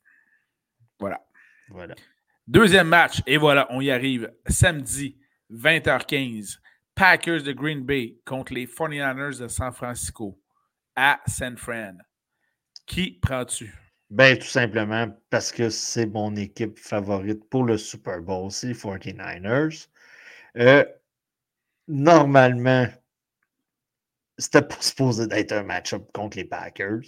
Voilà. 1.00 1.26
Voilà. 1.70 1.96
Deuxième 2.48 2.88
match, 2.88 3.22
et 3.26 3.38
voilà, 3.38 3.68
on 3.70 3.80
y 3.80 3.90
arrive. 3.90 4.32
Samedi, 4.48 5.18
20h15. 5.52 6.60
Packers 6.96 7.44
de 7.44 7.54
Green 7.54 7.84
Bay 7.84 8.20
contre 8.26 8.54
les 8.54 8.68
49ers 8.68 9.40
de 9.40 9.48
San 9.48 9.72
Francisco 9.72 10.40
à 10.96 11.20
San 11.26 11.58
Fran. 11.58 11.98
Qui 12.86 13.20
prends-tu? 13.22 13.74
Ben, 14.10 14.38
tout 14.38 14.46
simplement 14.46 15.08
parce 15.30 15.52
que 15.52 15.70
c'est 15.70 16.06
mon 16.06 16.36
équipe 16.36 16.78
favorite 16.78 17.50
pour 17.50 17.64
le 17.64 17.78
Super 17.78 18.22
Bowl, 18.22 18.52
c'est 18.52 18.68
les 18.68 18.74
49ers. 18.74 19.88
Euh, 20.58 20.86
normalement, 21.88 22.88
c'était 24.38 24.62
pas 24.62 24.76
supposé 24.82 25.26
d'être 25.28 25.54
un 25.54 25.64
match-up 25.64 26.12
contre 26.14 26.38
les 26.38 26.46
Packers. 26.46 27.02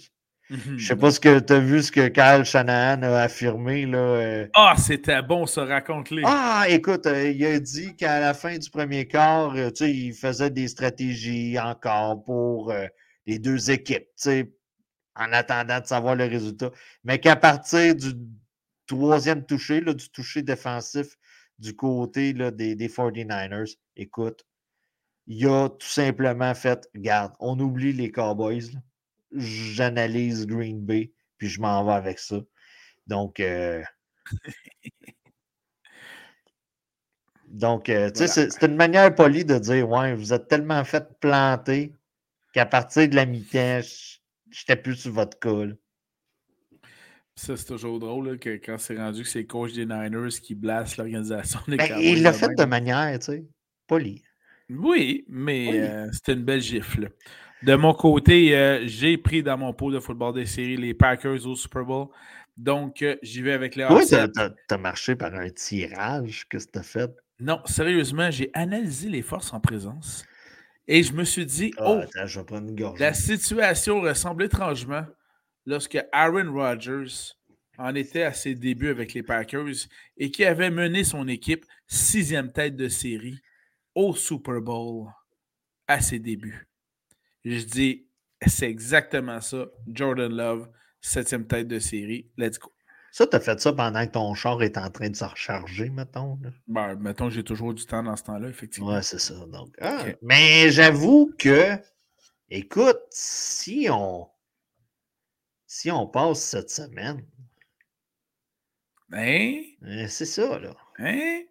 Je 0.48 0.70
ne 0.70 0.78
sais 0.78 0.96
pas 0.96 1.10
ce 1.10 1.18
que 1.18 1.40
tu 1.40 1.52
as 1.52 1.58
vu, 1.58 1.82
ce 1.82 1.90
que 1.90 2.08
Kyle 2.08 2.44
Shanahan 2.44 3.02
a 3.02 3.22
affirmé. 3.22 3.84
Là, 3.84 3.98
euh. 3.98 4.48
Ah, 4.54 4.74
c'était 4.78 5.22
bon, 5.22 5.46
ça, 5.46 5.64
raconte-les. 5.64 6.22
Ah, 6.24 6.66
écoute, 6.68 7.06
euh, 7.06 7.30
il 7.30 7.44
a 7.44 7.58
dit 7.58 7.96
qu'à 7.96 8.20
la 8.20 8.32
fin 8.32 8.56
du 8.56 8.70
premier 8.70 9.08
quart, 9.08 9.56
il 9.56 10.12
faisait 10.14 10.50
des 10.50 10.68
stratégies 10.68 11.58
encore 11.58 12.22
pour 12.24 12.72
les 13.26 13.38
deux 13.38 13.70
équipes 13.70 14.08
en 15.16 15.32
attendant 15.32 15.80
de 15.80 15.86
savoir 15.86 16.14
le 16.14 16.24
résultat. 16.24 16.70
Mais 17.04 17.18
qu'à 17.18 17.36
partir 17.36 17.94
du 17.94 18.12
troisième 18.86 19.44
toucher, 19.44 19.80
là, 19.80 19.94
du 19.94 20.08
toucher 20.10 20.42
défensif 20.42 21.16
du 21.58 21.74
côté 21.74 22.32
là, 22.32 22.50
des, 22.50 22.76
des 22.76 22.88
49ers, 22.88 23.76
écoute, 23.96 24.44
il 25.26 25.46
a 25.48 25.68
tout 25.68 25.88
simplement 25.88 26.54
fait, 26.54 26.88
regarde, 26.94 27.32
on 27.40 27.58
oublie 27.58 27.92
les 27.92 28.12
Cowboys, 28.12 28.70
j'analyse 29.32 30.46
Green 30.46 30.80
Bay, 30.80 31.12
puis 31.38 31.48
je 31.48 31.60
m'en 31.60 31.84
vais 31.84 31.92
avec 31.92 32.18
ça. 32.18 32.40
Donc, 33.06 33.40
euh, 33.40 33.82
donc 37.48 37.88
euh, 37.88 38.10
tu 38.10 38.26
sais, 38.26 38.50
c'est 38.50 38.66
une 38.66 38.76
manière 38.76 39.14
polie 39.14 39.44
de 39.44 39.58
dire, 39.58 39.88
ouais, 39.88 40.14
vous 40.14 40.32
êtes 40.32 40.48
tellement 40.48 40.84
fait 40.84 41.06
planter 41.20 41.92
qu'à 42.52 42.66
partir 42.66 43.08
de 43.08 43.14
la 43.14 43.26
mi-temps, 43.26 43.80
J'étais 44.50 44.76
plus 44.76 44.94
sur 44.96 45.12
votre 45.12 45.38
cas. 45.38 45.66
Ça, 47.34 47.56
c'est 47.56 47.66
toujours 47.66 47.98
drôle 47.98 48.38
que 48.38 48.56
quand 48.56 48.78
c'est 48.78 48.96
rendu 48.96 49.22
que 49.22 49.28
c'est 49.28 49.40
le 49.40 49.46
coach 49.46 49.74
des 49.74 49.84
Niners 49.84 50.40
qui 50.42 50.54
blasse 50.54 50.96
l'organisation 50.96 51.60
des 51.68 51.76
ben, 51.76 51.98
Il 52.00 52.22
l'a 52.22 52.32
fait 52.32 52.54
de 52.56 52.64
manière, 52.64 53.18
tu 53.18 53.26
sais, 53.26 53.44
polie. 53.86 54.22
Oui, 54.70 55.26
mais 55.28 55.78
euh, 55.78 56.08
c'était 56.12 56.32
une 56.32 56.44
belle 56.44 56.62
gifle. 56.62 57.10
De 57.66 57.74
mon 57.74 57.94
côté, 57.94 58.56
euh, 58.56 58.86
j'ai 58.86 59.18
pris 59.18 59.42
dans 59.42 59.58
mon 59.58 59.72
pot 59.72 59.90
de 59.90 59.98
football 59.98 60.32
des 60.32 60.46
séries 60.46 60.76
les 60.76 60.94
Packers 60.94 61.44
au 61.48 61.56
Super 61.56 61.84
Bowl. 61.84 62.06
Donc, 62.56 63.02
euh, 63.02 63.16
j'y 63.24 63.42
vais 63.42 63.54
avec 63.54 63.74
les 63.74 63.84
Oui, 63.90 64.04
t'as 64.06 64.78
marché 64.78 65.16
par 65.16 65.34
un 65.34 65.50
tirage. 65.50 66.46
Que 66.48 66.58
t'as 66.58 66.84
fait? 66.84 67.10
Non, 67.40 67.60
sérieusement, 67.64 68.30
j'ai 68.30 68.50
analysé 68.54 69.08
les 69.08 69.20
forces 69.20 69.52
en 69.52 69.58
présence. 69.58 70.24
Et 70.86 71.02
je 71.02 71.12
me 71.12 71.24
suis 71.24 71.44
dit, 71.44 71.72
ah, 71.78 72.04
oh, 72.06 72.92
la 73.00 73.12
situation 73.12 74.00
ressemble 74.00 74.44
étrangement 74.44 75.04
lorsque 75.66 75.98
Aaron 76.12 76.52
Rodgers 76.52 77.34
en 77.78 77.96
était 77.96 78.22
à 78.22 78.32
ses 78.32 78.54
débuts 78.54 78.90
avec 78.90 79.12
les 79.12 79.24
Packers 79.24 79.88
et 80.16 80.30
qui 80.30 80.44
avait 80.44 80.70
mené 80.70 81.02
son 81.02 81.26
équipe 81.26 81.66
sixième 81.88 82.52
tête 82.52 82.76
de 82.76 82.88
série 82.88 83.40
au 83.96 84.14
Super 84.14 84.60
Bowl 84.60 85.08
à 85.88 86.00
ses 86.00 86.20
débuts. 86.20 86.65
Je 87.46 87.64
dis, 87.64 88.08
c'est 88.44 88.68
exactement 88.68 89.40
ça. 89.40 89.66
Jordan 89.86 90.32
Love, 90.32 90.68
septième 91.00 91.46
tête 91.46 91.68
de 91.68 91.78
série. 91.78 92.28
Let's 92.36 92.58
go. 92.58 92.72
Ça, 93.12 93.26
t'as 93.26 93.40
fait 93.40 93.58
ça 93.60 93.72
pendant 93.72 94.04
que 94.04 94.10
ton 94.12 94.34
char 94.34 94.62
est 94.62 94.76
en 94.76 94.90
train 94.90 95.08
de 95.08 95.16
se 95.16 95.24
recharger, 95.24 95.88
mettons. 95.88 96.38
Ben, 96.66 96.96
mettons, 96.96 97.30
j'ai 97.30 97.44
toujours 97.44 97.72
du 97.72 97.86
temps 97.86 98.02
dans 98.02 98.16
ce 98.16 98.24
temps-là, 98.24 98.48
effectivement. 98.48 98.90
Ouais, 98.90 99.02
c'est 99.02 99.20
ça. 99.20 99.34
Donc, 99.46 99.74
ah, 99.80 100.04
Mais 100.22 100.70
j'avoue 100.70 101.32
que, 101.38 101.78
écoute, 102.50 103.00
si 103.10 103.88
on 103.90 104.28
si 105.66 105.90
on 105.90 106.06
passe 106.06 106.40
cette 106.40 106.70
semaine. 106.70 107.24
Hein? 109.12 109.62
hein 109.82 110.08
c'est 110.08 110.26
ça, 110.26 110.58
là. 110.58 110.74
Hein? 110.98 111.42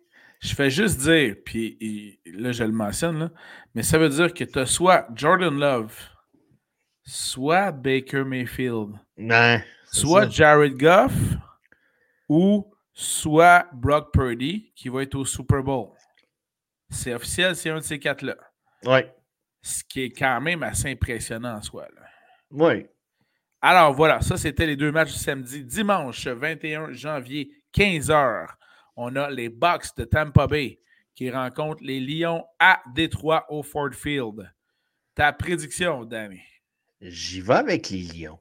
Je 0.46 0.54
fais 0.54 0.70
juste 0.70 1.00
dire, 1.00 1.36
puis 1.44 2.20
là, 2.26 2.52
je 2.52 2.64
le 2.64 2.72
mentionne, 2.72 3.18
là, 3.18 3.32
mais 3.74 3.82
ça 3.82 3.98
veut 3.98 4.10
dire 4.10 4.32
que 4.32 4.44
tu 4.44 4.60
as 4.60 4.68
soit 4.68 5.08
Jordan 5.16 5.58
Love, 5.58 5.98
soit 7.04 7.72
Baker 7.72 8.24
Mayfield, 8.24 8.92
soit 9.92 10.30
Jared 10.30 10.78
Goff, 10.78 11.14
ou 12.30 12.72
soit 12.94 13.68
Brock 13.74 14.14
Purdy 14.14 14.72
qui 14.76 14.90
va 14.90 15.02
être 15.02 15.16
au 15.16 15.26
Super 15.26 15.64
Bowl. 15.64 15.90
C'est 16.92 17.16
officiel, 17.16 17.56
c'est 17.56 17.72
un 17.72 17.78
de 17.78 17.84
ces 17.84 17.98
quatre-là. 17.98 18.36
Oui. 18.84 19.00
Ce 19.64 19.84
qui 19.84 20.04
est 20.04 20.12
quand 20.12 20.40
même 20.42 20.62
assez 20.62 20.92
impressionnant 20.92 21.56
en 21.56 21.62
soi. 21.64 21.88
Oui. 22.52 22.86
Alors 23.62 23.94
voilà, 23.94 24.22
ça 24.22 24.38
c'était 24.38 24.68
les 24.68 24.76
deux 24.76 24.92
matchs 24.92 25.14
du 25.14 25.18
samedi. 25.18 25.64
Dimanche 25.64 26.28
21 26.28 26.92
janvier, 26.92 27.50
15h, 27.74 28.46
on 28.96 29.16
a 29.16 29.30
les 29.30 29.50
Bucks 29.50 29.96
de 29.98 30.06
Tampa 30.06 30.48
Bay 30.48 30.80
qui 31.16 31.32
rencontrent 31.32 31.84
les 31.84 32.00
Lions 32.00 32.46
à 32.60 32.82
Détroit 32.94 33.46
au 33.50 33.64
Ford 33.64 33.94
Field. 33.94 34.52
Ta 35.14 35.32
prédiction, 35.32 36.04
Danny? 36.04 36.42
J'y 37.02 37.42
vais 37.42 37.54
avec 37.54 37.90
les 37.90 38.04
Lions. 38.04 38.40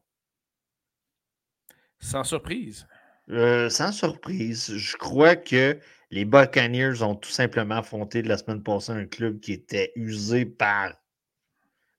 Sans 2.01 2.25
surprise. 2.25 2.87
Euh, 3.31 3.71
sans 3.71 3.93
surprise, 3.93 4.77
je 4.77 4.97
crois 4.97 5.37
que 5.37 5.79
les 6.11 6.25
Buccaneers 6.25 7.03
ont 7.03 7.15
tout 7.15 7.31
simplement 7.31 7.77
affronté 7.77 8.23
la 8.23 8.37
semaine 8.37 8.63
passée 8.63 8.93
un 8.93 9.07
club 9.07 9.41
qui 9.41 9.53
était 9.53 9.93
usé 9.97 10.45
par 10.45 10.93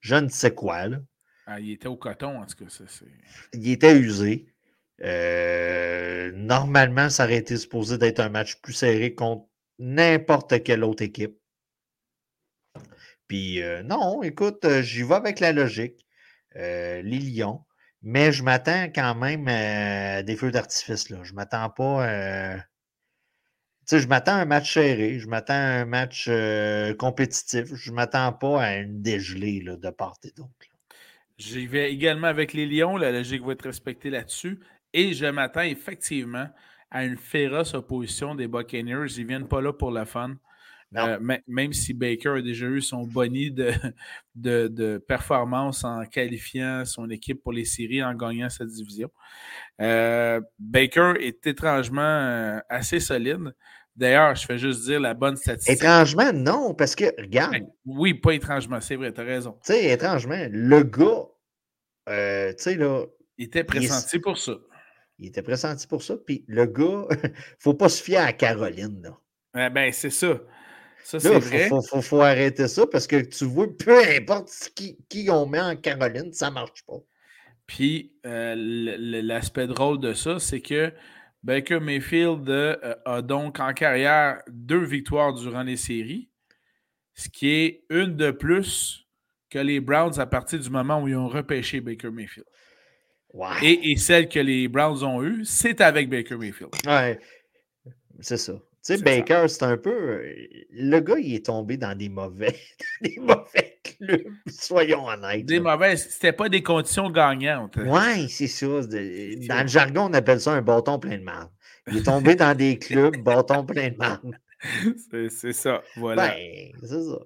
je 0.01 0.15
ne 0.15 0.29
sais 0.29 0.53
quoi. 0.53 0.87
Là. 0.87 0.99
Ah, 1.47 1.59
il 1.59 1.71
était 1.71 1.87
au 1.87 1.97
coton, 1.97 2.39
en 2.39 2.45
tout 2.45 2.63
cas. 2.63 2.65
il 3.53 3.71
était 3.71 3.97
usé. 3.97 4.45
Euh, 5.03 6.31
normalement, 6.33 7.09
ça 7.09 7.25
aurait 7.25 7.37
été 7.37 7.57
supposé 7.57 7.97
d'être 7.97 8.19
un 8.19 8.29
match 8.29 8.55
plus 8.61 8.73
serré 8.73 9.13
contre 9.13 9.47
n'importe 9.79 10.63
quelle 10.63 10.83
autre 10.83 11.03
équipe. 11.03 11.37
Puis 13.27 13.61
euh, 13.61 13.83
non, 13.83 14.23
écoute, 14.23 14.65
j'y 14.81 15.03
vais 15.03 15.15
avec 15.15 15.39
la 15.39 15.51
logique. 15.51 16.05
les 16.55 17.01
Lions. 17.03 17.65
Mais 18.07 18.31
je 18.31 18.43
m'attends 18.43 18.85
quand 18.93 19.15
même 19.15 19.47
à 19.47 20.21
des 20.21 20.35
feux 20.35 20.51
d'artifice. 20.51 21.07
Je 21.09 21.15
ne 21.15 21.35
m'attends 21.35 21.71
pas. 21.71 22.07
Euh, 22.07 22.57
sais, 23.85 23.99
je 23.99 24.07
m'attends 24.07 24.33
à 24.33 24.41
un 24.41 24.45
match 24.45 24.73
serré, 24.73 25.19
je 25.19 25.27
m'attends 25.27 25.53
à 25.53 25.81
un 25.81 25.85
match 25.85 26.27
euh, 26.27 26.93
compétitif, 26.93 27.73
je 27.73 27.91
m'attends 27.91 28.31
pas 28.31 28.61
à 28.61 28.75
une 28.77 29.01
dégelée 29.01 29.61
là, 29.61 29.75
de 29.75 29.89
part 29.89 30.17
et 30.23 30.31
d'autre. 30.37 30.51
J'y 31.37 31.65
vais 31.65 31.91
également 31.91 32.27
avec 32.27 32.53
les 32.53 32.65
Lions, 32.65 32.95
la 32.95 33.11
logique 33.11 33.43
va 33.43 33.53
être 33.53 33.65
respectée 33.65 34.09
là-dessus. 34.09 34.59
Et 34.97 35.13
je 35.13 35.25
m'attends 35.25 35.61
effectivement 35.61 36.47
à 36.89 37.03
une 37.03 37.17
féroce 37.17 37.73
opposition 37.73 38.33
des 38.33 38.47
Buccaneers. 38.47 39.07
Ils 39.17 39.23
ne 39.23 39.27
viennent 39.27 39.47
pas 39.47 39.59
là 39.59 39.73
pour 39.73 39.91
la 39.91 40.05
fun. 40.05 40.37
Euh, 40.95 41.19
même 41.45 41.73
si 41.73 41.93
Baker 41.93 42.35
a 42.37 42.41
déjà 42.41 42.67
eu 42.67 42.79
son 42.81 43.03
boni 43.03 43.51
de, 43.51 43.73
de, 44.35 44.97
performance 45.05 45.83
en 45.83 46.05
qualifiant 46.05 46.85
son 46.85 47.09
équipe 47.09 47.43
pour 47.43 47.51
les 47.51 47.65
séries 47.65 48.01
en 48.01 48.13
gagnant 48.13 48.49
cette 48.49 48.69
division. 48.69 49.11
Euh, 49.81 50.39
Baker 50.57 51.15
est 51.19 51.45
étrangement 51.45 52.01
euh, 52.01 52.59
assez 52.69 53.01
solide. 53.01 53.53
D'ailleurs, 53.97 54.35
je 54.35 54.45
fais 54.45 54.57
juste 54.57 54.85
dire 54.85 55.01
la 55.01 55.13
bonne 55.13 55.35
statistique. 55.35 55.75
Étrangement, 55.75 56.31
non, 56.31 56.73
parce 56.73 56.95
que, 56.95 57.05
regarde. 57.21 57.51
Ben, 57.51 57.67
oui, 57.85 58.13
pas 58.13 58.31
étrangement, 58.31 58.79
c'est 58.79 58.95
vrai, 58.95 59.11
tu 59.11 59.19
as 59.19 59.25
raison. 59.25 59.59
Tu 59.65 59.73
sais, 59.73 59.91
étrangement, 59.91 60.47
le 60.49 60.83
gars, 60.83 61.25
euh, 62.07 62.53
tu 62.53 62.63
sais, 62.63 62.75
là. 62.75 63.03
Il 63.37 63.45
était 63.47 63.65
pressenti 63.65 64.19
pour 64.19 64.37
ça. 64.37 64.53
Il 65.19 65.27
était 65.27 65.41
pressenti 65.41 65.87
pour 65.87 66.03
ça. 66.03 66.15
Puis 66.17 66.43
le 66.47 66.65
gars, 66.65 67.05
il 67.11 67.17
ne 67.23 67.35
faut 67.59 67.73
pas 67.73 67.89
se 67.89 68.01
fier 68.01 68.25
à 68.25 68.33
Caroline, 68.33 69.01
là. 69.01 69.67
Eh 69.67 69.69
ben, 69.69 69.91
c'est 69.91 70.09
ça. 70.09 70.39
Ça, 71.03 71.19
c'est 71.19 71.39
vrai. 71.39 71.69
Il 71.95 72.01
faut, 72.01 72.21
arrêter 72.21 72.67
ça 72.67 72.85
parce 72.87 73.07
que 73.07 73.17
tu 73.17 73.45
vois, 73.45 73.67
peu 73.77 73.97
importe 74.17 74.49
qui, 74.75 74.97
qui 75.07 75.29
on 75.29 75.45
met 75.45 75.61
en 75.61 75.75
Caroline, 75.75 76.33
ça 76.33 76.49
ne 76.49 76.55
marche 76.55 76.83
pas. 76.85 76.97
Puis 77.67 78.13
euh, 78.25 78.55
l'aspect 78.57 79.67
drôle 79.67 79.99
de 79.99 80.13
ça, 80.13 80.39
c'est 80.39 80.61
que 80.61 80.91
Baker 81.43 81.79
Mayfield 81.79 82.49
euh, 82.49 82.95
a 83.05 83.21
donc 83.21 83.59
en 83.59 83.73
carrière 83.73 84.41
deux 84.49 84.83
victoires 84.83 85.33
durant 85.33 85.63
les 85.63 85.77
séries, 85.77 86.29
ce 87.13 87.29
qui 87.29 87.49
est 87.49 87.83
une 87.89 88.15
de 88.15 88.31
plus 88.31 89.07
que 89.49 89.59
les 89.59 89.79
Browns 89.79 90.19
à 90.19 90.25
partir 90.25 90.59
du 90.59 90.69
moment 90.69 91.01
où 91.01 91.07
ils 91.07 91.15
ont 91.15 91.27
repêché 91.27 91.81
Baker 91.81 92.09
Mayfield. 92.09 92.47
Et, 93.61 93.95
celle 93.97 94.29
que 94.29 94.39
les 94.39 94.67
Browns 94.67 95.03
ont 95.03 95.23
eue, 95.23 95.43
c'est 95.45 95.81
avec 95.81 96.09
Baker 96.09 96.37
Mayfield. 96.37 96.71
Ouais, 96.85 97.19
c'est 98.19 98.37
ça. 98.37 98.53
Tu 98.53 98.95
sais, 98.95 99.01
Baker, 99.01 99.45
c'est 99.47 99.63
un 99.63 99.77
peu. 99.77 99.89
Euh, 99.89 100.33
le 100.71 100.99
gars, 100.99 101.17
il 101.17 101.33
est 101.33 101.45
tombé 101.47 101.75
dans 101.75 101.97
des 101.97 102.07
mauvais, 102.07 102.55
des 103.01 103.17
mauvais 103.19 103.79
clubs, 103.83 104.31
soyons 104.47 105.07
honnêtes. 105.07 105.45
Des 105.45 105.59
mauvais. 105.59 105.97
C'était 105.97 106.33
pas 106.33 106.49
des 106.49 106.61
conditions 106.61 107.09
gagnantes. 107.09 107.77
Oui, 107.77 108.29
c'est 108.29 108.47
ça. 108.47 108.67
Dans 108.67 109.61
le 109.61 109.67
jargon, 109.67 110.07
on 110.09 110.13
appelle 110.13 110.39
ça 110.39 110.51
un 110.51 110.61
bâton 110.61 110.99
plein 110.99 111.17
de 111.17 111.23
marde. 111.23 111.49
Il 111.87 111.97
est 111.97 112.03
tombé 112.03 112.35
dans 112.35 112.55
des 112.55 112.77
clubs, 112.77 113.17
bâton 113.23 113.65
plein 113.65 113.89
de 113.89 113.97
marde. 113.97 114.31
C'est 115.29 115.53
ça. 115.53 115.83
Voilà. 115.95 116.29
Ben, 116.29 116.71
c'est 116.81 117.03
ça. 117.03 117.19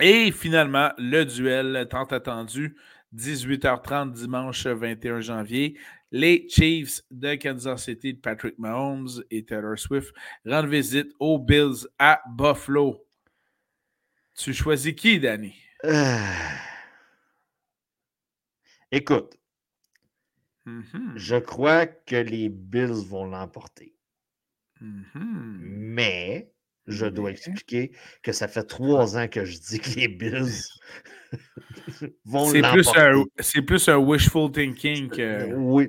Et 0.00 0.32
finalement, 0.32 0.90
le 0.96 1.24
duel 1.24 1.86
tant 1.90 2.04
attendu, 2.04 2.74
18h30 3.14 4.12
dimanche 4.12 4.66
21 4.66 5.20
janvier 5.20 5.78
les 6.14 6.46
Chiefs 6.48 7.02
de 7.10 7.34
Kansas 7.34 7.84
City 7.84 8.14
de 8.14 8.20
Patrick 8.20 8.56
Mahomes 8.56 9.20
et 9.32 9.44
Taylor 9.44 9.76
Swift 9.76 10.14
rendent 10.46 10.68
visite 10.68 11.12
aux 11.18 11.40
Bills 11.40 11.88
à 11.98 12.22
Buffalo. 12.28 13.04
Tu 14.36 14.54
choisis 14.54 14.94
qui, 14.94 15.18
Danny? 15.18 15.56
Ah. 15.82 16.60
Écoute, 18.92 19.36
mm-hmm. 20.66 21.16
je 21.16 21.34
crois 21.34 21.86
que 21.86 22.14
les 22.14 22.48
Bills 22.48 23.04
vont 23.08 23.24
l'emporter. 23.24 23.96
Mm-hmm. 24.80 25.58
Mais 25.58 26.53
je 26.86 27.06
dois 27.06 27.30
expliquer 27.30 27.92
que 28.22 28.32
ça 28.32 28.48
fait 28.48 28.64
trois 28.64 29.16
ans 29.16 29.28
que 29.28 29.44
je 29.44 29.58
dis 29.58 29.80
que 29.80 30.00
les 30.00 30.08
Bills 30.08 30.68
vont 32.24 32.46
C'est 32.46 32.62
plus, 32.62 32.88
un, 32.96 33.24
c'est 33.40 33.62
plus 33.62 33.88
un 33.88 33.96
wishful 33.96 34.52
thinking 34.52 35.08
que... 35.08 35.22
Euh, 35.22 35.54
oui, 35.54 35.88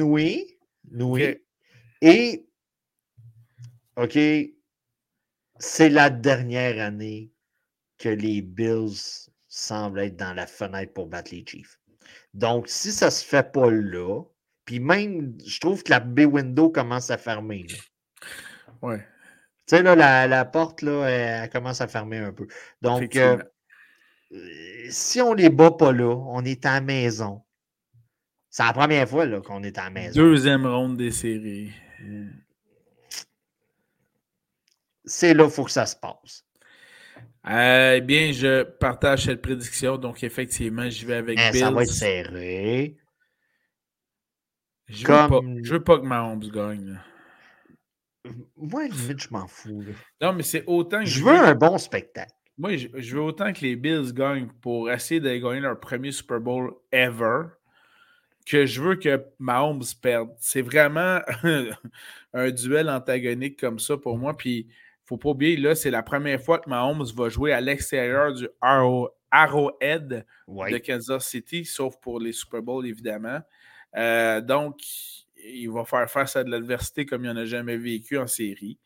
oui, 0.00 0.58
oui. 0.94 1.36
Et, 2.02 2.46
OK, 3.96 4.18
c'est 5.58 5.88
la 5.88 6.10
dernière 6.10 6.84
année 6.84 7.32
que 7.98 8.08
les 8.10 8.42
Bills 8.42 9.30
semblent 9.48 10.00
être 10.00 10.16
dans 10.16 10.34
la 10.34 10.46
fenêtre 10.46 10.92
pour 10.92 11.06
battre 11.06 11.32
les 11.32 11.44
Chiefs. 11.46 11.80
Donc, 12.34 12.68
si 12.68 12.92
ça 12.92 13.06
ne 13.06 13.10
se 13.10 13.24
fait 13.24 13.50
pas 13.50 13.70
là, 13.70 14.22
puis 14.66 14.80
même, 14.80 15.38
je 15.46 15.58
trouve 15.60 15.82
que 15.82 15.90
la 15.90 16.00
B-window 16.00 16.68
commence 16.68 17.10
à 17.10 17.16
fermer. 17.16 17.66
Ouais. 18.82 19.02
Tu 19.66 19.76
sais, 19.76 19.82
là, 19.82 20.26
la, 20.28 20.44
porte, 20.44 20.82
là, 20.82 21.06
elle, 21.06 21.50
commence 21.50 21.80
à 21.80 21.88
fermer 21.88 22.18
un 22.18 22.32
peu. 22.32 22.46
Donc, 22.82 23.16
euh, 23.16 23.36
si 24.90 25.20
on 25.20 25.34
les 25.34 25.50
bat 25.50 25.72
pas 25.72 25.92
là, 25.92 26.14
on 26.14 26.44
est 26.44 26.64
à 26.66 26.74
la 26.74 26.80
maison. 26.80 27.42
C'est 28.48 28.62
la 28.62 28.72
première 28.72 29.08
fois 29.08 29.26
qu'on 29.40 29.62
est 29.64 29.76
à 29.76 29.84
la 29.84 29.90
maison. 29.90 30.20
Deuxième 30.20 30.66
ronde 30.66 30.96
des 30.96 31.10
séries. 31.10 31.72
C'est 35.04 35.34
là 35.34 35.44
qu'il 35.44 35.52
faut 35.52 35.64
que 35.64 35.70
ça 35.70 35.86
se 35.86 35.96
passe. 35.96 36.44
Eh 37.48 38.00
bien, 38.02 38.32
je 38.32 38.62
partage 38.62 39.24
cette 39.24 39.42
prédiction. 39.42 39.98
Donc, 39.98 40.24
effectivement, 40.24 40.88
j'y 40.88 41.04
vais 41.04 41.14
avec 41.14 41.38
eh, 41.38 41.58
Ça 41.58 41.70
va 41.70 41.82
être 41.82 41.92
serré. 41.92 42.96
Je 44.88 45.06
ne 45.06 45.62
veux, 45.62 45.72
veux, 45.72 45.84
pas 45.84 45.98
que 45.98 46.04
Mahomes 46.04 46.48
gagne. 46.48 47.00
Moi, 48.56 48.88
limite, 48.88 49.20
je 49.20 49.28
m'en 49.30 49.46
fous. 49.46 49.84
Non, 50.20 50.32
mais 50.32 50.42
c'est 50.42 50.64
autant 50.66 51.00
que. 51.00 51.06
Je 51.06 51.22
veux 51.22 51.34
un 51.34 51.54
bon 51.54 51.78
spectacle. 51.78 52.32
Moi, 52.58 52.76
je, 52.76 53.14
veux 53.14 53.20
autant 53.20 53.52
que 53.52 53.60
les 53.60 53.76
Bills 53.76 54.14
gagnent 54.14 54.48
pour 54.62 54.90
essayer 54.90 55.20
de 55.20 55.36
gagner 55.36 55.60
leur 55.60 55.78
premier 55.78 56.10
Super 56.10 56.40
Bowl 56.40 56.72
ever 56.90 57.48
que 58.46 58.64
je 58.64 58.80
veux 58.80 58.94
que 58.94 59.22
Mahomes 59.38 59.82
perde. 60.00 60.30
C'est 60.38 60.62
vraiment 60.62 61.20
un 62.32 62.50
duel 62.50 62.88
antagonique 62.88 63.58
comme 63.58 63.78
ça 63.78 63.96
pour 63.96 64.16
moi. 64.16 64.36
Puis, 64.36 64.60
il 64.60 64.64
ne 64.64 65.06
faut 65.06 65.16
pas 65.18 65.30
oublier, 65.30 65.56
là, 65.56 65.74
c'est 65.74 65.90
la 65.90 66.02
première 66.02 66.40
fois 66.40 66.58
que 66.58 66.70
Mahomes 66.70 67.04
va 67.14 67.28
jouer 67.28 67.52
à 67.52 67.60
l'extérieur 67.60 68.32
du 68.32 68.48
Arrowhead 69.30 70.24
de 70.48 70.78
Kansas 70.78 71.26
City, 71.26 71.64
sauf 71.64 71.96
pour 72.00 72.20
les 72.20 72.32
Super 72.32 72.62
Bowls, 72.62 72.86
évidemment. 72.86 73.40
Euh, 73.96 74.40
donc, 74.40 74.78
il 75.44 75.70
va 75.70 75.84
faire 75.84 76.10
face 76.10 76.36
à 76.36 76.44
de 76.44 76.50
l'adversité 76.50 77.06
comme 77.06 77.24
il 77.24 77.30
n'en 77.30 77.36
a 77.36 77.44
jamais 77.44 77.76
vécu 77.76 78.18
en 78.18 78.26
série. 78.26 78.78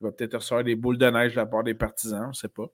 Il 0.00 0.04
va 0.04 0.12
peut-être 0.12 0.36
recevoir 0.36 0.64
des 0.64 0.74
boules 0.74 0.98
de 0.98 1.08
neige 1.10 1.32
de 1.32 1.36
la 1.36 1.46
part 1.46 1.64
des 1.64 1.74
partisans, 1.74 2.24
on 2.26 2.28
ne 2.28 2.32
sait 2.32 2.48
pas. 2.48 2.66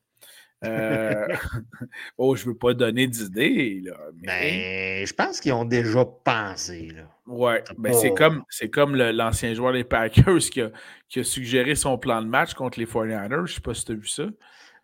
Euh... 0.64 1.26
oh, 2.18 2.36
je 2.36 2.44
ne 2.44 2.50
veux 2.50 2.56
pas 2.56 2.74
donner 2.74 3.06
d'idées. 3.06 3.82
Mais... 4.16 4.26
Ben, 4.26 5.06
je 5.06 5.14
pense 5.14 5.40
qu'ils 5.40 5.52
ont 5.52 5.64
déjà 5.64 6.04
pensé. 6.04 6.92
Oui, 7.26 7.52
ben, 7.78 7.94
c'est 7.94 8.12
comme, 8.12 8.44
comme 8.72 8.96
l'ancien 8.96 9.54
joueur 9.54 9.72
des 9.72 9.84
Packers 9.84 10.38
qui 10.38 10.60
a, 10.60 10.70
qui 11.08 11.20
a, 11.20 11.24
suggéré 11.24 11.74
son 11.74 11.96
plan 11.96 12.20
de 12.20 12.26
match 12.26 12.54
contre 12.54 12.78
les 12.78 12.86
49ers. 12.86 13.28
Je 13.30 13.40
ne 13.40 13.46
sais 13.46 13.60
pas 13.60 13.74
si 13.74 13.84
tu 13.84 13.92
as 13.92 13.94
vu 13.94 14.06
ça. 14.06 14.24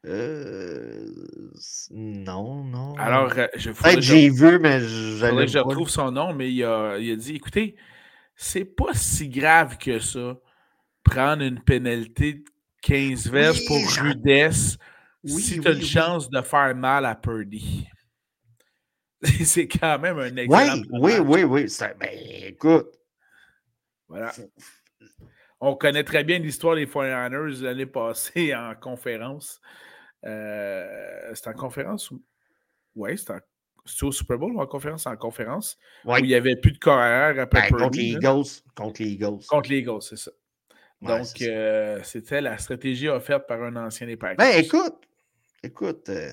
Euh, 0.07 1.05
non, 1.91 2.63
non. 2.63 2.95
Alors, 2.97 3.33
euh, 3.37 3.47
je 3.57 3.71
Peut-être 3.71 4.01
j'ai 4.01 4.31
vu, 4.31 4.59
mais 4.61 4.81
je, 4.81 5.47
je 5.47 5.59
retrouve 5.59 5.91
son 5.91 6.13
nom, 6.13 6.33
mais 6.33 6.53
il 6.53 6.63
a, 6.65 6.97
il 6.99 7.11
a 7.11 7.17
dit 7.17 7.35
écoutez, 7.35 7.75
c'est 8.37 8.65
pas 8.65 8.95
si 8.95 9.29
grave 9.29 9.79
que 9.79 9.99
ça. 9.99 10.39
Prendre 11.03 11.43
une 11.43 11.63
pénalité 11.63 12.35
de 12.35 12.45
15 12.83 13.29
verges 13.31 13.65
pour 13.67 13.79
rudesse 14.03 14.77
si 15.25 15.61
tu 15.61 15.69
as 15.69 15.73
une 15.73 15.83
chance 15.83 16.29
de 16.29 16.41
faire 16.43 16.75
mal 16.75 17.07
à 17.07 17.15
Purdy. 17.15 17.89
c'est 19.45 19.69
quand 19.69 19.99
même 19.99 20.19
un 20.19 20.37
exemple. 20.37 20.87
Oui, 20.93 21.13
oui, 21.19 21.45
oui, 21.45 21.45
oui. 21.45 21.67
Ben, 21.99 22.11
écoute. 22.45 22.89
Voilà. 24.09 24.33
On 25.61 25.75
connaît 25.75 26.05
très 26.05 26.23
bien 26.23 26.39
l'histoire 26.39 26.77
des 26.77 26.87
49ers 26.87 27.63
l'année 27.63 27.87
passée 27.87 28.55
en 28.55 28.75
conférence. 28.75 29.61
Euh, 30.25 31.35
c'était 31.35 31.49
en 31.49 31.55
conférence 31.55 32.11
ou? 32.11 32.23
Oui, 32.95 33.17
c'était 33.17 33.33
en 33.33 33.39
c'est 33.39 33.56
au 34.03 34.13
Super 34.13 34.39
Bowl 34.39 34.53
ou 34.53 34.61
en 34.61 34.67
conférence? 34.67 35.07
En 35.07 35.17
conférence. 35.17 35.79
Où 36.05 36.17
il 36.17 36.25
n'y 36.25 36.35
avait 36.35 36.57
plus 36.57 36.73
de 36.73 36.79
carrière 36.79 37.43
après 37.43 37.71
ben, 37.71 37.79
Contre 37.79 37.99
les 37.99 38.05
Eagles. 38.05 38.45
Contre 38.75 39.03
les 39.03 39.09
Eagles. 39.09 39.47
Contre 39.49 39.71
les 39.71 39.79
Eagles, 39.79 40.03
c'est 40.03 40.17
ça. 40.17 40.31
Donc, 41.03 41.43
euh, 41.43 42.01
c'était 42.03 42.41
la 42.41 42.57
stratégie 42.59 43.09
offerte 43.09 43.47
par 43.47 43.63
un 43.63 43.77
ancien 43.77 44.07
des 44.07 44.17
Packers. 44.17 44.37
Ben, 44.39 44.59
écoute. 44.59 44.97
Écoute. 45.63 46.09
Euh, 46.09 46.31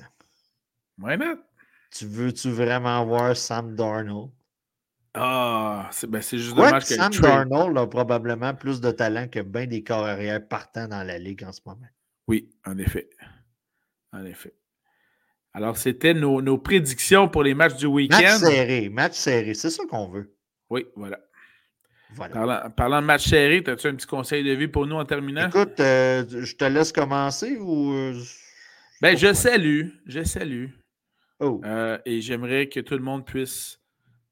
Why 0.98 1.18
not? 1.18 1.40
Tu 1.92 2.06
veux-tu 2.06 2.50
vraiment 2.50 3.06
voir 3.06 3.36
Sam 3.36 3.76
Darnold? 3.76 4.32
Ah, 5.16 5.90
c'est 5.92 6.10
ben, 6.10 6.22
juste 6.22 6.54
Quoi 6.54 6.68
dommage 6.68 6.86
que 6.86 6.96
Sam 6.96 7.12
Darnold 7.12 7.78
a 7.78 7.88
probablement 7.88 8.56
plus 8.56 8.82
de 8.82 8.90
talent 8.92 9.28
que 9.28 9.42
bien 9.42 9.68
des 9.68 9.84
corps 9.84 10.06
arrière 10.06 10.48
partant 10.48 10.88
dans 10.88 11.04
la 11.04 11.20
ligue 11.20 11.44
en 11.44 11.52
ce 11.52 11.62
moment. 11.66 11.88
Oui, 12.28 12.50
en 12.66 12.78
effet. 12.78 13.10
En 14.12 14.26
effet. 14.26 14.56
Alors, 15.54 15.78
c'était 15.78 16.14
nos, 16.14 16.58
prédictions 16.58 17.30
pour 17.30 17.44
les 17.44 17.54
matchs 17.54 17.76
du 17.76 17.86
week-end. 17.86 18.18
Match 18.22 18.38
serré, 18.40 18.90
match 18.90 19.14
serré, 19.14 19.54
c'est 19.54 19.70
ça 19.70 19.84
qu'on 19.86 20.10
veut. 20.10 20.36
Oui, 20.70 20.86
voilà. 20.96 21.20
Parlant, 22.76 23.02
de 23.02 23.06
match 23.06 23.28
serré, 23.28 23.64
as-tu 23.66 23.88
un 23.88 23.96
petit 23.96 24.08
conseil 24.08 24.44
de 24.44 24.52
vie 24.52 24.68
pour 24.68 24.88
nous 24.88 24.96
en 24.96 25.06
terminant? 25.06 25.48
Écoute, 25.48 25.80
euh, 25.80 26.24
je 26.28 26.56
te 26.56 26.66
laisse 26.66 26.92
commencer 26.92 27.58
ou. 27.58 27.92
Euh, 27.94 28.20
ben, 29.02 29.18
je 29.18 29.34
salue, 29.34 29.90
je 30.06 30.24
salue. 30.24 30.68
Oh. 31.40 31.62
Euh, 31.66 31.98
et 32.06 32.22
j'aimerais 32.22 32.70
que 32.70 32.80
tout 32.80 32.94
le 32.96 33.02
monde 33.02 33.26
puisse 33.26 33.80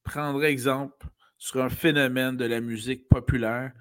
prendre 0.04 0.44
exemple 0.44 1.08
sur 1.38 1.64
un 1.64 1.70
phénomène 1.70 2.38
de 2.38 2.46
la 2.46 2.62
musique 2.62 3.08
populaire 3.10 3.72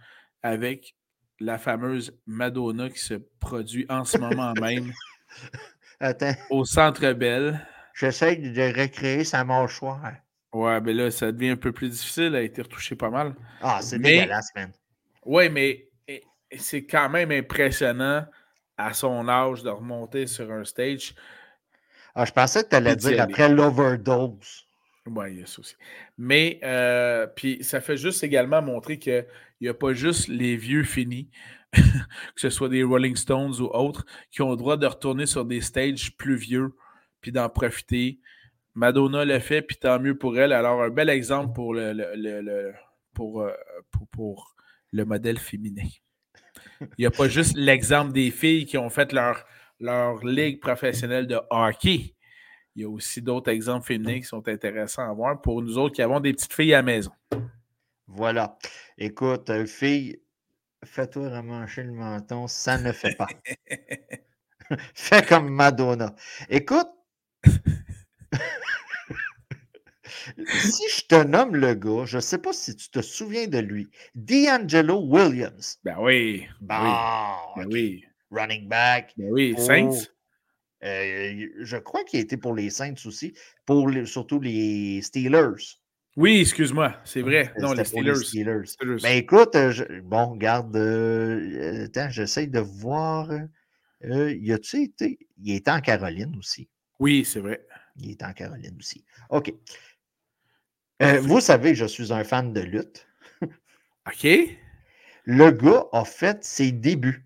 avec 0.43 0.97
la 1.39 1.59
fameuse 1.59 2.19
Madonna 2.27 2.91
qui 2.91 2.99
se 2.99 3.15
produit 3.39 3.87
en 3.89 4.05
ce 4.05 4.19
moment 4.19 4.53
même 4.61 4.93
Attends. 6.01 6.33
Au 6.49 6.65
centre 6.65 7.13
Belle. 7.13 7.61
J'essaie 7.95 8.37
de 8.37 8.81
recréer 8.81 9.25
sa 9.25 9.45
mâchoire. 9.45 10.13
Ouais, 10.53 10.81
mais 10.81 10.95
là, 10.95 11.11
ça 11.11 11.31
devient 11.31 11.51
un 11.51 11.57
peu 11.57 11.73
plus 11.73 11.91
difficile. 11.91 12.25
Elle 12.25 12.37
a 12.37 12.43
été 12.43 12.63
retouchée 12.63 12.97
pas 12.97 13.11
mal. 13.11 13.35
Ah, 13.61 13.81
c'est 13.83 13.99
dégueulasse, 13.99 14.49
man. 14.57 14.73
Ouais, 15.25 15.49
mais 15.49 15.89
c'est 16.59 16.85
quand 16.85 17.09
même 17.09 17.31
impressionnant 17.31 18.25
à 18.77 18.95
son 18.95 19.29
âge 19.29 19.63
de 19.63 19.71
remonter 19.71 20.27
sur 20.27 20.51
un 20.51 20.65
stage. 20.65 21.15
Ah, 22.15 22.25
je 22.25 22.33
pensais 22.33 22.65
que 22.65 22.71
tu 22.71 22.77
allais 22.77 22.97
dire 22.97 23.21
après 23.21 23.49
l'overdose. 23.49 24.67
Oui, 25.07 25.33
il 25.33 25.41
y 25.41 25.43
a 25.43 25.47
ça 25.47 25.61
aussi. 25.61 25.77
Mais, 26.19 26.59
euh, 26.63 27.27
puis 27.27 27.63
ça 27.63 27.81
fait 27.81 27.97
juste 27.97 28.25
également 28.25 28.63
montrer 28.63 28.99
qu'il 28.99 29.27
n'y 29.61 29.69
a 29.69 29.75
pas 29.75 29.93
juste 29.93 30.29
les 30.29 30.57
vieux 30.57 30.85
finis, 30.85 31.29
que 31.73 32.41
ce 32.41 32.51
soit 32.51 32.69
des 32.69 32.83
Rolling 32.83 33.17
Stones 33.17 33.61
ou 33.61 33.67
autres, 33.67 34.05
qui 34.31 34.43
ont 34.43 34.51
le 34.51 34.57
droit 34.57 34.77
de 34.77 34.87
retourner 34.87 35.27
sur 35.27 35.45
des 35.45 35.61
stages 35.61 36.17
plus 36.17 36.37
vieux, 36.37 36.75
puis 37.21 37.33
d'en 37.33 37.49
profiter. 37.49 38.21
Madonna 38.75 39.25
l'a 39.25 39.41
fait, 39.41 39.63
puis 39.63 39.77
tant 39.77 39.99
mieux 39.99 40.17
pour 40.17 40.39
elle. 40.39 40.53
Alors, 40.53 40.83
un 40.83 40.91
bel 40.91 41.09
exemple 41.09 41.53
pour 41.55 41.75
le, 41.75 41.95
euh, 41.99 42.73
pour, 43.15 43.47
pour, 44.13 44.55
le 44.93 45.05
modèle 45.05 45.39
féminin. 45.39 45.89
Il 46.81 46.89
n'y 47.01 47.07
a 47.07 47.11
pas 47.11 47.29
juste 47.29 47.57
l'exemple 47.57 48.13
des 48.13 48.31
filles 48.31 48.67
qui 48.67 48.77
ont 48.79 48.91
fait 48.91 49.13
leur, 49.13 49.45
leur 49.79 50.25
ligue 50.25 50.61
professionnelle 50.61 51.27
de 51.27 51.39
hockey. 51.51 52.15
Il 52.75 52.83
y 52.83 52.85
a 52.85 52.89
aussi 52.89 53.21
d'autres 53.21 53.51
exemples 53.51 53.87
féminins 53.87 54.21
qui 54.21 54.27
sont 54.27 54.47
intéressants 54.49 55.09
à 55.09 55.13
voir 55.13 55.41
pour 55.41 55.63
nous 55.63 55.77
autres 55.79 55.95
qui 55.95 56.03
avons 56.03 56.21
des 56.21 56.33
petites 56.33 56.53
filles 56.53 56.75
à 56.75 56.79
la 56.79 56.83
maison. 56.83 57.13
Voilà. 58.07 58.59
Écoute, 58.99 59.51
euh, 59.51 59.67
fille, 59.67 60.21
fais-toi 60.85 61.29
remancher 61.29 61.83
le 61.83 61.93
menton, 61.93 62.47
ça 62.47 62.79
ne 62.79 62.93
fait 62.93 63.15
pas. 63.17 63.29
Fais 64.95 65.23
comme 65.23 65.49
Madonna. 65.51 66.15
Écoute, 66.49 66.89
si 70.37 70.83
je 70.97 71.07
te 71.07 71.25
nomme 71.25 71.57
le 71.57 71.75
gars, 71.75 72.05
je 72.07 72.17
ne 72.19 72.23
sais 72.23 72.39
pas 72.39 72.53
si 72.53 72.77
tu 72.77 72.91
te 72.91 73.01
souviens 73.03 73.49
de 73.49 73.59
lui, 73.59 73.91
D'Angelo 74.15 75.01
Williams. 75.01 75.79
Ben 75.85 75.97
oui. 75.99 76.47
Ben 76.61 77.57
oui. 77.67 78.05
Ben 78.31 78.41
Running 78.43 78.69
back. 78.69 79.13
Ben 79.17 79.31
oui, 79.33 79.57
Saints. 79.59 80.07
Euh, 80.83 81.49
je 81.59 81.77
crois 81.77 82.05
qu'il 82.05 82.21
a 82.21 82.23
été 82.23 82.37
pour 82.37 82.55
les 82.55 82.71
Saints 82.71 82.95
aussi, 83.05 83.35
pour 83.67 83.91
surtout 84.07 84.41
les 84.41 85.03
Steelers. 85.03 85.79
Oui, 86.17 86.41
excuse-moi, 86.41 86.97
c'est 87.05 87.23
vrai. 87.23 87.53
Non, 87.59 87.73
les 87.73 87.85
Steelers. 87.85 88.65
Ben 89.03 89.17
écoute, 89.17 89.55
euh, 89.55 89.73
bon, 90.03 90.33
regarde, 90.33 90.77
euh, 90.77 91.85
attends, 91.85 92.11
j'essaie 92.11 92.47
de 92.47 92.59
voir. 92.59 93.31
y 94.03 94.53
a-tu 94.53 94.83
été? 94.83 95.19
Il 95.43 95.55
était 95.55 95.71
en 95.71 95.81
Caroline 95.81 96.35
aussi. 96.37 96.69
Oui, 96.99 97.25
c'est 97.25 97.41
vrai. 97.41 97.65
Il 97.97 98.11
est 98.11 98.23
en 98.23 98.33
Caroline 98.33 98.77
aussi. 98.79 99.05
OK. 99.31 99.53
vous 101.01 101.41
savez, 101.41 101.75
je 101.75 101.87
suis 101.87 102.13
un 102.13 102.25
fan 102.25 102.53
de 102.53 102.61
lutte. 102.61 103.07
OK. 104.07 104.27
Le 105.25 105.51
gars 105.51 105.87
a 105.93 106.05
fait 106.05 106.43
ses 106.43 106.73
débuts. 106.73 107.25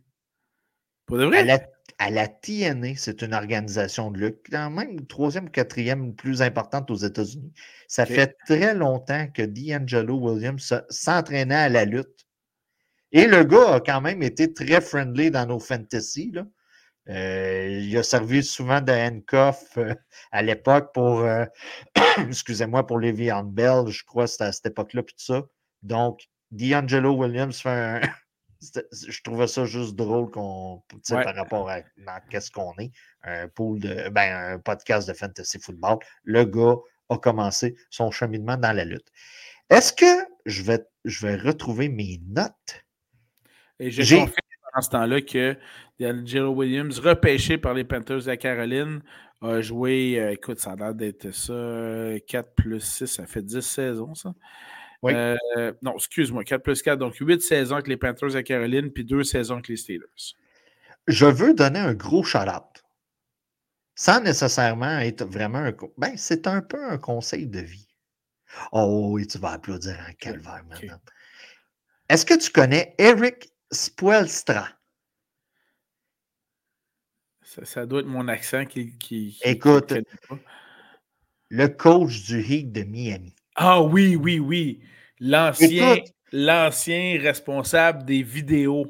Pour 1.07 1.19
de 1.19 1.25
vrai? 1.25 1.39
à 1.39 1.45
la 1.45 1.74
TNA, 2.11 2.97
c'est 2.97 3.23
une 3.23 3.35
organisation 3.35 4.11
de 4.11 4.19
lutte, 4.19 4.47
quand 4.51 4.71
même 4.71 5.07
troisième 5.07 5.47
ou 5.47 5.51
quatrième 5.51 6.15
plus 6.15 6.43
importante 6.43 6.91
aux 6.91 6.97
États-Unis. 6.97 7.53
Ça 7.89 8.07
fait 8.07 8.37
très 8.47 8.75
longtemps 8.75 9.29
que 9.29 9.43
D'Angelo 9.43 10.17
Williams 10.17 10.75
s'entraînait 10.89 11.55
à 11.55 11.69
la 11.69 11.85
lutte. 11.85 12.27
Et 13.13 13.27
le 13.27 13.45
gars 13.45 13.75
a 13.75 13.81
quand 13.81 14.01
même 14.01 14.23
été 14.23 14.53
très 14.53 14.81
friendly 14.81 15.31
dans 15.31 15.47
nos 15.47 15.61
fantasy. 15.61 16.33
Euh, 17.09 17.79
il 17.83 17.97
a 17.97 18.03
servi 18.03 18.43
souvent 18.43 18.81
de 18.81 18.91
handcuff 18.91 19.77
euh, 19.77 19.95
à 20.33 20.43
l'époque 20.43 20.93
pour, 20.95 21.21
euh, 21.21 21.45
excusez-moi, 22.29 22.87
pour 22.87 22.99
les 22.99 23.13
Bell, 23.13 23.87
je 23.89 24.05
crois 24.05 24.25
que 24.25 24.31
c'était 24.31 24.45
à 24.45 24.53
cette 24.53 24.67
époque-là, 24.67 25.03
puis 25.03 25.15
tout 25.15 25.25
ça. 25.25 25.43
Donc, 25.83 26.29
D'Angelo 26.51 27.13
Williams 27.13 27.61
fait 27.61 27.69
un, 27.69 28.01
je 28.93 29.23
trouvais 29.23 29.47
ça 29.47 29.65
juste 29.65 29.95
drôle 29.97 30.31
qu'on, 30.31 30.83
par 31.09 31.35
rapport 31.35 31.71
à 31.71 31.83
qu'est-ce 32.31 32.51
qu'on 32.51 32.73
est, 32.79 32.91
un 33.23 33.49
pool 33.49 33.81
de, 33.81 34.09
ben, 34.11 34.55
un 34.55 34.59
podcast 34.59 35.09
de 35.09 35.15
fantasy 35.15 35.59
football. 35.61 35.99
Le 36.25 36.45
gars 36.45 36.77
a 37.09 37.19
commencé 37.19 37.75
son 37.91 38.11
cheminement 38.11 38.57
dans 38.57 38.73
la 38.73 38.85
lutte. 38.85 39.11
Est-ce 39.71 39.93
que 39.93 40.27
je 40.47 40.63
vais, 40.63 40.85
je 41.05 41.27
vais 41.27 41.37
retrouver 41.37 41.89
mes 41.89 42.21
notes? 42.29 42.85
Et 43.79 43.91
j'ai 43.91 44.03
confirmé 44.03 44.33
pendant 44.73 44.83
ce 44.83 44.91
temps-là 44.91 45.21
que 45.21 45.57
D'Angelo 46.01 46.53
Williams, 46.53 46.99
repêché 46.99 47.59
par 47.59 47.75
les 47.75 47.85
Panthers 47.85 48.25
de 48.25 48.35
Caroline, 48.35 49.03
a 49.41 49.61
joué, 49.61 50.19
euh, 50.19 50.33
écoute, 50.33 50.59
ça 50.59 50.73
a 50.73 50.77
l'air 50.77 50.95
d'être 50.95 51.31
ça, 51.33 52.19
4 52.27 52.55
plus 52.55 52.81
6, 52.81 53.07
ça 53.07 53.27
fait 53.27 53.43
10 53.43 53.61
saisons, 53.61 54.15
ça. 54.15 54.35
Euh, 55.05 55.73
non, 55.83 55.95
excuse-moi, 55.97 56.45
4 56.45 56.63
plus 56.63 56.83
4, 56.83 56.99
donc 56.99 57.17
8 57.17 57.43
saisons 57.43 57.75
avec 57.75 57.89
les 57.89 57.97
Panthers 57.97 58.37
à 58.37 58.43
Caroline, 58.43 58.91
puis 58.91 59.05
2 59.05 59.25
saisons 59.25 59.55
avec 59.55 59.69
les 59.69 59.77
Steelers. 59.77 60.35
Je 61.07 61.27
veux 61.27 61.55
donner 61.55 61.79
un 61.79 61.95
gros 61.95 62.23
shout-out. 62.23 62.85
Sans 63.95 64.21
nécessairement 64.21 64.99
être 64.99 65.25
vraiment 65.25 65.59
un. 65.59 65.73
Ben, 65.99 66.17
c'est 66.17 66.47
un 66.47 66.63
peu 66.63 66.83
un 66.85 66.99
conseil 66.99 67.47
de 67.47 67.61
vie. 67.61 67.89
Oh 68.73 69.11
oui, 69.13 69.27
tu 69.27 69.39
vas 69.39 69.53
applaudir 69.53 69.97
en 70.09 70.13
calvaire 70.15 70.65
maintenant. 70.69 71.01
Est-ce 72.09 72.27
que 72.27 72.35
tu 72.35 72.51
connais 72.51 72.95
Eric 72.99 73.51
Spoelstra? 73.71 74.69
Ça, 77.43 77.87
doit 77.87 78.01
être 78.01 78.07
mon 78.07 78.27
accent 78.27 78.65
qui. 78.65 78.99
qui, 78.99 79.39
Écoute, 79.45 79.95
le 81.51 81.69
coach 81.69 82.25
du 82.25 82.41
Heat 82.43 82.73
de 82.73 82.83
Miami. 82.83 83.35
Ah 83.57 83.83
oui, 83.83 84.17
oui, 84.17 84.41
oui. 84.41 84.81
L'ancien, 85.21 85.99
l'ancien 86.33 87.21
responsable 87.21 88.05
des 88.05 88.23
vidéos 88.23 88.87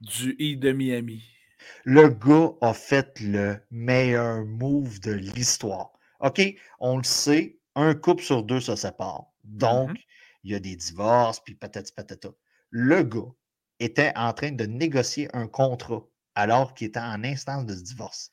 du 0.00 0.36
Heat 0.38 0.60
de 0.60 0.72
Miami. 0.72 1.22
Le 1.84 2.08
gars 2.08 2.52
a 2.60 2.74
fait 2.74 3.18
le 3.20 3.58
meilleur 3.70 4.44
move 4.44 5.00
de 5.00 5.12
l'histoire. 5.12 5.92
OK, 6.20 6.42
on 6.78 6.98
le 6.98 7.04
sait, 7.04 7.58
un 7.74 7.94
couple 7.94 8.22
sur 8.22 8.42
deux 8.42 8.60
se 8.60 8.76
sépare. 8.76 9.24
Donc, 9.44 9.92
mm-hmm. 9.92 10.04
il 10.44 10.52
y 10.52 10.54
a 10.54 10.60
des 10.60 10.76
divorces, 10.76 11.40
puis 11.40 11.54
patati 11.54 11.92
patata. 11.92 12.28
Le 12.70 13.02
gars 13.02 13.32
était 13.78 14.12
en 14.14 14.32
train 14.34 14.52
de 14.52 14.66
négocier 14.66 15.28
un 15.32 15.48
contrat 15.48 16.04
alors 16.34 16.74
qu'il 16.74 16.88
était 16.88 17.00
en 17.00 17.24
instance 17.24 17.64
de 17.64 17.74
divorce. 17.74 18.32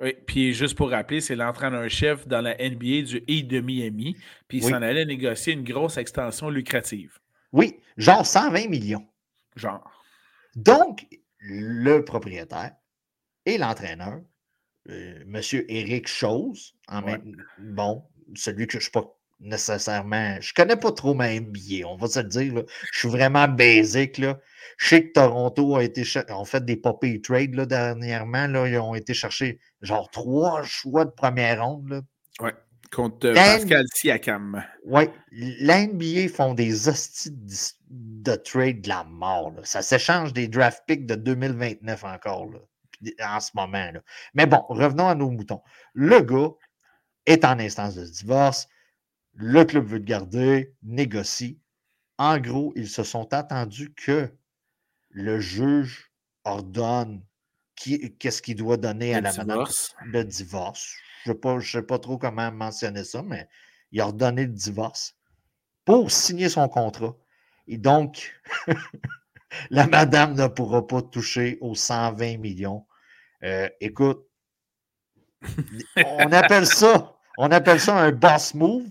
Oui, 0.00 0.14
puis 0.26 0.52
juste 0.52 0.76
pour 0.76 0.90
rappeler, 0.90 1.20
c'est 1.20 1.36
l'entraîneur-chef 1.36 2.26
dans 2.26 2.40
la 2.40 2.54
NBA 2.56 3.02
du 3.02 3.22
Heat 3.28 3.46
de 3.46 3.60
Miami, 3.60 4.16
puis 4.48 4.58
il 4.58 4.64
s'en 4.64 4.82
allait 4.82 5.04
négocier 5.04 5.52
une 5.52 5.62
grosse 5.62 5.98
extension 5.98 6.50
lucrative. 6.50 7.18
Oui, 7.52 7.78
genre 7.96 8.26
120 8.26 8.68
millions. 8.68 9.06
Genre. 9.54 9.88
Donc, 10.56 11.06
le 11.38 12.00
propriétaire 12.00 12.74
et 13.46 13.56
l'entraîneur, 13.56 14.20
euh, 14.88 15.20
M. 15.22 15.40
Eric 15.68 16.08
Chose, 16.08 16.74
en 16.88 17.02
même, 17.02 17.36
bon, 17.58 18.04
celui 18.34 18.66
que 18.66 18.72
je 18.72 18.78
ne 18.78 18.82
suis 18.82 18.90
pas 18.90 19.16
nécessairement. 19.44 20.36
Je 20.40 20.52
connais 20.54 20.76
pas 20.76 20.92
trop 20.92 21.14
ma 21.14 21.28
NBA, 21.32 21.86
on 21.86 21.96
va 21.96 22.08
se 22.08 22.20
le 22.20 22.28
dire. 22.28 22.64
Je 22.92 22.98
suis 22.98 23.08
vraiment 23.08 23.46
basic. 23.46 24.18
Là. 24.18 24.40
Je 24.78 24.88
sais 24.88 25.06
que 25.06 25.12
Toronto 25.12 25.76
a 25.76 25.84
été 25.84 26.04
ont 26.30 26.44
fait 26.44 26.64
des 26.64 26.76
poppy 26.76 27.20
trades 27.20 27.54
là, 27.54 27.66
dernièrement. 27.66 28.46
Là. 28.46 28.66
Ils 28.66 28.78
ont 28.78 28.94
été 28.94 29.14
chercher 29.14 29.60
genre 29.82 30.10
trois 30.10 30.62
choix 30.62 31.04
de 31.04 31.10
première 31.10 31.64
ronde. 31.64 32.02
Oui, 32.40 32.50
contre 32.90 33.28
euh, 33.28 33.34
Pascal 33.34 33.86
Siakam. 33.94 34.64
Oui, 34.84 35.04
l'NBA 35.32 36.28
font 36.34 36.54
des 36.54 36.88
hosties 36.88 37.30
de, 37.90 38.34
trade 38.34 38.80
de 38.80 38.88
la 38.88 39.04
mort. 39.04 39.52
Ça 39.62 39.82
s'échange 39.82 40.32
des 40.32 40.48
draft 40.48 40.82
picks 40.86 41.06
de 41.06 41.14
2029 41.14 42.04
encore, 42.04 42.46
en 43.22 43.40
ce 43.40 43.50
moment. 43.54 43.90
Là. 43.92 44.00
Mais 44.34 44.46
bon, 44.46 44.64
revenons 44.68 45.08
à 45.08 45.14
nos 45.14 45.30
moutons. 45.30 45.60
Le 45.92 46.20
gars 46.20 46.50
est 47.26 47.44
en 47.44 47.58
instance 47.58 47.94
de 47.94 48.04
divorce. 48.04 48.68
Le 49.34 49.64
club 49.64 49.86
veut 49.86 49.98
le 49.98 50.04
garder, 50.04 50.74
négocie. 50.82 51.58
En 52.18 52.38
gros, 52.38 52.72
ils 52.76 52.88
se 52.88 53.02
sont 53.02 53.32
attendus 53.34 53.92
que 53.94 54.32
le 55.10 55.40
juge 55.40 56.12
ordonne 56.44 57.22
qu'est-ce 57.76 58.42
qu'il 58.42 58.56
doit 58.56 58.76
donner 58.76 59.14
à 59.14 59.20
la 59.20 59.32
madame 59.32 59.64
le 60.04 60.24
divorce. 60.24 60.94
Je 61.24 61.32
ne 61.32 61.60
sais, 61.60 61.82
pas 61.82 61.98
trop 61.98 62.18
comment 62.18 62.52
mentionner 62.52 63.04
ça, 63.04 63.22
mais 63.22 63.48
il 63.92 64.00
a 64.00 64.06
ordonné 64.06 64.42
le 64.42 64.52
divorce 64.52 65.16
pour 65.84 66.10
signer 66.10 66.48
son 66.48 66.68
contrat. 66.68 67.16
Et 67.66 67.78
donc, 67.78 68.34
la 69.70 69.86
madame 69.86 70.34
ne 70.34 70.46
pourra 70.46 70.86
pas 70.86 71.02
toucher 71.02 71.58
aux 71.60 71.74
120 71.74 72.38
millions. 72.38 72.86
Euh, 73.42 73.68
écoute, 73.80 74.26
on 75.96 76.32
appelle 76.32 76.66
ça, 76.66 77.16
on 77.38 77.50
appelle 77.50 77.80
ça 77.80 77.96
un 77.96 78.12
boss 78.12 78.54
move. 78.54 78.88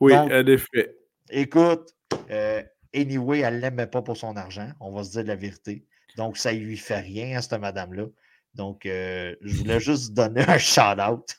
Oui, 0.00 0.14
en 0.14 0.28
effet. 0.46 0.96
Écoute, 1.30 1.94
euh, 2.30 2.62
anyway, 2.94 3.40
elle 3.40 3.56
ne 3.56 3.60
l'aimait 3.60 3.86
pas 3.86 4.02
pour 4.02 4.16
son 4.16 4.36
argent, 4.36 4.70
on 4.80 4.92
va 4.92 5.04
se 5.04 5.10
dire 5.10 5.24
la 5.24 5.36
vérité. 5.36 5.84
Donc, 6.16 6.36
ça 6.36 6.52
ne 6.52 6.58
lui 6.58 6.76
fait 6.76 7.00
rien 7.00 7.38
à 7.38 7.42
cette 7.42 7.60
madame-là. 7.60 8.06
Donc, 8.54 8.86
euh, 8.86 9.34
je 9.42 9.56
voulais 9.58 9.80
juste 9.80 10.14
donner 10.14 10.44
un 10.48 10.58
shout-out. 10.58 11.36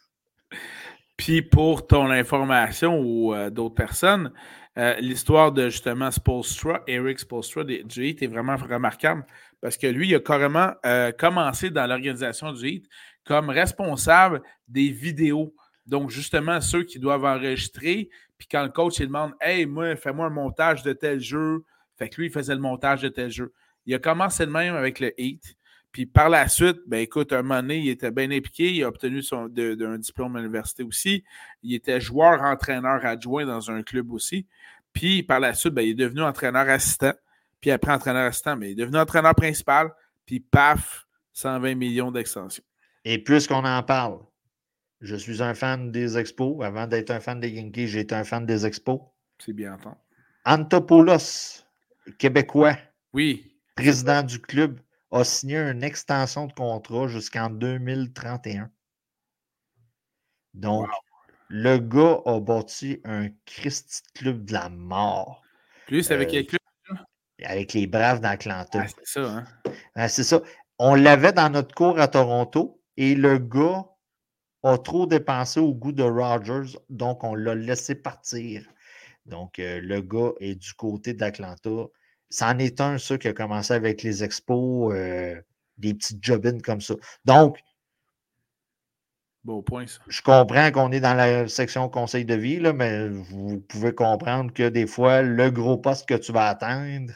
Puis 1.17 1.41
pour 1.41 1.85
ton 1.85 2.09
information 2.11 3.01
ou 3.01 3.33
euh, 3.33 3.49
d'autres 3.49 3.75
personnes, 3.75 4.31
euh, 4.77 4.95
l'histoire 5.01 5.51
de 5.51 5.67
justement 5.67 6.11
Spolstra, 6.11 6.81
Eric 6.87 7.19
Spolstra 7.19 7.65
du 7.65 8.05
Heat 8.05 8.21
est 8.21 8.27
vraiment 8.27 8.55
remarquable 8.55 9.25
parce 9.61 9.77
que 9.77 9.87
lui, 9.87 10.07
il 10.07 10.15
a 10.15 10.21
carrément 10.21 10.71
euh, 10.85 11.11
commencé 11.11 11.69
dans 11.71 11.85
l'organisation 11.85 12.53
du 12.53 12.69
Heat 12.69 12.85
comme 13.25 13.49
responsable 13.49 14.41
des 14.69 14.89
vidéos. 14.89 15.53
Donc, 15.89 16.11
justement, 16.11 16.61
ceux 16.61 16.83
qui 16.83 16.99
doivent 16.99 17.25
enregistrer, 17.25 18.09
puis 18.37 18.47
quand 18.49 18.63
le 18.63 18.69
coach 18.69 18.99
il 18.99 19.07
demande 19.07 19.33
Hey, 19.41 19.65
moi, 19.65 19.95
fais-moi 19.95 20.27
un 20.27 20.29
montage 20.29 20.83
de 20.83 20.93
tel 20.93 21.19
jeu, 21.19 21.63
fait 21.97 22.09
que 22.09 22.21
lui, 22.21 22.27
il 22.27 22.31
faisait 22.31 22.53
le 22.53 22.61
montage 22.61 23.01
de 23.01 23.09
tel 23.09 23.29
jeu. 23.31 23.51
Il 23.85 23.93
a 23.95 23.99
commencé 23.99 24.45
de 24.45 24.51
même 24.51 24.75
avec 24.75 24.99
le 24.99 25.19
Heat. 25.19 25.57
Puis 25.91 26.05
par 26.05 26.29
la 26.29 26.47
suite, 26.47 26.77
ben 26.85 26.99
écoute, 26.99 27.33
un 27.33 27.41
moment 27.41 27.61
donné, 27.61 27.79
il 27.79 27.89
était 27.89 28.11
bien 28.11 28.29
impliqué. 28.29 28.71
Il 28.71 28.83
a 28.83 28.87
obtenu 28.87 29.23
son, 29.23 29.45
un 29.45 29.97
diplôme 29.97 30.35
à 30.35 30.39
l'université 30.39 30.83
aussi. 30.83 31.23
Il 31.63 31.73
était 31.73 31.99
joueur-entraîneur 31.99 33.03
adjoint 33.03 33.45
dans 33.45 33.71
un 33.71 33.81
club 33.81 34.11
aussi. 34.11 34.45
Puis 34.93 35.23
par 35.23 35.39
la 35.39 35.55
suite, 35.55 35.73
ben, 35.73 35.81
il 35.81 35.89
est 35.89 35.95
devenu 35.95 36.21
entraîneur 36.21 36.69
assistant. 36.69 37.13
Puis 37.59 37.71
après 37.71 37.91
entraîneur 37.91 38.27
assistant, 38.27 38.55
ben, 38.55 38.67
il 38.67 38.71
est 38.73 38.75
devenu 38.75 38.97
entraîneur 38.97 39.33
principal. 39.33 39.91
Puis 40.25 40.39
paf, 40.39 41.07
120 41.33 41.73
millions 41.73 42.11
d'extensions. 42.11 42.63
Et 43.03 43.17
puisqu'on 43.17 43.65
en 43.65 43.81
parle, 43.81 44.19
je 45.01 45.15
suis 45.15 45.41
un 45.41 45.53
fan 45.53 45.91
des 45.91 46.17
Expos. 46.17 46.63
Avant 46.63 46.87
d'être 46.87 47.11
un 47.11 47.19
fan 47.19 47.39
des 47.39 47.49
Yankees, 47.49 47.87
j'ai 47.87 48.01
été 48.01 48.15
un 48.15 48.23
fan 48.23 48.45
des 48.45 48.65
Expos. 48.65 48.99
C'est 49.37 49.53
bien 49.53 49.73
entendu. 49.73 49.95
Antopoulos, 50.45 51.63
Québécois. 52.17 52.77
Oui. 53.13 53.55
Président 53.75 54.23
du 54.23 54.39
club 54.39 54.79
a 55.11 55.23
signé 55.23 55.57
une 55.57 55.83
extension 55.83 56.47
de 56.47 56.53
contrat 56.53 57.07
jusqu'en 57.07 57.49
2031. 57.49 58.69
Donc, 60.53 60.87
le 61.47 61.77
gars 61.77 62.21
a 62.25 62.39
bâti 62.39 62.99
un 63.05 63.29
Christy 63.45 64.01
Club 64.15 64.45
de 64.45 64.53
la 64.53 64.69
mort. 64.69 65.41
Plus 65.87 66.11
avec 66.11 66.29
quel 66.29 66.45
club? 66.45 66.59
Avec 67.43 67.73
les 67.73 67.87
Braves 67.87 68.19
d'Atlanta. 68.19 68.83
Ah, 68.83 68.87
c'est 68.87 69.05
ça, 69.05 69.45
hein? 69.95 70.07
c'est 70.09 70.23
ça. 70.23 70.41
On 70.77 70.95
l'avait 70.95 71.31
dans 71.31 71.49
notre 71.49 71.73
cours 71.73 71.99
à 71.99 72.07
Toronto 72.07 72.81
et 72.97 73.15
le 73.15 73.37
gars 73.37 73.85
a 74.63 74.77
trop 74.77 75.05
dépensé 75.05 75.59
au 75.59 75.73
goût 75.73 75.91
de 75.91 76.03
Rogers, 76.03 76.77
donc 76.89 77.23
on 77.23 77.35
l'a 77.35 77.55
laissé 77.55 77.95
partir. 77.95 78.65
Donc, 79.25 79.59
euh, 79.59 79.79
le 79.81 80.01
gars 80.01 80.31
est 80.39 80.55
du 80.55 80.73
côté 80.73 81.13
d'Atlanta. 81.13 81.85
C'en 82.29 82.57
est 82.57 82.81
un, 82.81 82.97
ça, 82.97 83.17
qui 83.17 83.27
a 83.27 83.33
commencé 83.33 83.73
avec 83.73 84.03
les 84.03 84.23
expos, 84.23 84.93
euh, 84.93 85.39
des 85.77 85.93
petites 85.93 86.23
jobines 86.23 86.61
comme 86.61 86.81
ça. 86.81 86.95
Donc, 87.25 87.59
Beau 89.45 89.61
point, 89.61 89.87
ça. 89.87 89.99
Je 90.07 90.21
comprends 90.21 90.69
qu'on 90.71 90.91
est 90.91 90.99
dans 90.99 91.13
la 91.13 91.47
section 91.47 91.87
conseil 91.87 92.25
de 92.25 92.35
vie, 92.35 92.59
là, 92.59 92.73
mais 92.73 93.07
vous 93.07 93.61
pouvez 93.61 93.95
comprendre 93.95 94.51
que 94.53 94.67
des 94.67 94.85
fois, 94.85 95.21
le 95.21 95.49
gros 95.49 95.77
poste 95.77 96.09
que 96.09 96.15
tu 96.15 96.33
vas 96.33 96.47
atteindre, 96.49 97.13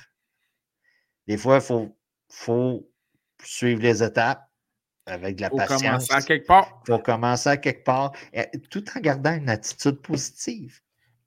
des 1.28 1.38
fois, 1.38 1.56
il 1.56 1.62
faut, 1.62 1.98
faut 2.30 2.90
suivre 3.44 3.82
les 3.82 4.04
étapes 4.04 4.50
avec 5.06 5.36
de 5.36 5.42
la 5.42 5.50
faut 5.50 5.58
patience. 5.58 5.82
commencer 5.82 6.14
à 6.14 6.22
quelque 6.22 6.48
part. 6.48 6.82
Il 6.88 6.92
faut 6.92 7.00
commencer 7.00 7.50
à 7.50 7.58
quelque 7.58 7.84
part, 7.84 8.14
tout 8.70 8.84
en 8.96 9.00
gardant 9.00 9.36
une 9.36 9.50
attitude 9.50 10.02
positive. 10.02 10.80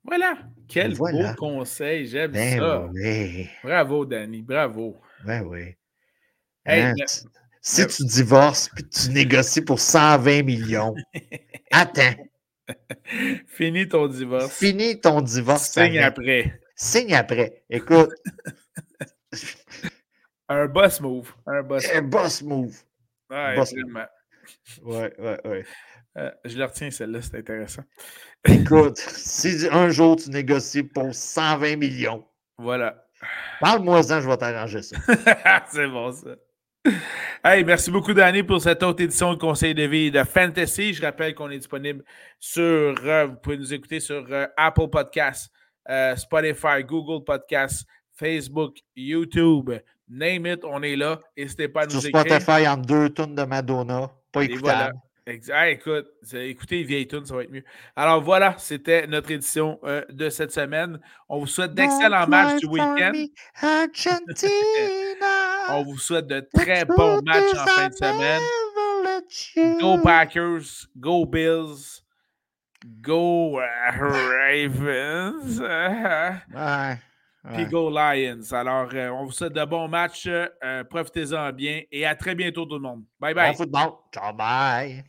Voilà. 0.03 0.37
Quel 0.67 0.95
beau 0.95 1.09
conseil. 1.37 2.07
J'aime 2.07 2.31
ben 2.31 2.57
ça. 2.57 2.87
Oui. 2.93 3.49
Bravo, 3.63 4.05
Danny. 4.05 4.41
Bravo. 4.41 4.97
Ben 5.25 5.43
oui. 5.43 5.75
Hein, 6.65 6.93
si 7.61 7.85
tu 7.87 8.05
divorces 8.05 8.69
puis 8.69 8.87
tu 8.87 9.09
négocies 9.11 9.61
pour 9.61 9.79
120 9.79 10.43
millions, 10.43 10.95
attends. 11.71 12.15
Fini 13.47 13.87
ton 13.87 14.07
divorce. 14.07 14.57
Fini 14.57 14.99
ton 14.99 15.21
divorce. 15.21 15.71
Signe 15.71 15.99
après. 15.99 16.59
Signe 16.75 17.13
après. 17.13 17.63
Écoute. 17.69 18.11
un 20.49 20.67
boss 20.67 21.01
move. 21.01 21.33
Un 21.45 21.63
boss, 21.63 21.85
un 21.93 22.01
boss 22.01 22.41
move. 22.41 22.83
Ouais, 23.29 23.55
move. 23.57 24.07
Ouais, 24.83 25.13
ouais, 25.19 25.39
ouais. 25.45 25.65
Euh, 26.17 26.31
je 26.45 26.57
le 26.57 26.65
retiens, 26.65 26.89
celle-là, 26.89 27.21
c'est 27.21 27.37
intéressant. 27.37 27.83
Écoute, 28.45 28.97
si 28.97 29.67
un 29.71 29.89
jour 29.89 30.15
tu 30.15 30.29
négocies 30.29 30.83
pour 30.83 31.13
120 31.13 31.75
millions, 31.75 32.25
voilà. 32.57 33.05
Parle-moi-en, 33.59 34.21
je 34.21 34.27
vais 34.27 34.37
t'arranger 34.37 34.81
ça. 34.81 34.97
c'est 35.69 35.87
bon, 35.87 36.11
ça. 36.11 36.35
Hey, 37.43 37.63
merci 37.63 37.91
beaucoup, 37.91 38.13
Danny, 38.13 38.43
pour 38.43 38.61
cette 38.61 38.81
autre 38.81 39.03
édition 39.03 39.33
de 39.33 39.39
Conseil 39.39 39.75
de 39.75 39.83
vie 39.83 40.09
de 40.09 40.23
Fantasy. 40.23 40.93
Je 40.93 41.01
rappelle 41.01 41.35
qu'on 41.35 41.49
est 41.49 41.57
disponible 41.57 42.03
sur, 42.39 42.63
euh, 42.63 43.27
vous 43.27 43.35
pouvez 43.35 43.57
nous 43.57 43.73
écouter 43.73 43.99
sur 43.99 44.25
euh, 44.29 44.47
Apple 44.55 44.87
Podcasts, 44.87 45.51
Spotify, 46.15 46.83
Google 46.83 47.23
Podcasts, 47.23 47.85
Facebook, 48.13 48.77
YouTube, 48.95 49.71
name 50.09 50.47
it, 50.47 50.63
on 50.63 50.81
est 50.83 50.95
là. 50.95 51.19
N'hésitez 51.37 51.67
pas 51.67 51.81
à 51.81 51.85
nous 51.85 51.91
sur 51.91 52.01
Spotify, 52.01 52.67
en 52.67 52.77
deux 52.77 53.09
tonnes 53.09 53.35
de 53.35 53.43
Madonna, 53.43 54.09
pas 54.31 54.43
écoutable. 54.43 54.93
Ah, 55.53 55.69
écoute, 55.69 56.07
écoutez 56.33 56.83
vieille 56.83 57.05
tune, 57.05 57.25
ça 57.25 57.35
va 57.35 57.43
être 57.43 57.51
mieux. 57.51 57.65
Alors 57.97 58.21
voilà, 58.21 58.55
c'était 58.59 59.07
notre 59.07 59.29
édition 59.29 59.77
euh, 59.83 60.01
de 60.09 60.29
cette 60.29 60.53
semaine. 60.53 61.01
On 61.27 61.39
vous 61.39 61.47
souhaite 61.47 61.73
d'excellents 61.73 62.27
matchs 62.27 62.61
du 62.61 62.67
week-end. 62.67 63.11
On 65.69 65.83
vous 65.83 65.97
souhaite 65.97 66.27
de 66.27 66.47
très 66.53 66.85
bons 66.85 67.21
matchs 67.23 67.53
en 67.53 67.65
fin 67.65 67.89
de 67.89 67.93
semaine. 67.93 68.41
Go 69.79 69.97
Packers, 70.01 70.87
go 70.95 71.25
Bills, 71.25 72.03
go 73.01 73.59
uh, 73.59 73.91
Ravens. 73.99 75.59
ouais. 76.55 76.97
Puis 77.53 77.65
Go 77.65 77.89
Lions. 77.89 78.51
Alors, 78.51 78.89
euh, 78.93 79.09
on 79.09 79.25
vous 79.25 79.31
souhaite 79.31 79.53
de 79.53 79.65
bons 79.65 79.87
matchs. 79.87 80.27
Euh, 80.27 80.83
profitez-en 80.83 81.51
bien 81.51 81.81
et 81.91 82.05
à 82.05 82.15
très 82.15 82.35
bientôt 82.35 82.65
tout 82.65 82.75
le 82.75 82.81
monde. 82.81 83.03
Bye 83.19 83.33
bye. 83.33 83.51
Bon 83.51 83.57
football. 83.57 83.89
Ciao, 84.13 84.33
bye. 84.33 85.03